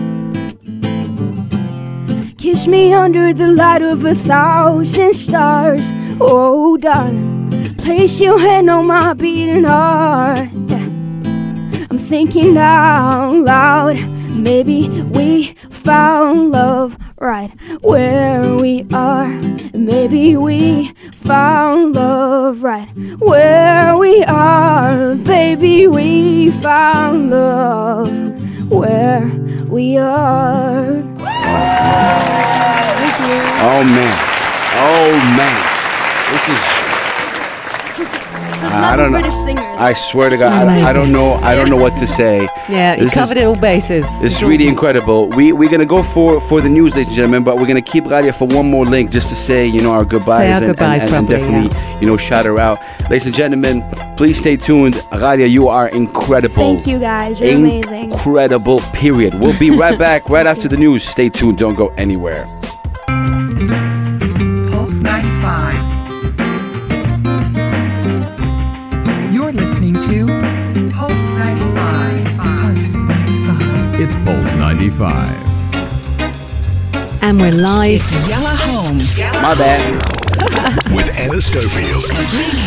Kiss 2.37 2.67
me 2.67 2.93
under 2.93 3.33
the 3.33 3.47
light 3.47 3.81
of 3.81 4.05
a 4.05 4.15
thousand 4.15 5.13
stars. 5.13 5.91
Oh, 6.21 6.77
darling, 6.77 7.75
place 7.77 8.21
your 8.21 8.39
hand 8.39 8.69
on 8.69 8.87
my 8.87 9.13
beating 9.13 9.63
heart. 9.63 10.39
I'm 11.89 11.97
thinking 11.97 12.57
out 12.57 13.33
loud. 13.33 13.97
Maybe 14.29 14.89
we 14.89 15.53
found 15.69 16.51
love 16.51 16.97
right 17.25 17.51
where 17.81 18.55
we 18.55 18.85
are. 18.93 19.27
Maybe 19.73 20.37
we 20.37 20.93
found 21.13 21.93
love 21.93 22.61
right 22.63 22.87
where 23.19 23.97
we 23.97 24.23
are. 24.25 25.15
Baby, 25.15 25.87
we 25.87 26.51
found 26.51 27.31
love 27.31 28.11
where 28.69 29.25
we 29.67 29.97
are. 29.97 31.03
Oh 33.67 33.83
man. 33.83 34.15
Oh 34.77 35.11
man. 35.35 35.61
This 36.31 36.49
is. 36.49 36.85
I 38.75 38.95
don't 38.95 39.11
know. 39.11 39.19
British 39.21 39.39
singers. 39.39 39.63
I 39.77 39.93
swear 39.93 40.29
to 40.29 40.37
God, 40.37 40.67
I, 40.67 40.89
I 40.89 40.93
don't 40.93 41.11
know. 41.11 41.33
I 41.35 41.55
don't 41.55 41.69
know 41.69 41.77
what 41.77 41.97
to 41.97 42.07
say. 42.07 42.47
Yeah, 42.69 42.95
you 42.95 43.03
This 43.03 43.11
is- 43.11 43.17
covered 43.19 43.37
it 43.37 43.45
all 43.45 43.55
bases. 43.55 44.05
It's 44.21 44.41
really 44.41 44.67
incredible. 44.67 45.29
We 45.29 45.51
we're 45.53 45.69
gonna 45.69 45.85
go 45.85 46.01
for 46.03 46.39
for 46.41 46.61
the 46.61 46.69
news, 46.69 46.93
ladies 46.95 47.07
and 47.07 47.15
gentlemen, 47.15 47.43
but 47.43 47.57
we're 47.59 47.67
gonna 47.67 47.81
keep 47.81 48.05
Ghalia 48.05 48.33
for 48.33 48.47
one 48.47 48.69
more 48.69 48.85
link 48.85 49.11
just 49.11 49.29
to 49.29 49.35
say 49.35 49.65
you 49.67 49.81
know 49.81 49.91
our 49.91 50.05
goodbyes, 50.05 50.43
Say 50.43 50.51
our 50.53 50.57
and, 50.57 50.67
goodbyes 50.67 51.01
and, 51.03 51.13
and, 51.13 51.29
and 51.29 51.39
properly, 51.41 51.67
definitely 51.69 51.99
you 52.01 52.07
know 52.07 52.17
shout 52.17 52.45
her 52.45 52.57
out, 52.59 52.79
ladies 53.09 53.25
and 53.25 53.35
gentlemen. 53.35 53.83
Please 54.17 54.37
stay 54.37 54.55
tuned. 54.57 54.95
Ghalia, 55.11 55.49
you 55.49 55.67
are 55.67 55.89
incredible. 55.89 56.55
Thank 56.55 56.87
you 56.87 56.99
guys. 56.99 57.39
You're 57.39 57.55
amazing. 57.57 58.11
Incredible. 58.11 58.79
Period. 58.93 59.33
We'll 59.35 59.57
be 59.59 59.71
right 59.71 59.97
back 60.07 60.29
right 60.29 60.47
after 60.47 60.67
the 60.67 60.77
news. 60.77 61.03
Stay 61.03 61.29
tuned. 61.29 61.57
Don't 61.57 61.75
go 61.75 61.87
anywhere. 61.97 62.45
95. 74.75 75.31
and 77.23 77.39
we're 77.39 77.49
live. 77.51 78.01
It's 78.01 78.29
Yalla 78.29 78.49
Home. 78.49 78.97
My 79.41 79.55
bad. 79.55 79.95
With 80.93 81.17
Anna 81.17 81.39
Schofield. 81.39 82.03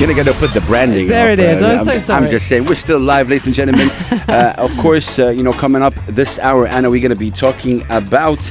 Gonna 0.01 0.15
gotta 0.15 0.33
put 0.33 0.55
the 0.55 0.63
branding. 0.63 1.09
There 1.09 1.31
up, 1.31 1.39
it 1.39 1.39
is. 1.39 1.61
uh, 1.61 1.67
I'm 1.67 1.85
so 1.85 1.99
sorry. 1.99 2.25
I'm 2.25 2.31
just 2.31 2.49
saying 2.49 2.65
we're 2.65 2.77
still 2.77 2.99
live, 2.99 3.29
ladies 3.29 3.45
and 3.45 3.55
gentlemen. 3.55 3.91
uh, 4.29 4.55
of 4.57 4.75
course, 4.79 5.19
uh, 5.19 5.29
you 5.29 5.43
know 5.43 5.53
coming 5.53 5.83
up 5.83 5.93
this 6.07 6.39
hour, 6.39 6.67
Anna, 6.67 6.89
we're 6.89 7.03
gonna 7.03 7.15
be 7.15 7.31
talking 7.31 7.85
about. 7.91 8.51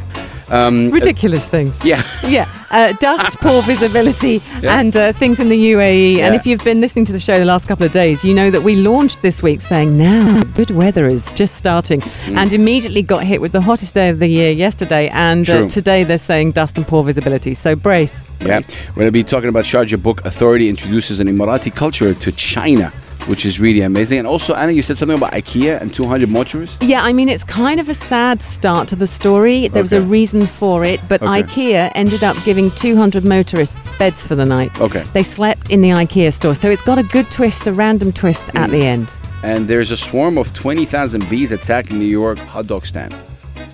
Um, 0.49 0.89
Ridiculous 0.91 1.47
things. 1.49 1.79
yeah. 1.83 2.01
Yeah, 2.27 2.47
uh, 2.71 2.91
dust, 2.93 3.37
poor 3.39 3.61
visibility, 3.61 4.41
Yeah. 4.61 4.79
and 4.79 4.95
uh, 4.95 5.13
things 5.13 5.39
in 5.39 5.47
the 5.49 5.71
UAE. 5.73 6.19
And 6.19 6.35
if 6.35 6.45
you've 6.45 6.63
been 6.63 6.81
listening 6.81 7.05
to 7.05 7.13
the 7.13 7.19
show 7.21 7.37
the 7.39 7.45
last 7.45 7.67
couple 7.67 7.85
of 7.85 7.91
days, 7.93 8.23
you 8.25 8.33
know 8.33 8.49
that 8.51 8.63
we 8.63 8.75
launched 8.75 9.21
this 9.21 9.41
week 9.41 9.61
saying 9.61 9.97
now 9.97 10.43
good 10.55 10.71
weather 10.71 11.05
is 11.07 11.31
just 11.33 11.55
starting, 11.55 12.01
Mm. 12.01 12.35
and 12.37 12.51
immediately 12.53 13.01
got 13.01 13.23
hit 13.23 13.39
with 13.39 13.51
the 13.53 13.61
hottest 13.61 13.93
day 13.93 14.09
of 14.09 14.19
the 14.19 14.27
year 14.27 14.51
yesterday. 14.51 15.07
And 15.09 15.49
uh, 15.49 15.69
today 15.69 16.03
they're 16.03 16.17
saying 16.17 16.51
dust 16.53 16.77
and 16.77 16.85
poor 16.87 17.03
visibility. 17.03 17.53
So 17.53 17.75
brace. 17.75 18.25
Yeah, 18.41 18.59
we're 18.89 19.01
going 19.01 19.07
to 19.07 19.11
be 19.11 19.23
talking 19.23 19.49
about 19.49 19.63
Sharjah 19.65 20.01
Book 20.01 20.25
Authority 20.25 20.67
introduces 20.69 21.19
an 21.19 21.27
Emirati 21.27 21.73
culture 21.73 22.13
to 22.13 22.31
China, 22.33 22.91
which 23.27 23.45
is 23.45 23.59
really 23.59 23.81
amazing. 23.81 24.19
And 24.19 24.27
also, 24.27 24.53
Anna, 24.55 24.71
you 24.71 24.81
said 24.81 24.97
something 24.97 25.17
about 25.17 25.33
IKEA 25.33 25.79
and 25.81 25.93
200 25.93 26.29
motorists. 26.29 26.81
Yeah, 26.81 27.03
I 27.03 27.13
mean, 27.13 27.29
it's 27.29 27.43
kind 27.43 27.79
of 27.79 27.89
a 27.89 27.93
sad 27.93 28.41
start 28.41 28.87
to 28.89 28.95
the 28.95 29.07
story. 29.07 29.67
There 29.67 29.81
was 29.83 29.93
a 29.93 30.01
reason 30.01 30.47
for 30.47 30.83
it, 30.85 30.99
but 31.07 31.21
Okay. 31.21 31.43
IKEA 31.43 31.91
ended 31.95 32.23
up 32.23 32.35
giving 32.45 32.71
200 32.71 33.23
motorists 33.25 33.93
beds 33.97 34.25
for 34.25 34.35
the 34.35 34.45
night. 34.45 34.71
Okay. 34.81 35.03
They 35.13 35.23
slept 35.23 35.69
in 35.69 35.81
the 35.81 35.89
IKEA 35.89 36.31
store. 36.33 36.55
So 36.55 36.69
it's 36.69 36.81
got 36.81 36.97
a 36.97 37.03
good 37.03 37.29
twist, 37.31 37.67
a 37.67 37.73
random 37.73 38.11
twist 38.13 38.47
Mm. 38.47 38.59
at 38.59 38.69
the 38.71 38.85
end. 38.85 39.13
And 39.43 39.67
there's 39.67 39.91
a 39.91 39.97
swarm 39.97 40.37
of 40.37 40.53
20,000 40.53 41.29
bees 41.29 41.51
attacking 41.51 41.99
New 41.99 42.05
York 42.05 42.39
hot 42.39 42.67
dog 42.67 42.85
stand. 42.87 43.13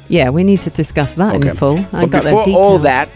Yeah, 0.09 0.29
we 0.29 0.43
need 0.43 0.61
to 0.63 0.69
discuss 0.69 1.13
that 1.13 1.35
in 1.35 1.55
full. 1.55 1.79
I 1.93 2.05
but 2.05 2.09
got 2.11 2.23
before 2.23 2.49
all 2.49 2.77
that, 2.79 3.09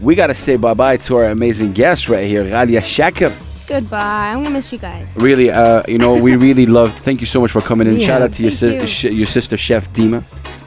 we 0.00 0.14
got 0.14 0.26
to 0.26 0.34
say 0.34 0.56
bye 0.56 0.74
bye 0.74 0.96
to 0.98 1.16
our 1.16 1.26
amazing 1.26 1.72
guest 1.72 2.08
right 2.08 2.26
here, 2.26 2.44
Ghalia 2.44 2.80
Shakir. 2.80 3.32
Goodbye. 3.68 4.30
I'm 4.30 4.38
gonna 4.42 4.50
miss 4.50 4.72
you 4.72 4.78
guys. 4.78 5.08
Really, 5.16 5.50
uh, 5.50 5.82
you 5.88 5.98
know, 5.98 6.14
we 6.20 6.36
really 6.36 6.66
loved. 6.78 6.98
Thank 6.98 7.20
you 7.20 7.26
so 7.26 7.40
much 7.40 7.50
for 7.50 7.60
coming 7.60 7.86
in. 7.88 7.98
Yeah. 7.98 8.06
Shout 8.06 8.22
out 8.22 8.32
to 8.34 8.42
your, 8.42 8.50
Thank 8.52 8.80
sis- 8.82 9.02
you. 9.04 9.10
sh- 9.10 9.14
your 9.14 9.26
sister, 9.26 9.56
Chef 9.56 9.92
Dima, 9.92 10.22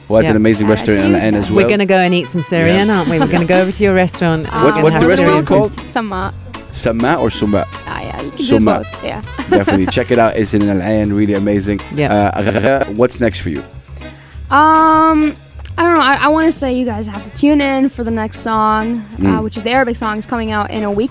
who 0.08 0.16
has 0.16 0.24
Yeah. 0.24 0.30
an 0.30 0.36
amazing 0.36 0.66
Shout 0.66 0.76
restaurant 0.76 1.00
in 1.00 1.10
you, 1.12 1.16
Al 1.16 1.34
as 1.36 1.46
well. 1.50 1.56
We're 1.56 1.68
going 1.68 1.78
to 1.80 1.86
go 1.86 1.96
and 1.98 2.12
eat 2.14 2.26
some 2.26 2.42
Syrian, 2.42 2.88
Yeah. 2.88 2.98
aren't 2.98 3.08
we? 3.10 3.18
We're 3.18 3.26
going 3.26 3.40
to 3.40 3.46
go 3.46 3.60
over 3.60 3.72
to 3.72 3.84
your 3.84 3.94
restaurant. 3.94 4.44
What- 4.46 4.62
We're 4.62 4.70
gonna 4.70 4.82
what's 4.82 4.98
the 4.98 5.08
restaurant 5.08 5.38
food. 5.38 5.46
called? 5.48 5.72
Samat. 5.78 6.34
Samat 6.72 7.20
or 7.20 7.30
Suma? 7.30 7.64
Ah, 7.86 8.00
yeah, 8.00 8.20
you 8.22 8.30
can 8.30 8.44
Suma. 8.44 8.78
do 8.78 8.84
both. 8.84 9.04
Yeah. 9.04 9.22
Definitely 9.50 9.86
check 9.86 10.10
it 10.12 10.18
out. 10.18 10.36
It's 10.36 10.54
in 10.54 10.68
Al 10.68 10.80
Ain, 10.82 11.12
really 11.12 11.34
amazing. 11.34 11.80
Yeah. 11.92 12.12
Uh, 12.14 12.84
what's 12.92 13.18
next 13.18 13.40
for 13.40 13.48
you? 13.48 13.60
Um, 14.50 15.34
I 15.78 15.82
don't 15.82 15.94
know. 15.94 16.00
I, 16.00 16.18
I 16.22 16.28
want 16.28 16.46
to 16.46 16.52
say 16.56 16.72
you 16.76 16.84
guys 16.84 17.06
have 17.06 17.24
to 17.24 17.30
tune 17.36 17.60
in 17.60 17.88
for 17.88 18.04
the 18.04 18.10
next 18.10 18.40
song, 18.40 18.96
uh, 18.98 19.02
Mm. 19.18 19.42
which 19.44 19.56
is 19.56 19.64
the 19.64 19.70
Arabic 19.70 19.96
song. 19.96 20.18
is 20.18 20.26
coming 20.26 20.50
out 20.52 20.70
in 20.70 20.82
a 20.84 20.90
week, 20.90 21.10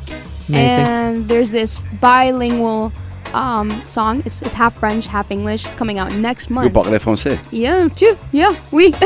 Amazing. 0.50 0.86
and 0.86 1.28
there's 1.28 1.52
this 1.52 1.80
bilingual 2.02 2.92
um, 3.34 3.84
song. 3.88 4.22
It's, 4.26 4.42
it's 4.42 4.54
half 4.54 4.76
French, 4.80 5.08
half 5.08 5.32
English. 5.32 5.66
It's 5.66 5.76
coming 5.76 6.00
out 6.00 6.12
next 6.14 6.50
month. 6.50 6.68
You 6.68 6.74
month. 6.74 6.88
parlez 6.88 7.04
français. 7.04 7.40
Yeah, 7.52 7.88
too. 7.90 8.18
Yeah, 8.32 8.56
we. 8.72 8.94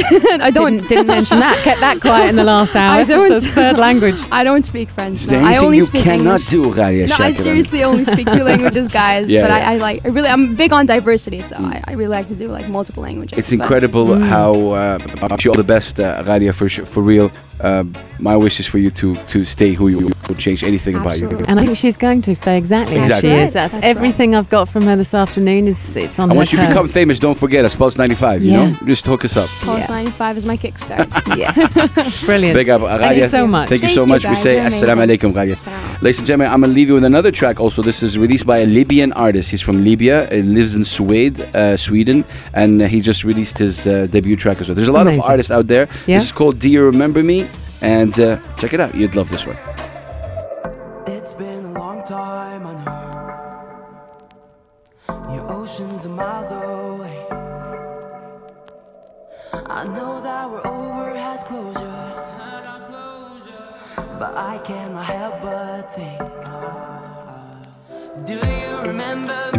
I 0.48 0.52
don't. 0.52 0.74
Didn't, 0.78 0.90
didn't 0.90 1.08
mention 1.08 1.40
that. 1.40 1.58
Kept 1.64 1.80
that 1.82 2.00
quiet 2.02 2.30
in 2.30 2.36
the 2.36 2.44
last 2.44 2.76
hour. 2.80 3.00
I 3.00 3.04
don't. 3.04 3.32
his 3.32 3.48
third 3.54 3.78
language. 3.78 4.16
I 4.32 4.44
don't 4.44 4.64
speak 4.64 4.90
French. 4.90 5.22
Is 5.22 5.28
No. 5.28 5.40
I 5.40 5.58
only 5.58 5.78
you 5.78 5.84
speak 5.86 6.04
cannot 6.04 6.42
English. 6.42 6.50
do, 6.50 6.64
Ghalia 6.74 7.08
No, 7.10 7.16
I 7.20 7.32
seriously 7.32 7.84
only 7.84 8.06
speak 8.06 8.30
two 8.32 8.44
languages, 8.44 8.88
guys. 8.88 9.32
Yeah, 9.32 9.42
but 9.44 9.50
yeah. 9.52 9.70
I, 9.70 9.74
I 9.74 9.78
like. 9.78 10.06
I 10.06 10.10
really. 10.10 10.30
I'm 10.30 10.56
big 10.56 10.72
on 10.74 10.86
diversity, 10.86 11.42
so 11.42 11.56
I, 11.58 11.82
I 11.88 11.94
really 11.94 12.10
like 12.18 12.28
to 12.30 12.36
do 12.36 12.48
like 12.48 12.68
multiple 12.70 13.04
languages. 13.04 13.38
It's 13.40 13.50
but- 13.50 13.60
incredible 13.60 14.04
Mm. 14.04 14.22
how 14.28 14.52
uh, 14.72 14.98
I 15.22 15.28
wish 15.34 15.46
you 15.46 15.52
all 15.52 15.58
the 15.58 15.64
best, 15.64 16.00
uh, 16.00 16.22
Ghalia, 16.24 16.54
for 16.54 16.68
for 16.86 17.02
real. 17.02 17.32
Uh, 17.62 17.84
my 18.20 18.36
wish 18.36 18.60
is 18.60 18.68
for 18.68 18.78
you 18.78 18.92
to 18.92 19.16
to 19.34 19.46
stay 19.46 19.74
who 19.74 19.88
you 19.88 20.12
would 20.28 20.38
change 20.38 20.64
anything 20.64 20.96
about 20.96 21.18
you. 21.20 21.30
And 21.48 21.60
I 21.60 21.66
think 21.66 21.78
she's 21.78 21.98
going 21.98 22.22
to 22.24 22.36
stay 22.36 22.58
exactly 22.58 22.98
Exactly. 22.98 23.16
as 23.16 23.22
she 23.22 23.38
Right, 23.40 23.44
is. 23.48 23.54
That's, 23.54 23.74
that's 23.74 23.86
everything 23.86 24.13
I've 24.20 24.48
got 24.50 24.70
from 24.70 24.84
her 24.84 24.96
this 24.96 25.14
afternoon. 25.14 25.68
Is 25.68 25.96
it's 25.96 26.20
on 26.20 26.30
And 26.30 26.38
once 26.38 26.52
you 26.54 26.58
terms. 26.60 26.70
become 26.70 26.88
famous, 26.88 27.20
don't 27.20 27.38
forget 27.38 27.66
us, 27.66 27.76
Pulse 27.76 27.98
95, 27.98 28.44
you 28.44 28.52
know? 28.52 28.78
Just 28.86 29.06
hook 29.06 29.26
us 29.26 29.36
up. 29.36 29.50
Pulse 29.62 29.80
Yeah. 29.82 29.88
95 29.88 30.38
is 30.38 30.46
my 30.46 30.56
kickstart. 30.56 31.10
yes, 31.38 32.24
brilliant. 32.24 32.56
Big 32.56 32.70
up, 32.70 32.82
Thank 32.82 33.02
Ghalia. 33.02 33.16
you 33.24 33.30
so 33.30 33.48
much. 33.48 33.70
Thank 33.70 33.82
you 33.84 33.90
so 33.90 34.02
you, 34.02 34.08
much. 34.08 34.24
we 34.26 34.36
say 34.36 34.56
You're 34.56 34.66
Assalamu 34.66 35.06
alaikum, 35.08 35.34
Ghalia. 35.34 35.54
Assalamu. 35.54 36.02
Ladies 36.02 36.20
and 36.20 36.28
gentlemen, 36.28 36.54
I'm 36.54 36.62
going 36.62 36.72
to 36.72 36.76
leave 36.76 36.88
you 36.90 36.94
with 36.94 37.04
another 37.04 37.32
track 37.32 37.60
also. 37.60 37.82
This 37.82 38.04
is 38.04 38.18
released 38.18 38.46
by 38.46 38.60
a 38.60 38.66
Libyan 38.68 39.12
artist. 39.14 39.50
He's 39.50 39.62
from 39.62 39.84
Libya, 39.84 40.30
uh, 40.32 40.36
lives 40.36 40.76
in 40.76 40.86
Sweden, 40.86 41.50
uh, 41.56 41.76
Sweden, 41.78 42.24
and 42.54 42.82
uh, 42.82 42.86
he 42.88 43.02
just 43.02 43.24
released 43.24 43.58
his 43.58 43.86
uh, 43.88 44.08
debut 44.12 44.36
track 44.38 44.62
as 44.62 44.68
well. 44.68 44.76
There's 44.76 44.88
a 44.88 44.92
lot 44.92 45.08
Amazing. 45.08 45.24
of 45.24 45.30
artists 45.30 45.52
out 45.52 45.68
there. 45.68 45.88
Yeah. 46.08 46.18
This 46.20 46.26
is 46.26 46.32
called 46.32 46.60
Do 46.60 46.70
You 46.70 46.86
Remember 46.86 47.24
Me? 47.24 47.48
And 47.82 48.18
uh, 48.20 48.38
check 48.58 48.74
it 48.74 48.80
out. 48.80 48.96
You'd 48.96 49.16
love 49.16 49.30
this 49.30 49.46
one. 49.46 49.58
I 64.36 64.58
cannot 64.64 65.06
help 65.06 65.42
but 65.42 65.94
think. 65.94 66.22
Uh, 66.44 67.64
do 68.26 68.34
you 68.34 68.82
remember 68.82 69.53